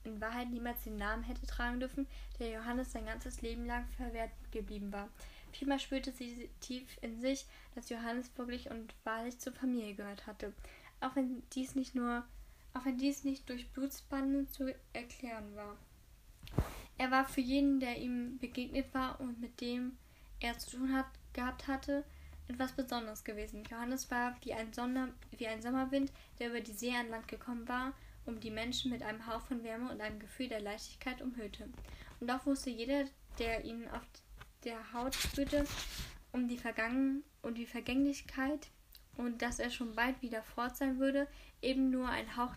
in 0.04 0.20
Wahrheit 0.20 0.50
niemals 0.50 0.84
den 0.84 0.98
Namen 0.98 1.24
hätte 1.24 1.46
tragen 1.46 1.80
dürfen, 1.80 2.08
der 2.40 2.50
Johannes 2.50 2.92
sein 2.92 3.06
ganzes 3.06 3.42
Leben 3.42 3.66
lang 3.66 3.88
verwehrt 3.98 4.32
geblieben 4.52 4.92
war. 4.92 5.10
Vielmehr 5.52 5.80
spürte 5.80 6.12
sie 6.12 6.50
tief 6.60 6.98
in 7.02 7.22
sich, 7.22 7.46
dass 7.76 7.90
Johannes 7.90 8.32
wirklich 8.36 8.70
und 8.70 8.94
wahrlich 9.04 9.38
zur 9.40 9.54
Familie 9.54 9.94
gehört 9.94 10.28
hatte, 10.28 10.54
auch 11.00 11.16
wenn 11.16 11.44
dies 11.54 11.76
nicht 11.76 11.96
nur 11.96 12.26
auch 12.78 12.86
wenn 12.86 12.98
dies 12.98 13.24
nicht 13.24 13.50
durch 13.50 13.70
Blutsbande 13.72 14.48
zu 14.48 14.74
erklären 14.94 15.56
war. 15.56 15.78
Er 16.98 17.12
war 17.12 17.28
für 17.28 17.42
jeden, 17.42 17.80
der 17.80 17.98
ihm 17.98 18.38
begegnet 18.40 18.94
war 18.94 19.20
und 19.20 19.40
mit 19.40 19.62
dem 19.62 19.98
er 20.40 20.58
zu 20.58 20.78
tun 20.78 20.94
hat, 20.94 21.08
gehabt 21.34 21.68
hatte, 21.68 22.04
etwas 22.48 22.72
Besonderes 22.72 23.24
gewesen. 23.24 23.64
Johannes 23.70 24.10
war 24.10 24.36
wie 24.42 24.54
ein, 24.54 24.74
Sonder, 24.74 25.10
wie 25.38 25.48
ein 25.48 25.62
Sommerwind, 25.62 26.12
der 26.40 26.50
über 26.50 26.62
die 26.62 26.74
See 26.74 26.96
an 26.96 27.10
Land 27.10 27.28
gekommen 27.28 27.68
war, 27.68 27.94
um 28.26 28.40
die 28.40 28.52
Menschen 28.52 28.92
mit 28.92 29.04
einem 29.04 29.26
Hauch 29.28 29.42
von 29.42 29.64
Wärme 29.64 29.92
und 29.92 30.02
einem 30.02 30.20
Gefühl 30.20 30.50
der 30.50 30.62
Leichtigkeit 30.62 31.22
umhüllte. 31.22 31.70
Und 32.20 32.30
doch 32.30 32.46
wusste 32.46 32.70
jeder, 32.70 33.06
der 33.40 33.64
ihn 33.66 33.88
auf 33.90 34.04
der 34.64 34.94
Haut 34.94 35.16
spürte, 35.16 35.66
um 36.32 36.48
die, 36.48 36.58
Vergangen 36.58 37.24
um 37.42 37.54
die 37.54 37.66
Vergänglichkeit 37.66 38.68
und 39.16 39.42
dass 39.42 39.60
er 39.60 39.70
schon 39.70 39.96
bald 39.96 40.22
wieder 40.22 40.44
fort 40.44 40.78
sein 40.78 41.00
würde, 41.00 41.28
eben 41.62 41.90
nur 41.90 42.08
ein 42.10 42.38
Hauch, 42.38 42.56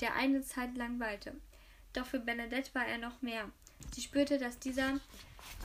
der, 0.00 0.14
eine 0.14 0.42
Zeit 0.42 0.76
lang 0.76 0.98
weilte. 1.00 1.34
Doch 1.92 2.06
für 2.06 2.18
Benedette 2.18 2.74
war 2.74 2.86
er 2.86 2.98
noch 2.98 3.22
mehr. 3.22 3.50
Sie 3.92 4.00
spürte, 4.00 4.38
dass 4.38 4.58
dieser 4.58 5.00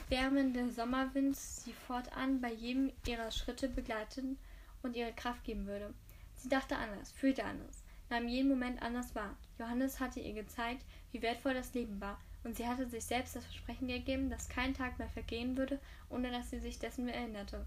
wärmende 0.08 0.70
Sommerwind 0.70 1.36
sie 1.36 1.72
fortan 1.72 2.40
bei 2.40 2.52
jedem 2.52 2.92
ihrer 3.06 3.30
Schritte 3.30 3.68
begleiten 3.68 4.38
und 4.82 4.96
ihre 4.96 5.12
Kraft 5.12 5.44
geben 5.44 5.66
würde. 5.66 5.94
Sie 6.36 6.48
dachte 6.48 6.76
anders, 6.76 7.12
fühlte 7.12 7.44
anders, 7.44 7.82
nahm 8.08 8.28
jeden 8.28 8.48
Moment 8.48 8.82
anders 8.82 9.14
wahr. 9.14 9.36
Johannes 9.58 10.00
hatte 10.00 10.20
ihr 10.20 10.32
gezeigt, 10.32 10.84
wie 11.12 11.22
wertvoll 11.22 11.54
das 11.54 11.74
Leben 11.74 12.00
war, 12.00 12.18
und 12.44 12.56
sie 12.56 12.66
hatte 12.66 12.88
sich 12.88 13.04
selbst 13.04 13.36
das 13.36 13.44
Versprechen 13.44 13.88
gegeben, 13.88 14.30
dass 14.30 14.48
kein 14.48 14.74
Tag 14.74 14.98
mehr 14.98 15.10
vergehen 15.10 15.56
würde, 15.56 15.78
ohne 16.08 16.30
dass 16.30 16.50
sie 16.50 16.58
sich 16.58 16.78
dessen 16.78 17.08
erinnerte. 17.08 17.66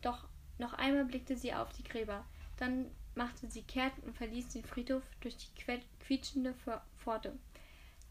Doch 0.00 0.28
noch 0.58 0.74
einmal 0.74 1.04
blickte 1.04 1.36
sie 1.36 1.52
auf 1.52 1.72
die 1.72 1.82
Gräber. 1.82 2.24
Dann 2.58 2.86
machte 3.14 3.48
sie 3.50 3.62
kehrt 3.62 3.92
und 4.04 4.16
verließ 4.16 4.50
den 4.50 4.64
Friedhof 4.64 5.02
durch 5.20 5.36
die 5.36 5.82
quietschende 6.00 6.54
Pforte. 6.98 7.36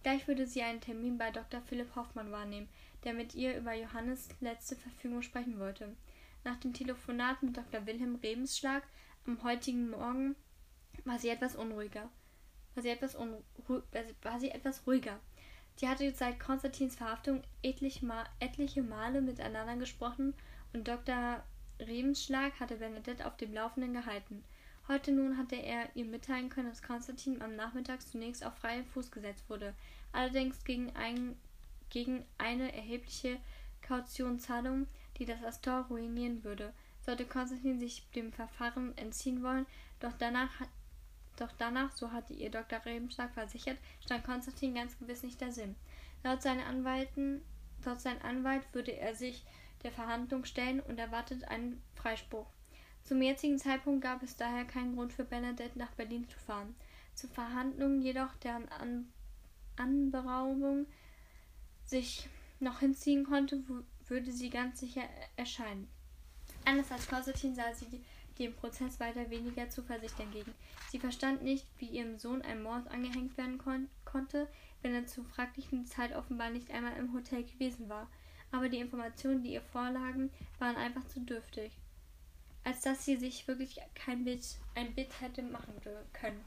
Gleich 0.04 0.28
würde 0.28 0.46
sie 0.46 0.62
einen 0.62 0.82
Termin 0.82 1.18
bei 1.18 1.32
Dr. 1.32 1.62
Philipp 1.62 1.96
Hoffmann 1.96 2.32
wahrnehmen, 2.32 2.68
der 3.04 3.14
mit 3.14 3.36
ihr 3.36 3.58
über 3.58 3.74
Johannes 3.74 4.30
letzte 4.40 4.76
Verfügung 4.76 5.22
sprechen 5.22 5.60
wollte. 5.60 5.96
Nach 6.44 6.58
dem 6.58 6.74
Telefonat 6.74 7.42
mit 7.42 7.56
Dr. 7.56 7.86
Wilhelm 7.86 8.16
Rebensschlag 8.16 8.84
am 9.26 9.42
heutigen 9.44 9.90
Morgen 9.90 10.36
war 11.06 11.20
sie 11.20 11.30
etwas 11.30 11.56
unruhiger. 11.56 12.10
War 12.76 12.84
sie 12.84 12.90
etwas, 12.90 13.16
unru 13.16 13.42
war 14.22 14.40
sie 14.40 14.50
etwas 14.50 14.86
ruhiger. 14.86 15.20
Sie 15.76 15.88
hatte 15.88 16.12
seit 16.12 16.40
Konstantins 16.40 16.96
Verhaftung 16.96 17.42
etliche, 17.62 18.06
Ma 18.06 18.26
etliche 18.40 18.84
Male 18.84 19.22
miteinander 19.22 19.76
gesprochen 19.78 20.34
und 20.72 20.88
Dr. 20.88 21.44
Rebensschlag 21.80 22.60
hatte 22.60 22.76
Bernadette 22.76 23.26
auf 23.26 23.38
dem 23.38 23.54
Laufenden 23.54 23.94
gehalten. 23.94 24.44
Heute 24.88 25.12
nun 25.12 25.38
hatte 25.38 25.56
er 25.56 25.88
ihr 25.96 26.06
mitteilen 26.06 26.50
können, 26.50 26.70
dass 26.70 26.84
Konstantin 26.84 27.42
am 27.42 27.56
Nachmittag 27.56 28.02
zunächst 28.02 28.46
auf 28.46 28.56
freien 28.56 28.86
Fuß 28.86 29.12
gesetzt 29.12 29.50
wurde, 29.50 29.74
allerdings 30.12 30.64
gegen, 30.64 30.94
ein, 30.96 31.38
gegen 31.94 32.26
eine 32.40 32.74
erhebliche 32.74 33.38
Kautionszahlung, 33.84 34.88
die 35.18 35.26
das 35.26 35.44
Astor 35.44 35.86
ruinieren 35.90 36.44
würde. 36.44 36.74
Sollte 37.06 37.26
Konstantin 37.26 37.80
sich 37.80 38.10
dem 38.16 38.34
Verfahren 38.34 38.98
entziehen 38.98 39.44
wollen, 39.44 39.68
doch 40.00 40.14
danach, 40.18 40.50
doch 41.38 41.52
danach, 41.58 41.92
so 41.92 42.12
hatte 42.12 42.34
ihr 42.34 42.50
Dr. 42.50 42.84
Rebensschlag 42.84 43.32
versichert, 43.34 43.78
stand 44.04 44.24
Konstantin 44.24 44.74
ganz 44.74 44.98
gewiss 44.98 45.22
nicht 45.22 45.40
der 45.40 45.52
Sinn. 45.52 45.76
Laut, 46.24 46.42
seinen 46.42 46.62
Anwalten, 46.62 47.42
laut 47.86 48.02
seinem 48.02 48.22
Anwalt 48.24 48.64
würde 48.74 48.98
er 48.98 49.14
sich 49.14 49.46
der 49.84 49.92
Verhandlung 49.92 50.46
stellen 50.46 50.80
und 50.80 50.98
erwartet 50.98 51.44
einen 51.46 51.84
Freispruch. 51.94 52.48
Zum 53.04 53.22
jetzigen 53.22 53.60
Zeitpunkt 53.60 54.02
gab 54.02 54.24
es 54.24 54.36
daher 54.36 54.66
keinen 54.66 54.96
Grund 54.96 55.14
für 55.14 55.26
Bernadette 55.26 55.78
nach 55.78 55.92
Berlin 55.92 56.28
zu 56.28 56.40
fahren. 56.40 56.74
Zur 57.14 57.30
Verhandlung 57.30 58.02
jedoch, 58.02 58.34
deren 58.36 58.68
An 58.70 59.10
Anberaubung 59.76 60.86
sich 61.86 62.30
noch 62.60 62.80
hinziehen 62.80 63.26
konnte, 63.26 63.64
würde 64.08 64.32
sie 64.32 64.50
ganz 64.50 64.80
sicher 64.80 65.04
erscheinen. 65.36 65.88
Anders 66.66 66.92
als 66.92 67.08
Konstantin 67.08 67.56
sah 67.56 67.74
sie 67.74 68.02
dem 68.40 68.54
Prozess 68.56 69.00
weiter 69.00 69.30
weniger 69.30 69.70
Zuversicht 69.70 70.20
entgegen. 70.20 70.54
Sie 70.90 71.00
verstand 71.00 71.44
nicht, 71.44 71.66
wie 71.78 71.88
ihrem 71.88 72.18
Sohn 72.18 72.42
ein 72.42 72.64
Mord 72.64 72.88
angehängt 72.90 73.38
werden 73.38 73.58
kon 73.58 73.90
konnte, 74.06 74.48
wenn 74.82 74.96
er 74.96 75.06
zur 75.06 75.26
fraglichen 75.26 75.86
Zeit 75.86 76.16
offenbar 76.16 76.50
nicht 76.50 76.72
einmal 76.72 76.96
im 76.98 77.14
Hotel 77.14 77.44
gewesen 77.44 77.90
war. 77.90 78.10
Aber 78.52 78.70
die 78.70 78.80
Informationen, 78.80 79.44
die 79.44 79.54
ihr 79.54 79.62
vorlagen, 79.62 80.30
waren 80.60 80.76
einfach 80.76 81.06
zu 81.08 81.20
dürftig, 81.20 81.72
als 82.64 82.82
dass 82.82 83.06
sie 83.06 83.18
sich 83.18 83.48
wirklich 83.48 83.80
kein 83.96 84.24
Bild, 84.24 84.44
ein 84.76 84.94
Bild 84.94 85.10
hätte 85.22 85.42
machen 85.42 85.74
können. 86.14 86.42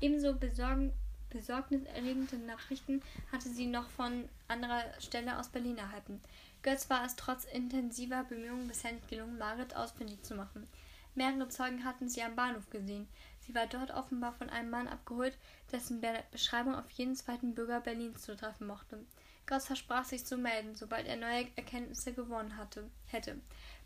Ebenso 0.00 0.34
besorgen, 0.34 0.92
besorgniserregende 1.34 2.38
Nachrichten 2.38 3.02
hatte 3.30 3.50
sie 3.50 3.66
noch 3.66 3.90
von 3.90 4.28
anderer 4.48 4.84
Stelle 5.00 5.38
aus 5.38 5.48
Berlin 5.48 5.76
erhalten. 5.76 6.20
Götz 6.62 6.88
war 6.88 7.04
es 7.04 7.16
trotz 7.16 7.44
intensiver 7.44 8.24
Bemühungen 8.24 8.68
bisher 8.68 8.92
nicht 8.92 9.08
gelungen, 9.08 9.36
Margaret 9.36 9.76
ausfindig 9.76 10.22
zu 10.22 10.34
machen. 10.34 10.66
Mehrere 11.14 11.48
Zeugen 11.48 11.84
hatten 11.84 12.08
sie 12.08 12.22
am 12.22 12.34
Bahnhof 12.34 12.70
gesehen. 12.70 13.06
Sie 13.40 13.54
war 13.54 13.66
dort 13.66 13.90
offenbar 13.90 14.32
von 14.32 14.48
einem 14.48 14.70
Mann 14.70 14.88
abgeholt, 14.88 15.36
dessen 15.70 16.00
Beschreibung 16.32 16.74
auf 16.74 16.90
jeden 16.92 17.14
zweiten 17.14 17.54
Bürger 17.54 17.80
Berlins 17.80 18.22
zu 18.22 18.34
treffen 18.36 18.66
mochte. 18.66 19.04
Gauss 19.46 19.66
versprach 19.66 20.04
sich 20.04 20.24
zu 20.24 20.38
melden, 20.38 20.74
sobald 20.74 21.06
er 21.06 21.16
neue 21.16 21.46
Erkenntnisse 21.56 22.14
gewonnen 22.14 22.56
hatte, 22.56 22.88
hätte. 23.06 23.38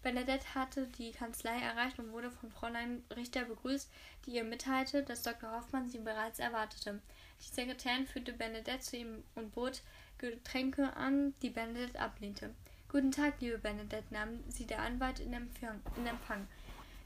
Bernadette 0.02 0.54
hatte 0.54 0.86
die 0.86 1.10
Kanzlei 1.10 1.58
erreicht 1.58 1.98
und 1.98 2.12
wurde 2.12 2.30
von 2.30 2.52
Fräulein 2.52 3.02
Richter 3.16 3.44
begrüßt, 3.44 3.90
die 4.24 4.30
ihr 4.30 4.44
mitteilte, 4.44 5.02
dass 5.02 5.24
Dr. 5.24 5.50
Hoffmann 5.50 5.90
sie 5.90 5.98
bereits 5.98 6.38
erwartete. 6.38 7.00
Die 7.40 7.54
Sekretärin 7.54 8.06
führte 8.06 8.32
Bernadette 8.32 8.80
zu 8.80 8.96
ihm 8.96 9.22
und 9.34 9.54
bot 9.54 9.82
Getränke 10.18 10.96
an, 10.96 11.34
die 11.42 11.50
Bernadette 11.50 11.98
ablehnte. 12.00 12.54
Guten 12.88 13.12
Tag, 13.12 13.34
liebe 13.40 13.58
Bernadette, 13.58 14.12
nahm 14.12 14.42
sie 14.48 14.66
der 14.66 14.80
Anwalt 14.80 15.20
in 15.20 15.32
Empfang. 15.32 15.80
In 15.96 16.06
Empfang. 16.06 16.48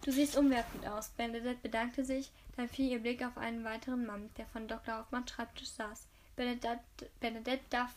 Du 0.05 0.11
siehst 0.11 0.37
umwerfend 0.37 0.87
aus. 0.87 1.11
Bernadette 1.11 1.61
bedankte 1.63 2.05
sich, 2.05 2.31
dann 2.57 2.69
fiel 2.69 2.91
ihr 2.91 3.01
Blick 3.01 3.25
auf 3.25 3.37
einen 3.37 3.65
weiteren 3.65 4.07
Mann, 4.07 4.31
der 4.37 4.47
von 4.47 4.67
Dr. 4.67 4.99
Hoffmanns 4.99 5.31
Schreibtisch 5.31 5.71
saß. 5.71 6.07
Bernadette, 6.35 7.11
Bernadette 7.21 7.65
darf, 7.71 7.95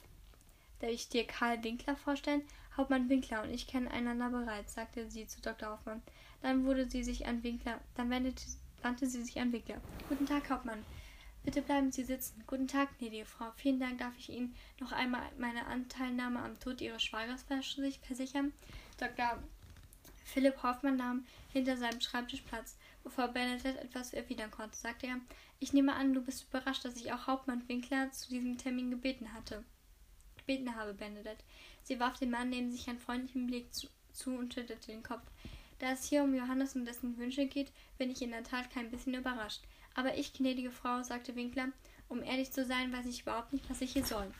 darf 0.79 0.89
ich 0.89 1.09
dir 1.09 1.25
Karl 1.25 1.63
Winkler 1.63 1.95
vorstellen? 1.95 2.41
Hauptmann 2.75 3.09
Winkler 3.09 3.43
und 3.43 3.51
ich 3.51 3.67
kennen 3.67 3.87
einander 3.87 4.29
bereits, 4.29 4.73
sagte 4.73 5.09
sie 5.09 5.27
zu 5.27 5.41
Dr. 5.41 5.69
Hoffmann. 5.69 6.01
Dann 6.41 6.65
wurde 6.65 6.89
sie 6.89 7.03
sich 7.03 7.25
an 7.25 7.41
Winkler, 7.43 7.79
dann 7.95 8.09
wendete, 8.09 8.43
wandte 8.81 9.07
sie 9.07 9.23
sich 9.23 9.39
an 9.39 9.53
Winkler. 9.53 9.81
Guten 10.09 10.25
Tag, 10.25 10.49
Hauptmann. 10.49 10.83
Bitte 11.45 11.61
bleiben 11.61 11.91
Sie 11.91 12.03
sitzen. 12.03 12.43
Guten 12.47 12.67
Tag, 12.67 12.97
gnädige 12.97 13.25
Frau. 13.25 13.51
Vielen 13.55 13.79
Dank. 13.79 13.99
Darf 13.99 14.17
ich 14.17 14.29
Ihnen 14.29 14.55
noch 14.79 14.91
einmal 14.91 15.21
meine 15.37 15.67
Anteilnahme 15.67 16.39
am 16.39 16.59
Tod 16.59 16.81
Ihres 16.81 17.03
Schwagers 17.03 17.43
versichern? 17.43 18.51
Dr. 18.97 19.37
Philipp 20.23 20.63
Hoffmann 20.63 20.97
nahm 20.97 21.23
hinter 21.53 21.77
seinem 21.77 22.01
Schreibtisch 22.01 22.41
Platz. 22.41 22.77
Bevor 23.03 23.27
Bernadette 23.27 23.79
etwas 23.79 24.13
erwidern 24.13 24.49
konnte, 24.49 24.75
sagte 24.75 25.05
er, 25.05 25.19
ich 25.59 25.71
nehme 25.71 25.93
an, 25.93 26.15
du 26.15 26.21
bist 26.21 26.47
überrascht, 26.49 26.83
dass 26.83 26.95
ich 26.95 27.13
auch 27.13 27.27
Hauptmann 27.27 27.69
Winkler 27.69 28.11
zu 28.11 28.29
diesem 28.29 28.57
Termin 28.57 28.89
gebeten 28.89 29.31
hatte. 29.31 29.63
Gebeten 30.37 30.75
habe, 30.75 30.95
Bernadette. 30.95 31.43
Sie 31.83 31.99
warf 31.99 32.17
dem 32.17 32.31
Mann 32.31 32.49
neben 32.49 32.71
sich 32.71 32.89
einen 32.89 32.97
freundlichen 32.97 33.45
Blick 33.45 33.71
zu, 33.71 33.87
zu 34.13 34.31
und 34.31 34.51
schüttelte 34.51 34.87
den 34.87 35.03
Kopf. 35.03 35.29
Da 35.77 35.91
es 35.91 36.05
hier 36.05 36.23
um 36.23 36.33
Johannes 36.33 36.75
und 36.75 36.85
dessen 36.85 37.19
Wünsche 37.19 37.45
geht, 37.45 37.71
bin 37.99 38.09
ich 38.09 38.23
in 38.23 38.31
der 38.31 38.43
Tat 38.43 38.71
kein 38.71 38.89
bisschen 38.89 39.13
überrascht. 39.13 39.61
Aber 39.95 40.17
ich, 40.17 40.33
gnädige 40.33 40.71
Frau, 40.71 41.01
sagte 41.01 41.35
Winkler, 41.35 41.69
um 42.07 42.21
ehrlich 42.21 42.51
zu 42.51 42.63
sein, 42.65 42.93
weiß 42.93 43.07
ich 43.07 43.21
überhaupt 43.21 43.53
nicht, 43.53 43.69
was 43.69 43.81
ich 43.81 43.93
hier 43.93 44.05
soll. 44.05 44.31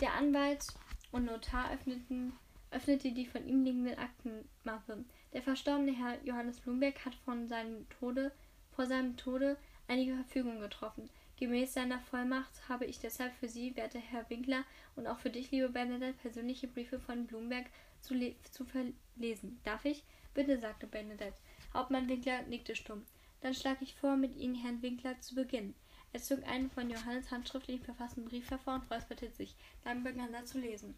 Der 0.00 0.14
Anwalt 0.14 0.66
und 1.12 1.26
Notar 1.26 1.72
öffneten 1.72 2.32
öffnete 2.74 3.12
die 3.12 3.26
von 3.26 3.46
ihm 3.46 3.64
liegende 3.64 3.96
Aktenmappe. 3.98 5.04
Der 5.32 5.42
verstorbene 5.42 5.92
Herr 5.92 6.22
Johannes 6.24 6.60
Blumberg 6.60 7.04
hat 7.04 7.14
von 7.14 7.46
seinem 7.46 7.88
Tode, 7.88 8.32
vor 8.72 8.86
seinem 8.86 9.16
Tode 9.16 9.56
einige 9.86 10.14
Verfügungen 10.14 10.60
getroffen. 10.60 11.08
Gemäß 11.38 11.74
seiner 11.74 12.00
Vollmacht 12.00 12.68
habe 12.68 12.84
ich 12.84 12.98
deshalb 12.98 13.32
für 13.34 13.48
Sie, 13.48 13.76
werter 13.76 14.00
Herr 14.00 14.28
Winkler, 14.28 14.64
und 14.96 15.06
auch 15.06 15.18
für 15.18 15.30
dich, 15.30 15.50
liebe 15.50 15.68
Bernadette, 15.68 16.18
persönliche 16.18 16.68
Briefe 16.68 16.98
von 16.98 17.26
Blumberg 17.26 17.66
zu, 18.00 18.14
zu 18.50 18.64
verlesen. 18.64 19.60
Darf 19.64 19.84
ich? 19.84 20.04
Bitte, 20.32 20.58
sagte 20.58 20.86
Bernadette. 20.86 21.38
Hauptmann 21.72 22.08
Winkler 22.08 22.42
nickte 22.42 22.74
stumm. 22.74 23.04
Dann 23.44 23.52
schlage 23.52 23.84
ich 23.84 23.94
vor, 23.94 24.16
mit 24.16 24.36
Ihnen, 24.36 24.54
Herrn 24.54 24.80
Winkler, 24.80 25.20
zu 25.20 25.34
beginnen. 25.34 25.74
Er 26.14 26.22
zog 26.22 26.42
einen 26.48 26.70
von 26.70 26.88
Johannes 26.88 27.30
handschriftlich 27.30 27.82
verfassten 27.82 28.24
Brief 28.24 28.50
hervor 28.50 28.76
und 28.76 28.90
räusperte 28.90 29.28
sich. 29.28 29.54
Dann 29.84 30.02
begann 30.02 30.32
er 30.32 30.46
zu 30.46 30.58
lesen. 30.58 30.94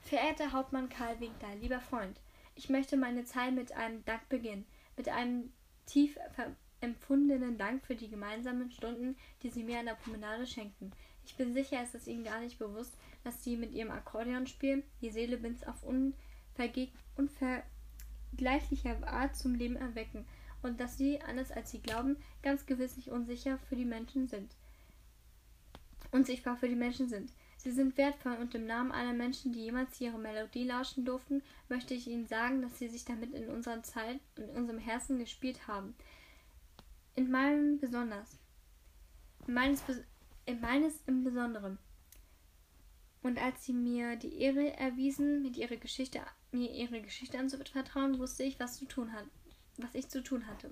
Verehrter 0.00 0.52
Hauptmann 0.52 0.88
Karl 0.88 1.20
Winkler, 1.20 1.54
lieber 1.56 1.80
Freund, 1.80 2.18
ich 2.54 2.70
möchte 2.70 2.96
meine 2.96 3.26
Zeit 3.26 3.52
mit 3.52 3.72
einem 3.72 4.02
Dank 4.06 4.26
beginnen, 4.30 4.64
mit 4.96 5.10
einem 5.10 5.52
tief 5.84 6.18
empfundenen 6.80 7.58
Dank 7.58 7.84
für 7.84 7.94
die 7.94 8.08
gemeinsamen 8.08 8.70
Stunden, 8.70 9.18
die 9.42 9.50
Sie 9.50 9.62
mir 9.62 9.78
an 9.78 9.84
der 9.84 9.96
Promenade 9.96 10.46
schenkten. 10.46 10.94
Ich 11.26 11.36
bin 11.36 11.52
sicher, 11.52 11.82
es 11.82 11.94
ist 11.94 12.06
Ihnen 12.06 12.24
gar 12.24 12.40
nicht 12.40 12.58
bewusst, 12.58 12.96
dass 13.22 13.44
Sie 13.44 13.58
mit 13.58 13.72
Ihrem 13.72 13.90
Akkordeonspiel 13.90 14.82
die 15.02 15.10
Seele 15.10 15.36
Bins 15.36 15.62
auf 15.62 15.84
unvergleichliche 17.18 19.06
Art 19.06 19.36
zum 19.36 19.54
Leben 19.54 19.76
erwecken 19.76 20.24
und 20.62 20.80
dass 20.80 20.96
Sie, 20.96 21.20
anders 21.20 21.50
als 21.50 21.70
Sie 21.70 21.80
glauben, 21.80 22.16
ganz 22.42 22.66
gewiss 22.66 22.96
nicht 22.96 23.10
unsicher 23.10 23.58
für 23.68 23.76
die 23.76 23.84
Menschen 23.84 24.28
sind. 24.28 24.54
Unsichtbar 26.10 26.56
für 26.56 26.68
die 26.68 26.76
Menschen 26.76 27.08
sind. 27.08 27.32
Sie 27.56 27.70
sind 27.70 27.96
wertvoll 27.96 28.34
und 28.34 28.54
im 28.54 28.66
Namen 28.66 28.90
aller 28.90 29.12
Menschen, 29.12 29.52
die 29.52 29.60
jemals 29.60 30.00
ihre 30.00 30.18
Melodie 30.18 30.64
lauschen 30.64 31.04
durften, 31.04 31.42
möchte 31.68 31.94
ich 31.94 32.08
Ihnen 32.08 32.26
sagen, 32.26 32.60
dass 32.60 32.78
Sie 32.78 32.88
sich 32.88 33.04
damit 33.04 33.32
in 33.34 33.48
unserer 33.48 33.82
Zeit, 33.82 34.20
in 34.36 34.48
unserem 34.50 34.78
Herzen 34.78 35.18
gespielt 35.18 35.68
haben. 35.68 35.94
In 37.14 37.30
meinem 37.30 37.78
besonders. 37.78 38.38
In 39.46 39.54
meines, 39.54 39.82
in 40.46 40.60
meines 40.60 41.00
im 41.06 41.22
Besonderen. 41.22 41.78
Und 43.22 43.40
als 43.40 43.64
sie 43.64 43.72
mir 43.72 44.16
die 44.16 44.40
Ehre 44.40 44.76
erwiesen, 44.76 45.42
mit 45.42 45.56
ihrer 45.56 45.76
Geschichte, 45.76 46.20
mir 46.50 46.70
ihre 46.72 47.00
Geschichte 47.00 47.38
anzuvertrauen, 47.38 48.18
wusste 48.18 48.42
ich, 48.42 48.58
was 48.58 48.78
zu 48.78 48.86
tun 48.86 49.12
hat, 49.12 49.26
was 49.76 49.94
ich 49.94 50.08
zu 50.08 50.22
tun 50.22 50.46
hatte. 50.46 50.70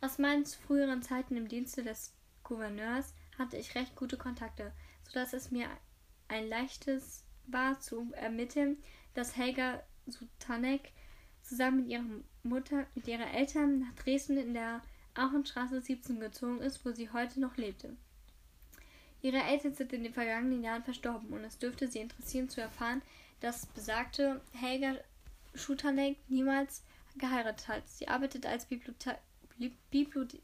Aus 0.00 0.18
meinen 0.18 0.44
früheren 0.46 1.02
Zeiten 1.02 1.36
im 1.36 1.48
Dienste 1.48 1.82
des 1.82 2.12
Gouverneurs 2.42 3.14
hatte 3.38 3.56
ich 3.56 3.74
recht 3.74 3.96
gute 3.96 4.16
Kontakte, 4.16 4.72
so 5.04 5.12
dass 5.12 5.32
es 5.32 5.50
mir 5.50 5.66
ein 6.28 6.48
leichtes 6.48 7.24
war 7.46 7.80
zu 7.80 8.12
ermitteln, 8.14 8.78
dass 9.14 9.36
Helga 9.36 9.82
Sutanek 10.06 10.92
zusammen 11.42 11.82
mit 11.82 11.88
ihrer 11.88 12.04
Mutter, 12.42 12.86
mit 12.94 13.06
ihrer 13.08 13.30
Eltern 13.30 13.80
nach 13.80 13.94
Dresden 13.94 14.36
in 14.36 14.54
der 14.54 14.82
Aachenstraße 15.14 15.80
17 15.80 16.20
gezogen 16.20 16.60
ist, 16.60 16.84
wo 16.84 16.92
sie 16.92 17.10
heute 17.10 17.40
noch 17.40 17.56
lebte. 17.56 17.96
Ihre 19.22 19.42
Eltern 19.42 19.74
sind 19.74 19.92
in 19.92 20.02
den 20.02 20.12
vergangenen 20.12 20.62
Jahren 20.62 20.84
verstorben 20.84 21.30
und 21.30 21.44
es 21.44 21.58
dürfte 21.58 21.88
sie 21.88 22.00
interessieren 22.00 22.48
zu 22.48 22.60
erfahren, 22.60 23.00
dass 23.40 23.66
besagte 23.66 24.40
Helga 24.52 24.96
Schutanek 25.54 26.18
niemals 26.28 26.82
geheiratet 27.16 27.68
hat. 27.68 27.88
Sie 27.88 28.08
arbeitet 28.08 28.46
als 28.46 28.66
Bibliothe 28.66 29.18
Bibliothe 29.90 30.38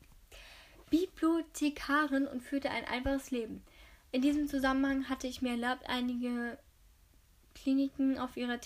Bibliothekarin 0.90 2.26
und 2.26 2.42
führte 2.42 2.70
ein 2.70 2.84
einfaches 2.84 3.30
Leben. 3.30 3.62
In 4.12 4.22
diesem 4.22 4.48
Zusammenhang 4.48 5.08
hatte 5.08 5.28
ich 5.28 5.40
mir 5.40 5.52
erlaubt, 5.52 5.88
einige 5.88 6.58
Kliniken 7.54 8.18
auf 8.18 8.36
ihre 8.36 8.58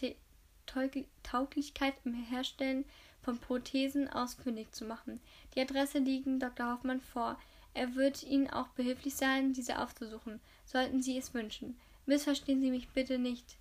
Tauglichkeit 1.23 1.95
im 2.05 2.15
Herstellen 2.15 2.85
von 3.23 3.39
Prothesen 3.39 4.09
ausfindig 4.09 4.73
zu 4.73 4.85
machen. 4.85 5.21
Die 5.55 5.61
Adresse 5.61 5.99
liegt 5.99 6.27
Dr. 6.43 6.73
Hoffmann 6.73 7.01
vor. 7.01 7.39
Er 7.75 7.95
wird 7.95 8.23
Ihnen 8.23 8.49
auch 8.49 8.69
behilflich 8.69 9.15
sein, 9.17 9.53
diese 9.53 9.81
aufzusuchen, 9.81 10.41
sollten 10.65 11.03
Sie 11.03 11.19
es 11.19 11.35
wünschen. 11.35 11.77
Missverstehen 12.07 12.61
Sie 12.61 12.71
mich 12.71 12.89
bitte 12.91 13.19
nicht. 13.19 13.57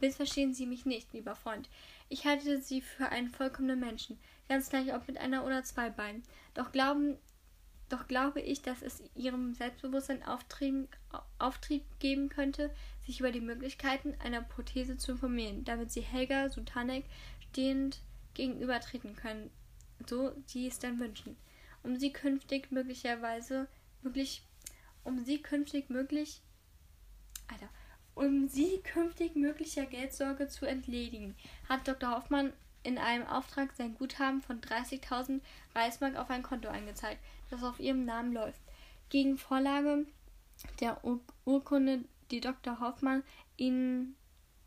Missverstehen 0.00 0.54
Sie 0.54 0.66
mich 0.66 0.86
nicht, 0.86 1.12
lieber 1.12 1.34
Freund. 1.34 1.68
Ich 2.08 2.26
halte 2.26 2.60
Sie 2.60 2.80
für 2.80 3.08
einen 3.08 3.30
vollkommenen 3.30 3.80
Menschen, 3.80 4.18
ganz 4.48 4.68
gleich 4.68 4.94
ob 4.94 5.08
mit 5.08 5.18
einer 5.18 5.44
oder 5.44 5.64
zwei 5.64 5.90
Beinen. 5.90 6.22
Doch 6.54 6.70
glauben 6.70 7.16
doch 7.88 8.08
glaube 8.08 8.40
ich, 8.40 8.62
dass 8.62 8.82
es 8.82 9.02
ihrem 9.14 9.54
Selbstbewusstsein 9.54 10.22
Auftrieb, 10.22 10.88
Auftrieb 11.38 11.84
geben 11.98 12.28
könnte, 12.28 12.74
sich 13.06 13.20
über 13.20 13.30
die 13.30 13.40
Möglichkeiten 13.40 14.14
einer 14.20 14.40
Prothese 14.40 14.96
zu 14.96 15.12
informieren, 15.12 15.64
damit 15.64 15.92
sie 15.92 16.00
Helga 16.00 16.48
Sutanek 16.48 17.04
stehend 17.50 18.00
gegenübertreten 18.32 19.14
können, 19.16 19.50
so 20.08 20.32
sie 20.46 20.66
es 20.66 20.78
dann 20.78 20.98
wünschen, 20.98 21.36
um 21.82 21.96
sie 21.96 22.12
künftig 22.12 22.72
möglicherweise 22.72 23.68
möglich, 24.02 24.42
um 25.04 25.24
sie 25.24 25.40
künftig 25.40 25.90
möglich, 25.90 26.40
Alter, 27.48 27.68
um 28.14 28.48
sie 28.48 28.80
künftig 28.82 29.36
möglicher 29.36 29.86
Geldsorge 29.86 30.48
zu 30.48 30.66
entledigen, 30.66 31.34
hat 31.68 31.86
Dr. 31.86 32.10
Hoffmann 32.10 32.52
in 32.82 32.98
einem 32.98 33.26
Auftrag 33.26 33.72
sein 33.72 33.94
Guthaben 33.94 34.42
von 34.42 34.60
30.000 34.60 35.40
Reichsmark 35.74 36.16
auf 36.16 36.30
ein 36.30 36.42
Konto 36.42 36.68
eingezeigt, 36.68 37.20
das 37.50 37.62
auf 37.62 37.80
ihrem 37.80 38.04
Namen 38.04 38.32
läuft. 38.32 38.60
Gegen 39.08 39.38
Vorlage 39.38 40.06
der 40.80 41.04
Ur 41.04 41.20
Urkunde, 41.44 42.04
die 42.30 42.40
Dr. 42.40 42.80
Hoffmann 42.80 43.22
ihnen 43.56 44.16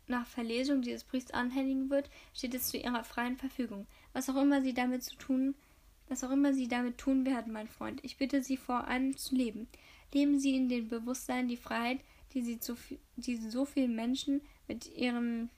nach 0.06 0.26
Verlesung 0.26 0.82
dieses 0.82 1.04
Briefs 1.04 1.30
anhändigen 1.30 1.90
wird, 1.90 2.10
steht 2.34 2.54
es 2.54 2.68
zu 2.68 2.76
ihrer 2.76 3.04
freien 3.04 3.36
Verfügung. 3.36 3.86
Was 4.12 4.28
auch 4.28 4.40
immer 4.40 4.62
sie 4.62 4.74
damit 4.74 5.02
zu 5.02 5.16
tun, 5.16 5.54
was 6.08 6.24
auch 6.24 6.30
immer 6.30 6.54
sie 6.54 6.68
damit 6.68 6.98
tun 6.98 7.26
werden, 7.26 7.52
mein 7.52 7.68
Freund. 7.68 8.00
Ich 8.02 8.16
bitte 8.16 8.42
Sie 8.42 8.56
vor 8.56 8.88
allem 8.88 9.16
zu 9.16 9.34
leben. 9.34 9.68
Leben 10.12 10.38
Sie 10.38 10.56
in 10.56 10.68
dem 10.68 10.88
Bewusstsein 10.88 11.48
die 11.48 11.58
Freiheit, 11.58 12.00
die 12.38 12.44
Sie, 12.44 12.60
zu, 12.60 12.76
die 13.16 13.36
so 13.36 13.64
vielen 13.64 13.96
Menschen 13.96 14.40
mit 14.68 14.94
ihren 14.94 15.50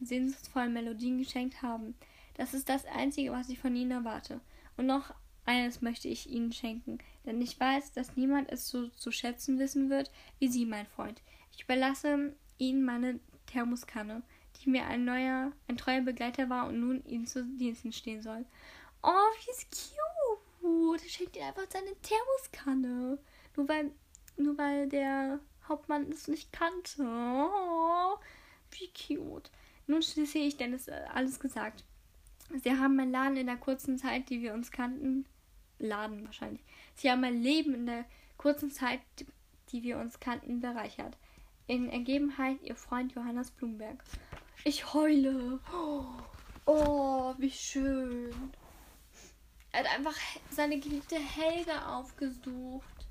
sehnsuchtsvollen 0.00 0.72
Melodien 0.72 1.18
geschenkt 1.18 1.60
haben. 1.62 1.94
Das 2.34 2.54
ist 2.54 2.68
das 2.68 2.86
Einzige, 2.86 3.32
was 3.32 3.50
ich 3.50 3.58
von 3.58 3.76
Ihnen 3.76 3.90
erwarte. 3.90 4.40
Und 4.76 4.86
noch 4.86 5.14
eines 5.44 5.82
möchte 5.82 6.08
ich 6.08 6.28
Ihnen 6.30 6.52
schenken, 6.52 6.98
denn 7.24 7.40
ich 7.40 7.58
weiß, 7.58 7.92
dass 7.92 8.16
niemand 8.16 8.50
es 8.50 8.68
so 8.68 8.88
zu 8.88 9.10
schätzen 9.10 9.58
wissen 9.58 9.90
wird 9.90 10.10
wie 10.38 10.48
Sie, 10.48 10.64
mein 10.64 10.86
Freund. 10.86 11.22
Ich 11.52 11.64
überlasse 11.64 12.34
Ihnen 12.58 12.84
meine 12.84 13.20
Thermoskanne, 13.46 14.22
die 14.56 14.70
mir 14.70 14.86
ein 14.86 15.04
neuer, 15.04 15.52
ein 15.68 15.76
treuer 15.76 16.00
Begleiter 16.00 16.48
war 16.48 16.66
und 16.66 16.80
nun 16.80 17.04
Ihnen 17.04 17.26
zu 17.26 17.44
Diensten 17.44 17.92
stehen 17.92 18.22
soll. 18.22 18.44
Oh, 19.02 19.10
wie 19.10 19.50
ist 19.50 19.70
cute! 19.70 21.02
Er 21.02 21.08
schenkt 21.08 21.36
ihr 21.36 21.46
einfach 21.46 21.66
seine 21.70 21.94
Thermoskanne. 22.02 23.18
Nur 23.54 23.68
weil, 23.68 23.90
nur 24.36 24.58
weil 24.58 24.88
der 24.88 25.40
Hauptmann 25.68 26.10
es 26.10 26.28
nicht 26.28 26.52
kannte. 26.52 27.02
Oh, 27.02 28.16
wie 28.72 28.88
cute. 28.88 29.50
Nun 29.86 30.02
sehe 30.02 30.46
ich, 30.46 30.56
denn 30.56 30.72
es 30.72 30.88
ist 30.88 30.94
alles 31.14 31.38
gesagt. 31.40 31.84
Sie 32.62 32.70
haben 32.70 32.96
mein 32.96 33.10
Laden 33.10 33.36
in 33.36 33.46
der 33.46 33.56
kurzen 33.56 33.98
Zeit, 33.98 34.30
die 34.30 34.42
wir 34.42 34.54
uns 34.54 34.70
kannten, 34.70 35.26
Laden 35.78 36.24
wahrscheinlich. 36.24 36.62
Sie 36.94 37.10
haben 37.10 37.20
mein 37.20 37.42
Leben 37.42 37.74
in 37.74 37.86
der 37.86 38.04
kurzen 38.36 38.70
Zeit, 38.70 39.00
die 39.70 39.82
wir 39.82 39.98
uns 39.98 40.20
kannten, 40.20 40.60
bereichert. 40.60 41.16
In 41.66 41.88
Ergebenheit, 41.88 42.58
ihr 42.62 42.76
Freund 42.76 43.12
Johannes 43.14 43.50
Blumberg. 43.50 44.02
Ich 44.64 44.94
heule. 44.94 45.60
Oh, 46.66 47.34
wie 47.38 47.50
schön. 47.50 48.32
Er 49.72 49.80
hat 49.80 49.98
einfach 49.98 50.16
seine 50.50 50.78
geliebte 50.78 51.16
Helga 51.16 51.98
aufgesucht. 51.98 53.06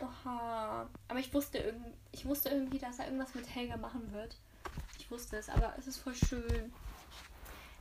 Oha. 0.00 0.88
Aber 1.08 1.18
ich 1.18 1.32
wusste, 1.32 1.74
ich 2.12 2.24
wusste 2.26 2.48
irgendwie, 2.50 2.78
dass 2.78 2.98
er 2.98 3.06
irgendwas 3.06 3.34
mit 3.34 3.52
Helga 3.54 3.76
machen 3.76 4.12
wird. 4.12 4.36
Ich 4.98 5.10
wusste 5.10 5.36
es, 5.36 5.48
aber 5.48 5.74
es 5.78 5.86
ist 5.86 5.98
voll 5.98 6.14
schön. 6.14 6.72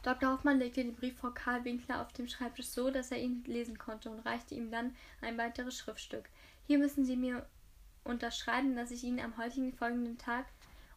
Dr. 0.03 0.31
Hoffmann 0.31 0.59
legte 0.59 0.83
den 0.83 0.95
Brief 0.95 1.17
vor 1.17 1.33
Karl 1.33 1.63
Winkler 1.63 2.01
auf 2.01 2.11
dem 2.11 2.27
Schreibtisch 2.27 2.67
so, 2.67 2.91
dass 2.91 3.11
er 3.11 3.19
ihn 3.19 3.43
lesen 3.45 3.77
konnte 3.77 4.09
und 4.09 4.19
reichte 4.19 4.53
ihm 4.53 4.69
dann 4.69 4.93
ein 5.21 5.37
weiteres 5.37 5.77
Schriftstück. 5.77 6.29
Hier 6.67 6.77
müssen 6.77 7.05
Sie 7.05 7.15
mir 7.15 7.45
unterschreiben, 8.03 8.75
dass 8.75 8.91
ich 8.91 9.03
Ihnen 9.03 9.21
am 9.21 9.37
heutigen 9.37 9.71
folgenden 9.71 10.17
Tag 10.17 10.45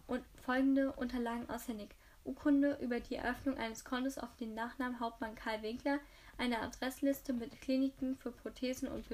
und 0.09 0.25
folgende 0.45 0.93
Unterlagen 0.93 1.49
aushändig. 1.49 1.91
Urkunde 2.25 2.79
über 2.81 2.99
die 2.99 3.15
Eröffnung 3.15 3.57
eines 3.57 3.85
Kontos 3.85 4.19
auf 4.19 4.35
den 4.37 4.55
Nachnamen 4.55 4.99
Hauptmann 4.99 5.37
Karl 5.37 5.63
Winkler, 5.63 6.01
eine 6.37 6.61
Adressliste 6.61 7.33
mit 7.33 7.61
Kliniken 7.61 8.17
für 8.17 8.33
Prothesen 8.33 8.89
und 8.89 9.07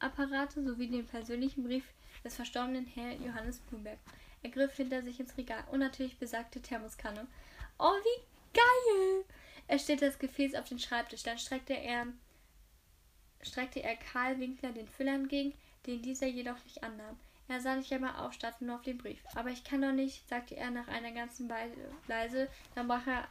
Bewerbungsapparate 0.00 0.64
sowie 0.64 0.88
den 0.88 1.06
persönlichen 1.06 1.64
Brief 1.64 1.84
des 2.24 2.34
verstorbenen 2.34 2.86
Herrn 2.86 3.22
Johannes 3.22 3.58
Blumberg. 3.58 3.98
Er 4.42 4.50
griff 4.50 4.74
hinter 4.74 5.02
sich 5.02 5.20
ins 5.20 5.36
Regal 5.36 5.62
und 5.70 5.80
natürlich 5.80 6.18
besagte 6.18 6.60
Thermoskanne. 6.60 7.26
Oh, 7.78 7.92
wie 7.92 8.22
Geil! 8.52 9.24
Er 9.68 9.78
stellte 9.78 10.06
das 10.06 10.18
Gefäß 10.18 10.54
auf 10.54 10.68
den 10.68 10.78
Schreibtisch. 10.78 11.22
Dann 11.22 11.38
streckte 11.38 11.74
er, 11.74 12.06
streckte 13.42 13.82
er 13.82 13.96
Karl 13.96 14.40
Winkler 14.40 14.72
den 14.72 14.88
Füller 14.88 15.14
entgegen, 15.14 15.54
den 15.86 16.02
dieser 16.02 16.26
jedoch 16.26 16.62
nicht 16.64 16.82
annahm. 16.82 17.18
Er 17.46 17.60
sah 17.60 17.76
nicht 17.76 17.92
einmal 17.92 18.16
auf, 18.16 18.32
starrte 18.32 18.64
nur 18.64 18.76
auf 18.76 18.82
den 18.82 18.98
Brief. 18.98 19.22
Aber 19.34 19.50
ich 19.50 19.64
kann 19.64 19.82
doch 19.82 19.92
nicht, 19.92 20.28
sagte 20.28 20.56
er 20.56 20.70
nach 20.70 20.88
einer 20.88 21.12
ganzen 21.12 21.48
Weise. 21.48 22.48
Dann 22.74 22.88
brach 22.88 23.06
er 23.06 23.28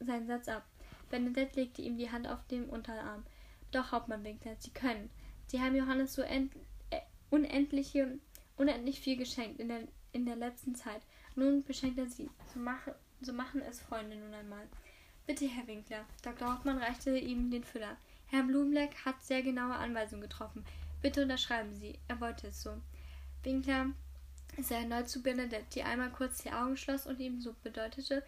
seinen 0.00 0.26
Satz 0.26 0.48
ab. 0.48 0.64
Benedett 1.10 1.56
legte 1.56 1.82
ihm 1.82 1.98
die 1.98 2.10
Hand 2.10 2.28
auf 2.28 2.46
den 2.46 2.68
Unterarm. 2.68 3.24
Doch, 3.72 3.92
Hauptmann 3.92 4.24
Winkler, 4.24 4.56
Sie 4.58 4.70
können. 4.70 5.10
Sie 5.52 5.60
haben 5.60 5.76
Johannes 5.76 6.14
so 6.14 6.22
äh, 6.22 6.48
unendliche, 7.28 8.18
unendlich 8.56 9.00
viel 9.00 9.18
geschenkt 9.18 9.60
in 9.60 9.68
der, 9.68 9.82
in 10.12 10.24
der 10.24 10.36
letzten 10.36 10.74
Zeit. 10.74 11.02
Nun 11.34 11.62
beschenkt 11.62 11.98
er 11.98 12.06
Sie. 12.06 12.30
So 12.54 12.58
mache, 12.58 12.96
so 13.20 13.34
machen 13.34 13.60
es 13.60 13.78
Freunde 13.78 14.16
nun 14.16 14.32
einmal. 14.32 14.66
Bitte, 15.26 15.46
Herr 15.46 15.66
Winkler. 15.66 16.06
Dr. 16.22 16.50
Hoffmann 16.50 16.78
reichte 16.78 17.18
ihm 17.18 17.50
den 17.50 17.64
Füller. 17.64 17.98
Herr 18.28 18.44
Blumenberg 18.44 18.94
hat 19.04 19.22
sehr 19.22 19.42
genaue 19.42 19.74
Anweisungen 19.74 20.22
getroffen. 20.22 20.64
Bitte 21.02 21.22
unterschreiben 21.22 21.76
Sie. 21.76 21.98
Er 22.08 22.18
wollte 22.18 22.46
es 22.46 22.62
so. 22.62 22.70
Winkler 23.42 23.88
sah 24.58 24.76
erneut 24.76 25.10
zu 25.10 25.22
Bernadette, 25.22 25.66
die 25.74 25.82
einmal 25.82 26.08
kurz 26.12 26.42
die 26.42 26.50
Augen 26.52 26.78
schloss 26.78 27.06
und 27.06 27.20
ihm 27.20 27.42
so 27.42 27.54
bedeutete, 27.62 28.24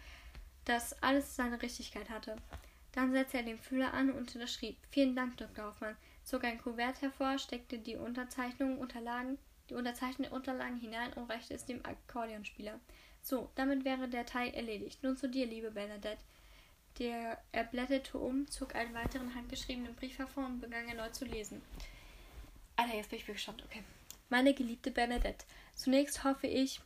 dass 0.65 1.01
alles 1.01 1.35
seine 1.35 1.59
Richtigkeit 1.59 2.11
hatte. 2.11 2.35
Dann 2.91 3.11
setzte 3.13 3.37
er 3.37 3.43
den 3.45 3.57
Füller 3.57 3.95
an 3.95 4.11
und 4.11 4.35
unterschrieb. 4.35 4.77
Vielen 4.91 5.15
Dank, 5.15 5.37
Dr. 5.37 5.65
Hoffmann, 5.65 5.95
zog 6.25 6.43
ein 6.43 6.61
Kuvert 6.61 7.01
hervor, 7.01 7.37
steckte 7.37 7.77
die 7.77 7.95
Unterzeichnungen, 7.95 8.77
Unterlagen, 8.77 9.37
die 9.69 9.75
unterzeichneten 9.75 10.35
Unterlagen 10.35 10.77
hinein 10.77 11.13
und 11.13 11.29
reichte 11.29 11.53
es 11.53 11.65
dem 11.65 11.85
Akkordeonspieler. 11.85 12.79
So, 13.21 13.49
damit 13.55 13.85
wäre 13.85 14.09
der 14.09 14.25
Teil 14.25 14.53
erledigt. 14.53 15.01
Nun 15.03 15.15
zu 15.15 15.29
dir, 15.29 15.45
liebe 15.45 15.71
Bernadette. 15.71 16.21
Der, 16.99 17.41
er 17.51 17.63
blätterte 17.65 18.17
um, 18.17 18.47
zog 18.47 18.75
einen 18.75 18.93
weiteren 18.93 19.33
handgeschriebenen 19.35 19.95
Brief 19.95 20.17
hervor 20.17 20.45
und 20.45 20.61
begann 20.61 20.87
erneut 20.87 21.13
zu 21.13 21.25
lesen. 21.25 21.61
Alter, 22.75 22.95
jetzt 22.95 23.09
bin 23.09 23.19
ich 23.19 23.25
gespannt. 23.25 23.63
Okay. 23.65 23.83
Meine 24.29 24.53
geliebte 24.53 24.91
Bernadette, 24.91 25.45
zunächst 25.75 26.23
hoffe 26.23 26.47
ich, 26.47 26.79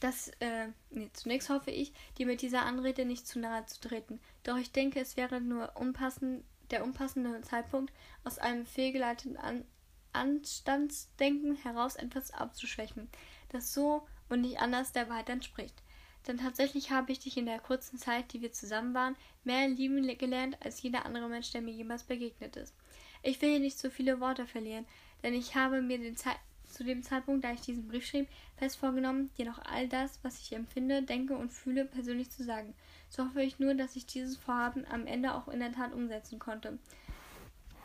dass, 0.00 0.28
äh, 0.40 0.68
nee, 0.90 1.08
zunächst 1.12 1.48
hoffe 1.48 1.70
ich, 1.70 1.92
dir 2.18 2.26
mit 2.26 2.42
dieser 2.42 2.62
Anrede 2.62 3.04
nicht 3.04 3.26
zu 3.26 3.38
nahe 3.38 3.64
zu 3.66 3.80
treten. 3.80 4.20
Doch 4.42 4.58
ich 4.58 4.70
denke, 4.70 5.00
es 5.00 5.16
wäre 5.16 5.40
nur 5.40 5.76
unpassend, 5.76 6.44
der 6.70 6.84
unpassende 6.84 7.40
Zeitpunkt, 7.42 7.92
aus 8.24 8.38
einem 8.38 8.66
fehlgeleiteten 8.66 9.36
An 9.36 9.64
Anstandsdenken 10.12 11.56
heraus 11.56 11.96
etwas 11.96 12.30
abzuschwächen, 12.30 13.08
das 13.48 13.74
so 13.74 14.06
und 14.28 14.42
nicht 14.42 14.60
anders 14.60 14.92
der 14.92 15.08
Wahrheit 15.08 15.28
entspricht. 15.28 15.82
Denn 16.26 16.38
tatsächlich 16.38 16.90
habe 16.90 17.12
ich 17.12 17.18
dich 17.18 17.36
in 17.36 17.46
der 17.46 17.58
kurzen 17.58 17.98
Zeit, 17.98 18.32
die 18.32 18.40
wir 18.40 18.52
zusammen 18.52 18.94
waren, 18.94 19.16
mehr 19.42 19.68
lieben 19.68 20.06
gelernt 20.16 20.56
als 20.64 20.80
jeder 20.80 21.04
andere 21.04 21.28
Mensch, 21.28 21.50
der 21.50 21.60
mir 21.60 21.72
jemals 21.72 22.04
begegnet 22.04 22.56
ist. 22.56 22.74
Ich 23.22 23.40
will 23.42 23.50
hier 23.50 23.60
nicht 23.60 23.78
so 23.78 23.90
viele 23.90 24.20
Worte 24.20 24.46
verlieren, 24.46 24.86
denn 25.22 25.34
ich 25.34 25.54
habe 25.54 25.82
mir 25.82 25.98
den 25.98 26.16
Ze 26.16 26.30
zu 26.64 26.82
dem 26.82 27.02
Zeitpunkt, 27.02 27.44
da 27.44 27.52
ich 27.52 27.60
diesen 27.60 27.86
Brief 27.86 28.06
schrieb, 28.06 28.28
fest 28.56 28.76
vorgenommen, 28.76 29.30
dir 29.38 29.44
noch 29.44 29.64
all 29.64 29.88
das, 29.88 30.18
was 30.22 30.40
ich 30.40 30.52
empfinde, 30.52 31.02
denke 31.02 31.36
und 31.36 31.52
fühle, 31.52 31.84
persönlich 31.84 32.30
zu 32.30 32.42
sagen. 32.42 32.74
So 33.14 33.24
hoffe 33.24 33.42
ich 33.42 33.60
nur, 33.60 33.74
dass 33.74 33.94
ich 33.94 34.06
dieses 34.06 34.36
Vorhaben 34.36 34.84
am 34.90 35.06
Ende 35.06 35.34
auch 35.34 35.46
in 35.46 35.60
der 35.60 35.70
Tat 35.70 35.92
umsetzen 35.92 36.40
konnte. 36.40 36.80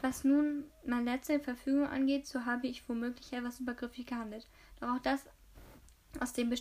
Was 0.02 0.24
nun 0.24 0.64
meine 0.84 1.12
letzte 1.12 1.40
Verfügung 1.40 1.86
angeht, 1.86 2.26
so 2.26 2.46
habe 2.46 2.66
ich 2.66 2.90
womöglich 2.90 3.32
etwas 3.32 3.60
übergriffig 3.60 4.08
gehandelt. 4.08 4.48
Doch 4.80 4.96
auch 4.96 5.00
das 5.00 5.28
aus 6.20 6.34
dem 6.34 6.52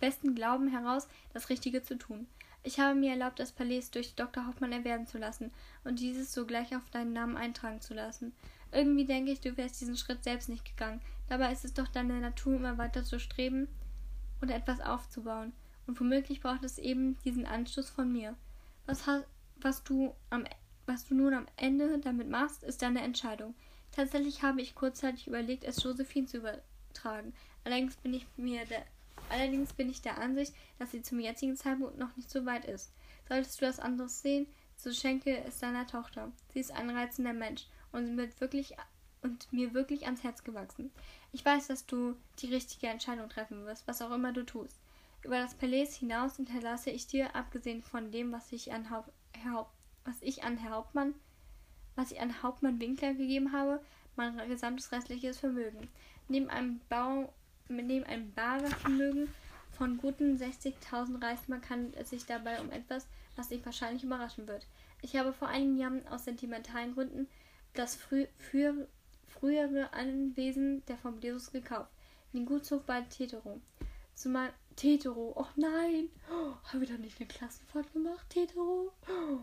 besten 0.00 0.34
Glauben 0.34 0.68
heraus, 0.68 1.06
das 1.34 1.50
Richtige 1.50 1.82
zu 1.82 1.98
tun. 1.98 2.26
Ich 2.62 2.80
habe 2.80 2.98
mir 2.98 3.10
erlaubt, 3.10 3.40
das 3.40 3.52
Palais 3.52 3.90
durch 3.92 4.14
Dr. 4.14 4.46
Hoffmann 4.46 4.72
erwerben 4.72 5.06
zu 5.06 5.18
lassen 5.18 5.50
und 5.84 6.00
dieses 6.00 6.32
sogleich 6.32 6.74
auf 6.74 6.88
deinen 6.88 7.12
Namen 7.12 7.36
eintragen 7.36 7.82
zu 7.82 7.92
lassen. 7.92 8.32
Irgendwie 8.72 9.04
denke 9.04 9.32
ich, 9.32 9.40
du 9.40 9.54
wärst 9.58 9.82
diesen 9.82 9.98
Schritt 9.98 10.24
selbst 10.24 10.48
nicht 10.48 10.64
gegangen. 10.64 11.02
Dabei 11.28 11.52
ist 11.52 11.66
es 11.66 11.74
doch 11.74 11.88
deine 11.88 12.20
Natur, 12.20 12.56
immer 12.56 12.78
weiter 12.78 13.04
zu 13.04 13.20
streben 13.20 13.68
und 14.40 14.50
etwas 14.50 14.80
aufzubauen. 14.80 15.52
Und 15.88 15.98
womöglich 15.98 16.40
braucht 16.40 16.62
es 16.62 16.78
eben 16.78 17.18
diesen 17.24 17.46
Anstoß 17.46 17.90
von 17.90 18.12
mir. 18.12 18.36
Was, 18.86 19.04
was, 19.56 19.82
du 19.82 20.14
am, 20.30 20.44
was 20.86 21.04
du 21.04 21.16
nun 21.16 21.34
am 21.34 21.46
Ende 21.56 21.98
damit 21.98 22.28
machst, 22.28 22.62
ist 22.62 22.82
deine 22.82 23.00
Entscheidung. 23.00 23.56
Tatsächlich 23.90 24.44
habe 24.44 24.60
ich 24.60 24.76
kurzzeitig 24.76 25.26
überlegt, 25.26 25.64
es 25.64 25.82
Josephine 25.82 26.26
zu 26.26 26.36
übertragen, 26.36 27.32
Allerdings 27.68 27.96
bin 27.96 28.14
ich 28.14 28.26
mir 28.38 28.64
der, 28.64 28.82
allerdings 29.28 29.74
bin 29.74 29.90
ich 29.90 30.00
der 30.00 30.16
Ansicht, 30.16 30.54
dass 30.78 30.90
sie 30.90 31.02
zum 31.02 31.20
jetzigen 31.20 31.54
Zeitpunkt 31.54 31.98
noch 31.98 32.16
nicht 32.16 32.30
so 32.30 32.46
weit 32.46 32.64
ist. 32.64 32.92
Solltest 33.28 33.60
du 33.60 33.66
das 33.66 33.78
anderes 33.78 34.22
sehen, 34.22 34.46
so 34.76 34.90
schenke 34.90 35.44
es 35.44 35.58
deiner 35.58 35.86
Tochter. 35.86 36.32
Sie 36.54 36.60
ist 36.60 36.70
ein 36.70 36.88
reizender 36.88 37.34
Mensch 37.34 37.66
und 37.92 38.16
wird 38.16 38.40
wirklich 38.40 38.74
und 39.20 39.52
mir 39.52 39.74
wirklich 39.74 40.06
ans 40.06 40.22
Herz 40.22 40.44
gewachsen. 40.44 40.90
Ich 41.32 41.44
weiß, 41.44 41.66
dass 41.66 41.84
du 41.84 42.16
die 42.38 42.54
richtige 42.54 42.86
Entscheidung 42.86 43.28
treffen 43.28 43.66
wirst, 43.66 43.86
was 43.86 44.00
auch 44.00 44.12
immer 44.12 44.32
du 44.32 44.46
tust. 44.46 44.78
Über 45.28 45.40
das 45.40 45.52
Palais 45.52 45.94
hinaus 45.94 46.36
hinterlasse 46.36 46.88
ich 46.88 47.06
dir, 47.06 47.36
abgesehen 47.36 47.82
von 47.82 48.10
dem, 48.10 48.32
was 48.32 48.50
ich 48.50 48.72
an, 48.72 48.88
Haupt, 48.88 49.12
Herr, 49.32 49.68
was 50.06 50.22
ich 50.22 50.42
an 50.42 50.56
Herr 50.56 50.70
Hauptmann, 50.70 51.12
was 51.96 52.12
ich 52.12 52.20
an 52.22 52.42
Hauptmann 52.42 52.80
Winkler 52.80 53.12
gegeben 53.12 53.52
habe, 53.52 53.84
mein 54.16 54.38
gesamtes 54.48 54.90
restliches 54.90 55.38
Vermögen. 55.38 55.86
Neben 56.28 56.48
einem 56.48 56.80
Bau 56.88 57.30
neben 57.68 58.06
einem 58.06 58.32
Barvermögen 58.32 59.28
Von 59.72 59.98
guten 59.98 60.38
60.000 60.38 61.22
Reichsmark 61.22 61.68
handelt 61.68 61.96
es 61.96 62.08
sich 62.08 62.24
dabei 62.24 62.58
um 62.62 62.72
etwas, 62.72 63.06
was 63.36 63.50
dich 63.50 63.62
wahrscheinlich 63.66 64.04
überraschen 64.04 64.48
wird. 64.48 64.66
Ich 65.02 65.14
habe 65.14 65.34
vor 65.34 65.48
einigen 65.48 65.76
Jahren 65.76 66.08
aus 66.08 66.24
sentimentalen 66.24 66.94
Gründen 66.94 67.28
das 67.74 67.96
frü 67.96 68.28
für, 68.38 68.88
frühere 69.26 69.92
Anwesen 69.92 70.86
der 70.86 70.96
von 70.96 71.20
Jesus 71.20 71.52
gekauft, 71.52 71.90
den 72.32 72.46
Gutshof 72.46 72.82
bei 72.84 73.02
Tetero. 73.02 73.60
Zumal 74.14 74.54
Tetero, 74.78 75.32
oh 75.34 75.48
nein, 75.56 76.08
oh, 76.30 76.54
habe 76.72 76.84
ich 76.84 76.90
doch 76.90 76.98
nicht 76.98 77.18
eine 77.18 77.26
Klassenfahrt 77.26 77.92
gemacht, 77.92 78.24
Tetero? 78.30 78.92
Oh, 79.08 79.40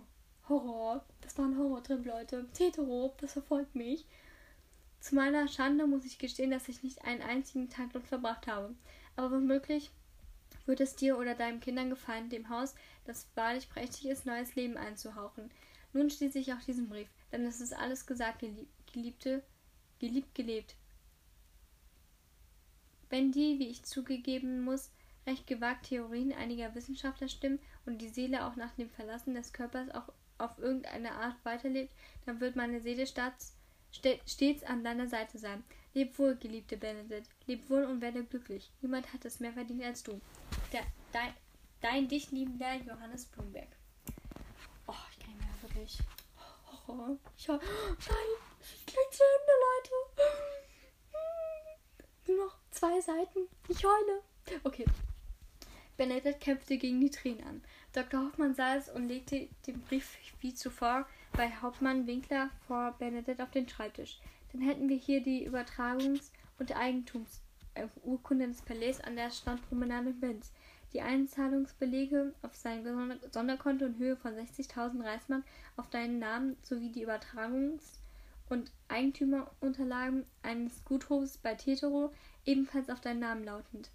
Horror, 0.47 1.03
das 1.19 1.37
war 1.37 1.43
ein 1.43 1.57
Horrortrip, 1.57 2.05
Leute. 2.05 2.47
Tetero, 2.53 3.13
das 3.19 3.33
verfolgt 3.33 3.75
mich. 3.75 4.05
Zu 5.01 5.15
meiner 5.15 5.49
Schande 5.49 5.87
muss 5.87 6.05
ich 6.05 6.19
gestehen, 6.19 6.51
dass 6.51 6.69
ich 6.69 6.83
nicht 6.83 7.03
einen 7.03 7.21
einzigen 7.21 7.69
Tag 7.69 7.91
dort 7.91 8.07
verbracht 8.07 8.47
habe. 8.47 8.75
Aber 9.17 9.35
womöglich 9.35 9.91
wird 10.67 10.79
es 10.79 10.95
dir 10.95 11.17
oder 11.17 11.35
deinen 11.35 11.59
Kindern 11.59 11.89
gefallen, 11.89 12.29
dem 12.29 12.47
Haus, 12.47 12.73
das 13.03 13.27
wahrlich 13.35 13.69
prächtig 13.69 14.05
ist, 14.07 14.25
neues 14.25 14.55
Leben 14.55 14.77
einzuhauchen. 14.77 15.51
Nun 15.91 16.09
schließe 16.09 16.39
ich 16.39 16.53
auch 16.53 16.61
diesen 16.65 16.87
Brief, 16.87 17.09
denn 17.33 17.45
es 17.45 17.59
ist 17.59 17.73
alles 17.73 18.05
gesagt, 18.05 18.45
Geliebte, 18.93 19.43
geliebt 19.99 20.33
gelebt. 20.33 20.75
Wenn 23.09 23.33
die, 23.33 23.59
wie 23.59 23.67
ich 23.67 23.83
zugegeben 23.83 24.63
muss, 24.63 24.91
recht 25.27 25.47
gewagt 25.47 25.87
Theorien 25.87 26.33
einiger 26.33 26.73
Wissenschaftler 26.75 27.27
stimmen 27.27 27.59
und 27.85 27.99
die 27.99 28.09
Seele 28.09 28.45
auch 28.45 28.55
nach 28.55 28.73
dem 28.75 28.89
Verlassen 28.89 29.33
des 29.33 29.53
Körpers 29.53 29.89
auch 29.91 30.11
auf 30.37 30.57
irgendeine 30.59 31.13
Art 31.13 31.35
weiterlebt, 31.43 31.93
dann 32.25 32.39
wird 32.39 32.55
meine 32.55 32.81
Seele 32.81 33.05
stets 33.07 33.53
an 34.65 34.83
deiner 34.83 35.07
Seite 35.07 35.37
sein. 35.37 35.63
Leb 35.93 36.17
wohl, 36.19 36.35
geliebte 36.35 36.75
Benedikt. 36.75 37.29
Leb 37.47 37.69
wohl 37.69 37.85
und 37.85 38.01
werde 38.01 38.23
glücklich. 38.25 38.69
Niemand 38.81 39.13
hat 39.13 39.23
es 39.23 39.39
mehr 39.39 39.53
verdient 39.53 39.83
als 39.83 40.03
du. 40.03 40.19
Der, 40.73 40.83
dein, 41.13 41.33
dein 41.81 42.07
dich 42.07 42.31
liebender 42.31 42.75
Johannes 42.75 43.25
Blumberg. 43.27 43.69
Oh, 44.87 44.93
ich 45.11 45.19
kann 45.19 45.37
mehr 45.37 45.61
wirklich. 45.61 45.99
Oh, 46.87 47.17
ich 47.37 47.49
hab, 47.49 47.61
nein, 47.61 48.35
ich 48.61 48.85
krieg 48.85 49.11
zu 49.11 49.23
Ende, 49.23 49.53
Leute. 49.63 49.91
Nur 52.27 52.45
noch 52.45 52.57
zwei 52.71 52.99
Seiten. 52.99 53.47
Ich 53.69 53.83
heule. 53.83 54.21
Okay. 54.63 54.85
Benedikt 55.97 56.41
kämpfte 56.41 56.77
gegen 56.77 56.99
die 56.99 57.09
Tränen 57.09 57.45
an. 57.45 57.61
Dr. 57.93 58.25
Hoffmann 58.25 58.55
sah 58.55 58.75
es 58.75 58.89
und 58.89 59.07
legte 59.07 59.47
den 59.65 59.79
Brief 59.81 60.17
wie 60.41 60.53
zuvor 60.53 61.07
bei 61.33 61.49
Hauptmann 61.49 62.07
Winkler 62.07 62.49
vor 62.67 62.93
Bernadette 62.99 63.41
auf 63.41 63.51
den 63.51 63.69
Schreibtisch. 63.69 64.19
Dann 64.51 64.61
hätten 64.61 64.89
wir 64.89 64.97
hier 64.97 65.21
die 65.21 65.49
Übertragungs- 65.49 66.31
und 66.59 66.75
Eigentumsurkunde 66.75 68.47
des 68.47 68.61
Palais 68.61 68.99
an 69.01 69.15
der 69.15 69.31
Strandpromenade 69.31 70.09
in 70.09 70.19
Benz, 70.19 70.51
die 70.93 71.01
Einzahlungsbelege 71.01 72.33
auf 72.41 72.55
sein 72.55 72.85
Sonderkonto 73.31 73.85
in 73.85 73.97
Höhe 73.97 74.15
von 74.15 74.33
60.000 74.33 75.03
Reichsmark 75.03 75.43
auf 75.75 75.89
deinen 75.89 76.19
Namen 76.19 76.57
sowie 76.61 76.89
die 76.89 77.05
Übertragungs- 77.05 77.99
und 78.49 78.71
Eigentümerunterlagen 78.87 80.25
eines 80.43 80.83
Guthofs 80.85 81.37
bei 81.37 81.55
Tetero 81.55 82.13
ebenfalls 82.45 82.89
auf 82.89 83.01
deinen 83.01 83.19
Namen 83.19 83.43
lautend. 83.43 83.89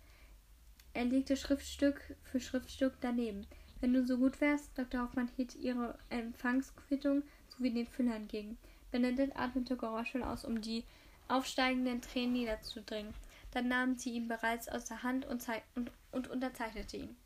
Er 0.92 1.04
legte 1.04 1.36
Schriftstück 1.36 2.16
für 2.24 2.40
Schriftstück 2.40 2.94
daneben. 3.00 3.46
Wenn 3.80 3.94
du 3.94 4.06
so 4.06 4.18
gut 4.18 4.40
wärst, 4.40 4.76
Dr. 4.76 5.02
Hoffmann 5.02 5.30
hielt 5.36 5.54
ihre 5.54 5.98
Empfangsquittung 6.10 7.22
sowie 7.48 7.70
den 7.70 7.86
Füller 7.86 8.16
entgegen. 8.16 8.58
Benedikt 8.90 9.36
atmete 9.36 9.76
geräuschvoll 9.76 10.22
aus, 10.22 10.44
um 10.44 10.60
die 10.60 10.84
aufsteigenden 11.28 12.02
Tränen 12.02 12.32
niederzudringen. 12.32 13.14
Dann 13.52 13.68
nahm 13.68 13.96
sie 13.96 14.10
ihn 14.10 14.28
bereits 14.28 14.68
aus 14.68 14.84
der 14.84 15.02
Hand 15.02 15.24
und, 15.26 15.46
und, 15.74 15.90
und 16.12 16.28
unterzeichnete 16.28 16.96
ihn. 16.98 17.16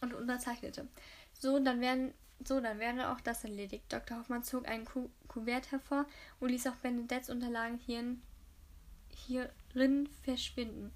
Und 0.00 0.14
unterzeichnete. 0.14 0.86
So, 1.32 1.58
dann 1.58 1.80
wären 1.80 2.12
so, 2.44 2.60
dann 2.60 2.78
wäre 2.78 3.12
auch 3.12 3.20
das 3.20 3.44
erledigt. 3.44 3.84
Dr. 3.88 4.18
Hoffmann 4.18 4.42
zog 4.42 4.66
ein 4.68 4.84
Ku 4.84 5.10
Kuvert 5.28 5.70
hervor 5.70 6.06
und 6.40 6.48
ließ 6.50 6.66
auch 6.66 6.76
Benedetts 6.76 7.30
Unterlagen 7.30 7.78
hierin, 7.78 8.22
hierin 9.08 10.08
verschwinden. 10.24 10.92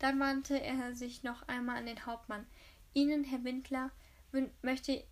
Dann 0.00 0.18
wandte 0.18 0.60
er 0.60 0.94
sich 0.96 1.22
noch 1.22 1.46
einmal 1.46 1.76
an 1.76 1.86
den 1.86 2.04
Hauptmann. 2.06 2.46
Ihnen, 2.94 3.22
Herr 3.22 3.44
Winkler, 3.44 3.90
möchte, 4.62 5.04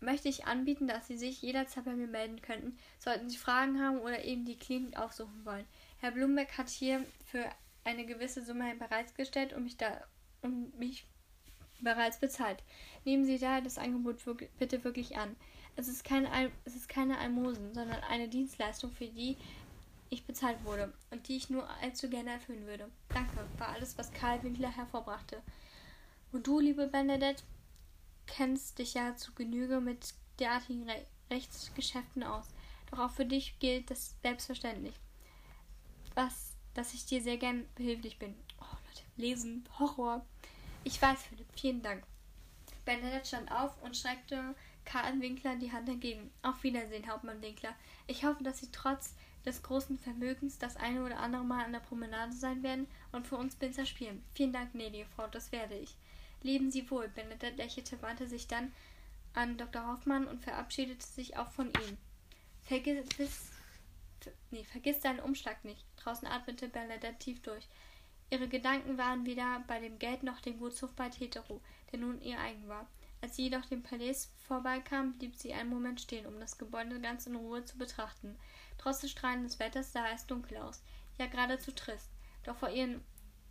möchte 0.00 0.28
ich 0.28 0.46
anbieten, 0.46 0.88
dass 0.88 1.06
Sie 1.06 1.16
sich 1.16 1.42
jederzeit 1.42 1.84
bei 1.84 1.94
mir 1.94 2.08
melden 2.08 2.42
könnten, 2.42 2.76
sollten 2.98 3.30
Sie 3.30 3.36
Fragen 3.36 3.80
haben 3.80 3.98
oder 3.98 4.24
eben 4.24 4.44
die 4.44 4.58
Klinik 4.58 4.98
aufsuchen 4.98 5.44
wollen. 5.44 5.66
Herr 5.98 6.10
Blumbeck 6.10 6.58
hat 6.58 6.68
hier 6.68 7.04
für 7.26 7.44
eine 7.84 8.06
gewisse 8.06 8.44
Summe 8.44 8.74
bereitgestellt 8.74 9.52
und 9.52 9.64
mich 9.64 9.76
da 9.76 10.02
und 10.40 10.76
mich 10.78 11.06
bereits 11.80 12.18
bezahlt. 12.18 12.62
Nehmen 13.04 13.24
Sie 13.24 13.38
daher 13.38 13.60
das 13.60 13.78
Angebot 13.78 14.18
bitte 14.58 14.82
wirklich 14.82 15.16
an. 15.18 15.36
Es 15.76 15.88
ist, 15.88 16.04
kein, 16.04 16.26
es 16.64 16.74
ist 16.74 16.88
keine 16.88 17.18
Almosen, 17.18 17.74
sondern 17.74 18.00
eine 18.08 18.28
Dienstleistung, 18.28 18.92
für 18.92 19.06
die 19.06 19.36
ich 20.12 20.26
bezahlt 20.26 20.62
wurde 20.64 20.92
und 21.10 21.26
die 21.28 21.36
ich 21.36 21.48
nur 21.48 21.68
allzu 21.82 22.10
gerne 22.10 22.32
erfüllen 22.32 22.66
würde. 22.66 22.90
Danke, 23.08 23.46
war 23.58 23.68
alles, 23.68 23.96
was 23.96 24.12
Karl 24.12 24.42
Winkler 24.42 24.70
hervorbrachte. 24.70 25.42
Und 26.32 26.46
du, 26.46 26.60
liebe 26.60 26.86
Bernadette, 26.86 27.42
kennst 28.26 28.78
dich 28.78 28.94
ja 28.94 29.16
zu 29.16 29.32
Genüge 29.32 29.80
mit 29.80 30.14
derartigen 30.38 30.88
Re 30.88 31.06
Rechtsgeschäften 31.30 32.24
aus. 32.24 32.44
Doch 32.90 32.98
auch 32.98 33.10
für 33.10 33.24
dich 33.24 33.58
gilt 33.58 33.90
das 33.90 34.14
selbstverständlich. 34.22 34.94
Was, 36.14 36.52
dass 36.74 36.92
ich 36.92 37.06
dir 37.06 37.22
sehr 37.22 37.38
gern 37.38 37.64
behilflich 37.74 38.18
bin. 38.18 38.34
Oh 38.60 38.64
Leute, 38.64 39.02
lesen, 39.16 39.66
Horror. 39.78 40.26
Ich 40.84 41.00
weiß, 41.00 41.22
Philipp, 41.22 41.46
vielen 41.58 41.80
Dank. 41.80 42.04
Bernadette 42.84 43.26
stand 43.26 43.50
auf 43.50 43.80
und 43.82 43.96
streckte 43.96 44.54
Karl 44.84 45.18
Winkler 45.22 45.56
die 45.56 45.72
Hand 45.72 45.88
entgegen. 45.88 46.30
Auf 46.42 46.62
Wiedersehen, 46.64 47.10
Hauptmann 47.10 47.40
Winkler. 47.40 47.74
Ich 48.06 48.24
hoffe, 48.24 48.44
dass 48.44 48.58
Sie 48.58 48.70
trotz 48.72 49.14
des 49.44 49.62
großen 49.62 49.98
Vermögens 49.98 50.58
das 50.58 50.76
eine 50.76 51.04
oder 51.04 51.18
andere 51.18 51.44
Mal 51.44 51.64
an 51.64 51.72
der 51.72 51.80
Promenade 51.80 52.32
sein 52.32 52.62
werden 52.62 52.86
und 53.12 53.26
für 53.26 53.36
uns 53.36 53.56
Binzer 53.56 53.86
spielen. 53.86 54.24
Vielen 54.34 54.52
Dank, 54.52 54.72
gnädige 54.72 55.06
Frau, 55.06 55.26
das 55.26 55.52
werde 55.52 55.74
ich. 55.74 55.96
Leben 56.42 56.70
Sie 56.70 56.90
wohl. 56.90 57.08
Benedette 57.08 57.56
lächelte, 57.56 58.00
wandte 58.02 58.26
sich 58.26 58.46
dann 58.48 58.72
an 59.34 59.56
Dr. 59.56 59.86
Hoffmann 59.86 60.26
und 60.26 60.42
verabschiedete 60.42 61.06
sich 61.06 61.36
auch 61.36 61.50
von 61.50 61.68
ihm. 61.68 61.96
Vergiss, 62.62 63.06
nee, 64.50 64.64
vergiss 64.64 65.00
deinen 65.00 65.20
Umschlag 65.20 65.64
nicht. 65.64 65.84
Draußen 65.96 66.28
atmete 66.28 66.68
Bernadette 66.68 67.18
tief 67.18 67.40
durch. 67.42 67.66
Ihre 68.30 68.48
Gedanken 68.48 68.96
waren 68.96 69.26
weder 69.26 69.62
bei 69.66 69.78
dem 69.78 69.98
Geld 69.98 70.22
noch 70.22 70.40
dem 70.40 70.58
Gutshof 70.58 70.92
bei 70.94 71.10
Hetero, 71.10 71.60
der 71.90 71.98
nun 71.98 72.20
ihr 72.22 72.38
eigen 72.38 72.66
war. 72.68 72.86
Als 73.20 73.36
sie 73.36 73.44
jedoch 73.44 73.66
dem 73.66 73.82
Palais 73.82 74.28
vorbeikam, 74.48 75.12
blieb 75.18 75.36
sie 75.36 75.52
einen 75.52 75.70
Moment 75.70 76.00
stehen, 76.00 76.26
um 76.26 76.40
das 76.40 76.58
Gebäude 76.58 77.00
ganz 77.00 77.26
in 77.26 77.36
Ruhe 77.36 77.64
zu 77.64 77.78
betrachten. 77.78 78.36
Trotz 78.82 79.00
des 79.00 79.12
strahlenden 79.12 79.56
Wetters 79.60 79.92
sah 79.92 80.08
es 80.12 80.26
dunkel 80.26 80.56
aus, 80.56 80.82
ja 81.16 81.26
geradezu 81.26 81.70
trist. 81.70 82.10
Doch 82.42 82.56
vor 82.56 82.70
ihren 82.70 83.00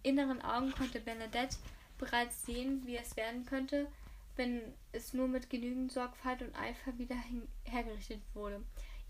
inneren 0.03 0.41
Augen 0.41 0.73
konnte 0.73 0.99
Bernadette 0.99 1.55
bereits 1.97 2.43
sehen, 2.45 2.85
wie 2.85 2.97
es 2.97 3.15
werden 3.15 3.45
könnte, 3.45 3.87
wenn 4.35 4.61
es 4.91 5.13
nur 5.13 5.29
mit 5.29 5.49
genügend 5.49 5.91
Sorgfalt 5.91 6.41
und 6.41 6.53
Eifer 6.55 6.97
wieder 6.97 7.15
hergerichtet 7.63 8.21
wurde. 8.33 8.61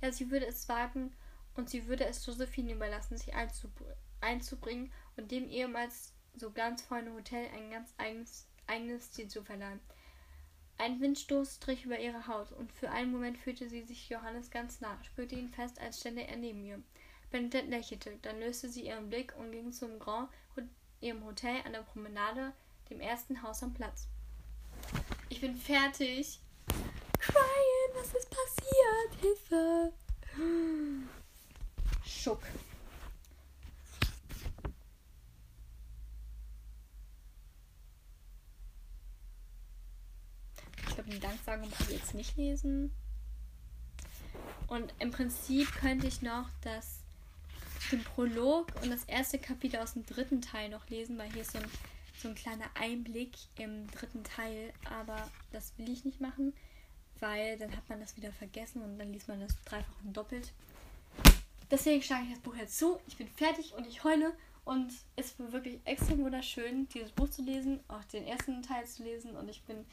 Ja, 0.01 0.11
sie 0.11 0.29
würde 0.29 0.45
es 0.45 0.69
wagen 0.69 1.11
und 1.55 1.71
sie 1.71 1.87
würde 1.87 2.05
es 2.05 2.23
Josephine 2.23 2.73
überlassen, 2.73 3.17
sich 3.17 3.33
einzubringen 4.21 4.91
und 5.17 5.31
dem 5.31 5.49
ehemals 5.49 6.13
so 6.35 6.51
ganz 6.51 6.83
freundlichen 6.83 7.17
Hotel 7.17 7.47
ein 7.55 7.71
ganz 7.71 7.93
eigenes, 7.97 8.47
eigenes 8.67 9.11
Ziel 9.11 9.27
zu 9.27 9.43
verleihen. 9.43 9.79
Ein 10.81 10.99
Windstoß 10.99 11.57
strich 11.57 11.85
über 11.85 11.99
ihre 11.99 12.25
Haut, 12.25 12.51
und 12.53 12.71
für 12.71 12.89
einen 12.89 13.11
Moment 13.11 13.37
fühlte 13.37 13.69
sie 13.69 13.83
sich 13.83 14.09
Johannes 14.09 14.49
ganz 14.49 14.81
nah, 14.81 14.97
spürte 15.03 15.35
ihn 15.35 15.47
fest, 15.47 15.79
als 15.79 15.99
stände 15.99 16.25
er 16.25 16.37
neben 16.37 16.65
ihr. 16.65 16.81
Benedette 17.29 17.67
lächelte, 17.67 18.17
dann 18.23 18.39
löste 18.39 18.67
sie 18.67 18.87
ihren 18.87 19.07
Blick 19.07 19.31
und 19.37 19.51
ging 19.51 19.71
zum 19.71 19.99
Grand, 19.99 20.27
ihrem 20.99 21.23
Hotel 21.23 21.61
an 21.65 21.73
der 21.73 21.83
Promenade, 21.83 22.53
dem 22.89 22.99
ersten 22.99 23.43
Haus 23.43 23.61
am 23.61 23.75
Platz. 23.75 24.07
Ich 25.29 25.39
bin 25.39 25.55
fertig. 25.55 26.39
Crying, 27.19 27.93
was 27.93 28.15
ist 28.15 28.31
passiert? 28.31 29.21
Hilfe! 29.21 29.93
Schuck. 32.03 32.41
Glaube, 41.11 41.13
die 41.13 41.19
Danksagung 41.19 41.69
muss 41.69 41.79
ich 41.81 41.97
jetzt 41.97 42.13
nicht 42.13 42.37
lesen. 42.37 42.91
Und 44.67 44.93
im 44.99 45.11
Prinzip 45.11 45.71
könnte 45.73 46.07
ich 46.07 46.21
noch 46.21 46.47
das 46.61 46.99
den 47.91 48.03
Prolog 48.03 48.67
und 48.81 48.89
das 48.89 49.03
erste 49.03 49.37
Kapitel 49.37 49.77
aus 49.79 49.93
dem 49.93 50.05
dritten 50.05 50.41
Teil 50.41 50.69
noch 50.69 50.87
lesen, 50.89 51.17
weil 51.17 51.29
hier 51.31 51.41
ist 51.41 51.51
so 51.51 51.57
ein 51.57 51.65
so 52.21 52.29
ein 52.29 52.35
kleiner 52.35 52.65
Einblick 52.75 53.31
im 53.57 53.89
dritten 53.89 54.23
Teil, 54.23 54.71
aber 54.85 55.29
das 55.51 55.73
will 55.77 55.89
ich 55.89 56.05
nicht 56.05 56.21
machen, 56.21 56.53
weil 57.19 57.57
dann 57.57 57.75
hat 57.75 57.89
man 57.89 57.99
das 57.99 58.15
wieder 58.15 58.31
vergessen 58.31 58.83
und 58.83 58.99
dann 58.99 59.11
liest 59.11 59.27
man 59.27 59.39
das 59.39 59.55
dreifach 59.65 59.99
und 60.03 60.15
doppelt. 60.15 60.53
Deswegen 61.71 62.03
schlage 62.03 62.25
ich 62.25 62.33
das 62.33 62.43
Buch 62.43 62.55
jetzt 62.55 62.77
zu. 62.77 62.99
Ich 63.07 63.17
bin 63.17 63.27
fertig 63.27 63.73
und 63.73 63.87
ich 63.87 64.03
heule 64.03 64.33
Und 64.63 64.93
es 65.15 65.39
war 65.39 65.51
wirklich 65.51 65.79
extrem 65.85 66.19
wunderschön, 66.19 66.87
dieses 66.89 67.11
Buch 67.11 67.29
zu 67.29 67.41
lesen, 67.41 67.79
auch 67.87 68.03
den 68.05 68.27
ersten 68.27 68.61
Teil 68.61 68.85
zu 68.85 69.03
lesen. 69.03 69.35
Und 69.35 69.49
ich 69.49 69.63
bin 69.63 69.85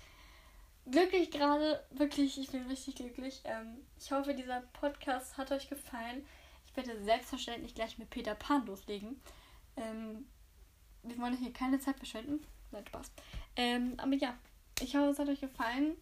glücklich 0.90 1.30
gerade, 1.30 1.84
wirklich, 1.90 2.38
ich 2.38 2.50
bin 2.50 2.66
richtig 2.66 2.96
glücklich. 2.96 3.40
Ähm, 3.44 3.78
ich 3.98 4.10
hoffe, 4.12 4.34
dieser 4.34 4.60
Podcast 4.72 5.36
hat 5.36 5.52
euch 5.52 5.68
gefallen. 5.68 6.24
Ich 6.66 6.76
werde 6.76 7.02
selbstverständlich 7.02 7.74
gleich 7.74 7.98
mit 7.98 8.10
Peter 8.10 8.34
Pan 8.34 8.66
loslegen. 8.66 9.20
Ähm, 9.76 10.26
wir 11.02 11.18
wollen 11.18 11.36
hier 11.36 11.52
keine 11.52 11.78
Zeit 11.78 11.96
verschwenden. 11.96 12.44
Nein, 12.70 12.86
Spaß. 12.86 13.10
Ähm, 13.56 13.94
aber 13.96 14.14
ja, 14.14 14.36
ich 14.80 14.94
hoffe, 14.94 15.10
es 15.10 15.18
hat 15.18 15.28
euch 15.28 15.40
gefallen. 15.40 15.96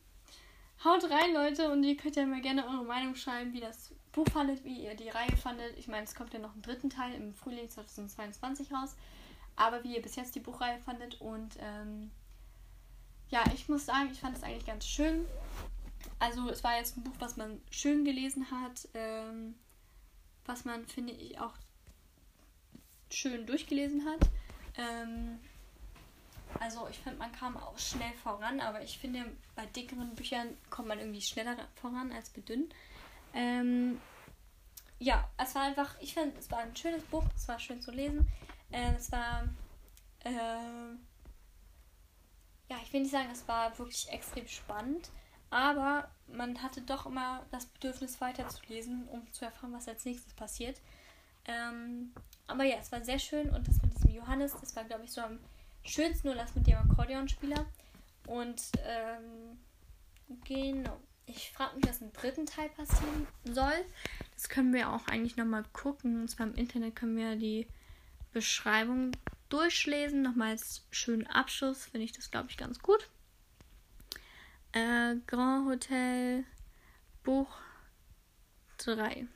Haut 0.85 1.09
rein, 1.11 1.33
Leute, 1.33 1.71
und 1.71 1.83
ihr 1.85 1.97
könnt 1.97 2.17
ja 2.17 2.27
mal 2.27 2.41
gerne 2.41 2.67
eure 2.67 2.85
Meinung 2.85 3.15
schreiben, 3.15 3.53
wie 3.55 3.61
das 3.61 3.95
Buch 4.13 4.29
fandet, 4.29 4.63
wie 4.65 4.85
ihr 4.85 4.95
die 4.95 5.09
Reihe 5.09 5.37
fandet. 5.37 5.77
Ich 5.79 5.89
meine, 5.89 6.05
es 6.05 6.15
kommt 6.15 6.35
ja 6.35 6.39
noch 6.39 6.55
ein 6.55 6.63
dritten 6.63 6.91
Teil 6.91 7.15
im 7.15 7.35
Frühling 7.35 7.69
2022 7.69 8.73
raus. 8.73 8.97
Aber 9.57 9.83
wie 9.85 9.95
ihr 9.97 10.03
bis 10.03 10.17
jetzt 10.17 10.35
die 10.35 10.41
Buchreihe 10.41 10.79
fandet. 10.79 11.21
Und 11.21 11.57
ähm, 11.61 12.11
ja, 13.31 13.45
ich 13.55 13.69
muss 13.69 13.87
sagen, 13.87 14.11
ich 14.13 14.21
fand 14.21 14.37
es 14.37 14.43
eigentlich 14.43 14.67
ganz 14.67 14.87
schön. 14.87 15.27
Also 16.19 16.49
es 16.49 16.65
war 16.65 16.77
jetzt 16.77 16.97
ein 16.97 17.05
Buch, 17.05 17.15
was 17.19 17.37
man 17.37 17.61
schön 17.71 18.05
gelesen 18.05 18.51
hat. 18.51 18.89
Ähm, 18.95 19.55
was 20.47 20.65
man, 20.65 20.87
finde 20.87 21.13
ich, 21.13 21.39
auch 21.41 21.53
schön 23.11 23.47
durchgelesen 23.47 24.05
hat. 24.07 24.29
Ähm, 24.77 25.39
also 26.61 26.89
ich 26.89 26.99
finde, 26.99 27.19
man 27.19 27.33
kam 27.33 27.57
auch 27.57 27.79
schnell 27.79 28.13
voran, 28.23 28.61
aber 28.61 28.83
ich 28.83 28.99
finde, 28.99 29.25
bei 29.55 29.67
dickeren 29.67 30.15
Büchern 30.15 30.57
kommt 30.71 30.89
man 30.89 30.99
irgendwie 30.99 31.21
schneller 31.21 31.57
voran 31.75 32.13
als 32.13 32.31
bei 32.31 32.41
dünnen. 32.41 32.73
Ähm, 33.35 34.01
ja, 34.99 35.29
es 35.37 35.55
war 35.55 35.63
einfach, 35.63 35.95
ich 36.01 36.15
finde, 36.15 36.39
es 36.39 36.51
war 36.51 36.61
ein 36.61 36.75
schönes 36.75 37.03
Buch, 37.05 37.25
es 37.35 37.49
war 37.49 37.59
schön 37.59 37.81
zu 37.81 37.91
lesen. 37.91 38.27
Äh, 38.71 38.95
es 38.95 39.13
war, 39.13 39.49
äh, 40.25 40.97
ja, 42.69 42.77
ich 42.83 42.93
will 42.93 43.03
nicht 43.03 43.13
sagen, 43.13 43.29
es 43.33 43.47
war 43.47 43.79
wirklich 43.79 44.09
extrem 44.11 44.47
spannend, 44.49 45.11
aber 45.51 46.11
man 46.27 46.63
hatte 46.63 46.81
doch 46.81 47.07
immer 47.07 47.45
das 47.51 47.67
Bedürfnis 47.67 48.21
weiterzulesen, 48.21 49.09
um 49.09 49.31
zu 49.33 49.45
erfahren, 49.45 49.73
was 49.73 49.89
als 49.89 50.05
nächstes 50.05 50.35
passiert. 50.35 50.81
Ähm, 51.45 52.13
aber 52.49 52.65
ja, 52.65 52.77
es 52.81 52.91
war 52.91 53.05
sehr 53.05 53.19
schön 53.19 53.51
und 53.51 53.69
das 53.69 53.81
mit 53.83 53.95
diesem 53.95 54.15
Johannes, 54.15 54.57
das 54.61 54.75
war, 54.75 54.85
glaube 54.85 55.05
ich, 55.05 55.13
so 55.13 55.21
am 55.21 55.39
schönsten, 55.85 56.29
nur 56.29 56.37
das 56.37 56.55
mit 56.55 56.67
dem 56.67 56.77
Akkordeonspieler. 56.77 57.65
Und 58.27 58.61
ähm, 58.85 59.59
genau. 60.45 61.01
Ich 61.27 61.51
frage 61.51 61.77
mich, 61.77 61.89
was 61.89 62.01
im 62.01 62.13
dritten 62.13 62.47
Teil 62.47 62.69
passieren 62.71 63.27
soll. 63.45 63.85
Das 64.35 64.49
können 64.49 64.73
wir 64.73 64.93
auch 64.93 65.07
eigentlich 65.09 65.37
nochmal 65.37 65.65
gucken. 65.73 66.21
Und 66.21 66.29
zwar 66.29 66.47
im 66.47 66.55
Internet 66.55 66.95
können 66.95 67.17
wir 67.17 67.35
die 67.35 67.67
Beschreibung 68.33 69.13
durchlesen. 69.49 70.23
Nochmal 70.23 70.51
als 70.51 70.87
schönen 70.91 71.27
Abschluss 71.27 71.87
finde 71.87 72.05
ich 72.05 72.13
das, 72.13 72.31
glaube 72.31 72.49
ich, 72.51 72.57
ganz 72.57 72.79
gut. 72.81 73.09
Äh, 74.73 75.17
Grand 75.27 75.67
Hotel 75.69 76.45
Buch 77.23 77.49
3. 78.79 79.27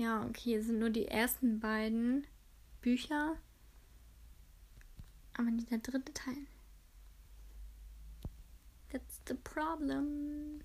Ja, 0.00 0.24
okay, 0.24 0.58
sind 0.62 0.78
nur 0.78 0.88
die 0.88 1.08
ersten 1.08 1.60
beiden 1.60 2.26
Bücher. 2.80 3.36
Aber 5.34 5.50
nicht 5.50 5.70
der 5.70 5.78
dritte 5.78 6.14
Teil. 6.14 6.46
The 9.30 9.36
problem. 9.36 10.60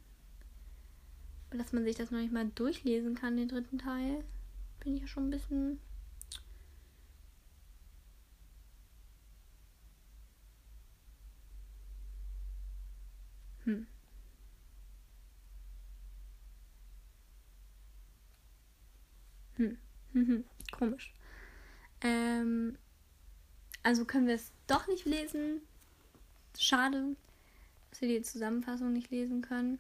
Dass 1.52 1.72
man 1.72 1.84
sich 1.84 1.96
das 1.96 2.10
noch 2.10 2.18
nicht 2.20 2.34
mal 2.34 2.48
durchlesen 2.56 3.14
kann, 3.14 3.38
den 3.38 3.48
dritten 3.48 3.78
Teil, 3.78 4.24
bin 4.80 4.96
ich 4.96 5.02
ja 5.02 5.08
schon 5.08 5.28
ein 5.28 5.30
bisschen. 5.30 5.80
Hm. 13.66 13.86
Hm. 19.58 19.78
Mhm. 20.14 20.44
Komisch. 20.72 21.14
Ähm, 22.02 22.80
also 23.84 24.06
können 24.06 24.26
wir 24.26 24.34
es 24.34 24.52
doch 24.66 24.88
nicht 24.88 25.06
lesen. 25.06 25.62
Schade, 26.58 27.16
dass 27.96 28.02
wir 28.02 28.10
die 28.10 28.24
Zusammenfassung 28.24 28.92
nicht 28.92 29.10
lesen 29.10 29.42
können. 29.42 29.80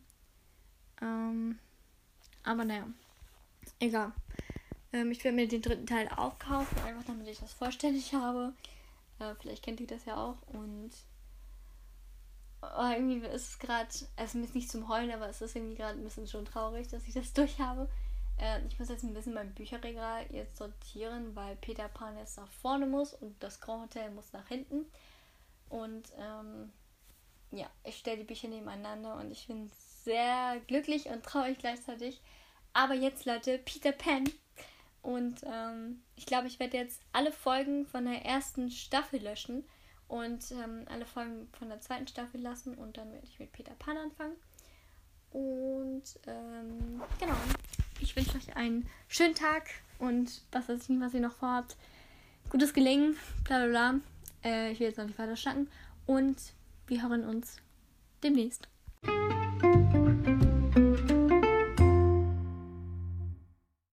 Ähm, 1.01 1.59
aber 2.43 2.63
naja, 2.63 2.87
egal. 3.81 4.13
Ähm, 4.93 5.11
ich 5.11 5.21
werde 5.25 5.35
mir 5.35 5.49
den 5.49 5.61
dritten 5.61 5.85
Teil 5.85 6.07
aufkaufen, 6.07 6.77
einfach 6.85 7.03
damit 7.05 7.27
ich 7.27 7.39
das 7.39 7.51
vollständig 7.51 8.13
habe. 8.13 8.53
Äh, 9.19 9.35
vielleicht 9.41 9.63
kennt 9.63 9.81
ihr 9.81 9.87
das 9.87 10.05
ja 10.05 10.15
auch. 10.15 10.37
Und 10.47 10.91
oh, 12.61 12.89
irgendwie 12.89 13.17
ist 13.27 13.49
es 13.49 13.59
gerade, 13.59 13.89
also 14.15 14.39
ist 14.39 14.55
nicht 14.55 14.71
zum 14.71 14.87
Heulen, 14.87 15.11
aber 15.11 15.27
es 15.27 15.41
ist 15.41 15.53
irgendwie 15.53 15.75
gerade 15.75 15.99
ein 15.99 16.03
bisschen 16.05 16.29
schon 16.29 16.45
traurig, 16.45 16.87
dass 16.87 17.05
ich 17.05 17.13
das 17.13 17.33
durch 17.33 17.59
habe. 17.59 17.89
Äh, 18.39 18.65
ich 18.69 18.79
muss 18.79 18.87
jetzt 18.87 19.03
ein 19.03 19.13
bisschen 19.13 19.33
mein 19.33 19.53
Bücherregal 19.53 20.25
jetzt 20.31 20.55
sortieren, 20.55 21.35
weil 21.35 21.57
Peter 21.57 21.89
Pan 21.89 22.17
jetzt 22.17 22.37
nach 22.37 22.51
vorne 22.61 22.85
muss 22.85 23.13
und 23.13 23.35
das 23.43 23.59
Grand 23.59 23.83
Hotel 23.83 24.09
muss 24.11 24.31
nach 24.31 24.47
hinten. 24.47 24.85
Und 25.67 26.13
ähm, 26.17 26.71
ja, 27.51 27.69
ich 27.83 27.97
stelle 27.97 28.17
die 28.17 28.23
Bücher 28.23 28.47
nebeneinander 28.47 29.15
und 29.15 29.31
ich 29.31 29.47
bin 29.47 29.69
sehr 30.03 30.59
glücklich 30.67 31.07
und 31.07 31.23
traurig 31.23 31.57
gleichzeitig. 31.57 32.21
Aber 32.73 32.93
jetzt, 32.93 33.25
Leute, 33.25 33.57
Peter 33.59 33.91
Pan. 33.91 34.25
Und 35.01 35.41
ähm, 35.43 36.01
ich 36.15 36.25
glaube, 36.25 36.47
ich 36.47 36.59
werde 36.59 36.77
jetzt 36.77 37.01
alle 37.13 37.31
Folgen 37.31 37.85
von 37.85 38.05
der 38.05 38.25
ersten 38.25 38.71
Staffel 38.71 39.21
löschen 39.21 39.63
und 40.07 40.51
ähm, 40.51 40.85
alle 40.89 41.05
Folgen 41.05 41.47
von 41.57 41.69
der 41.69 41.79
zweiten 41.79 42.07
Staffel 42.07 42.41
lassen 42.41 42.75
und 42.75 42.97
dann 42.97 43.11
werde 43.11 43.25
ich 43.25 43.39
mit 43.39 43.51
Peter 43.51 43.75
Pan 43.75 43.97
anfangen. 43.97 44.35
Und 45.31 46.03
ähm, 46.27 47.01
genau. 47.19 47.35
Ich 47.99 48.15
wünsche 48.15 48.37
euch 48.37 48.55
einen 48.55 48.89
schönen 49.07 49.35
Tag 49.35 49.69
und 49.99 50.41
was 50.51 50.67
weiß 50.67 50.89
ich, 50.89 50.99
was 50.99 51.13
ihr 51.13 51.21
noch 51.21 51.35
vorhabt. 51.35 51.75
Gutes 52.49 52.73
Gelingen, 52.73 53.17
bla 53.43 53.57
bla 53.59 53.67
bla. 53.67 53.99
Äh, 54.43 54.71
ich 54.71 54.79
will 54.79 54.87
jetzt 54.87 54.97
noch 54.97 55.05
nicht 55.05 55.19
weiter 55.19 55.35
schnacken. 55.35 55.69
Und 56.05 56.37
wir 56.87 57.01
hören 57.01 57.25
uns 57.25 57.57
demnächst. 58.23 58.67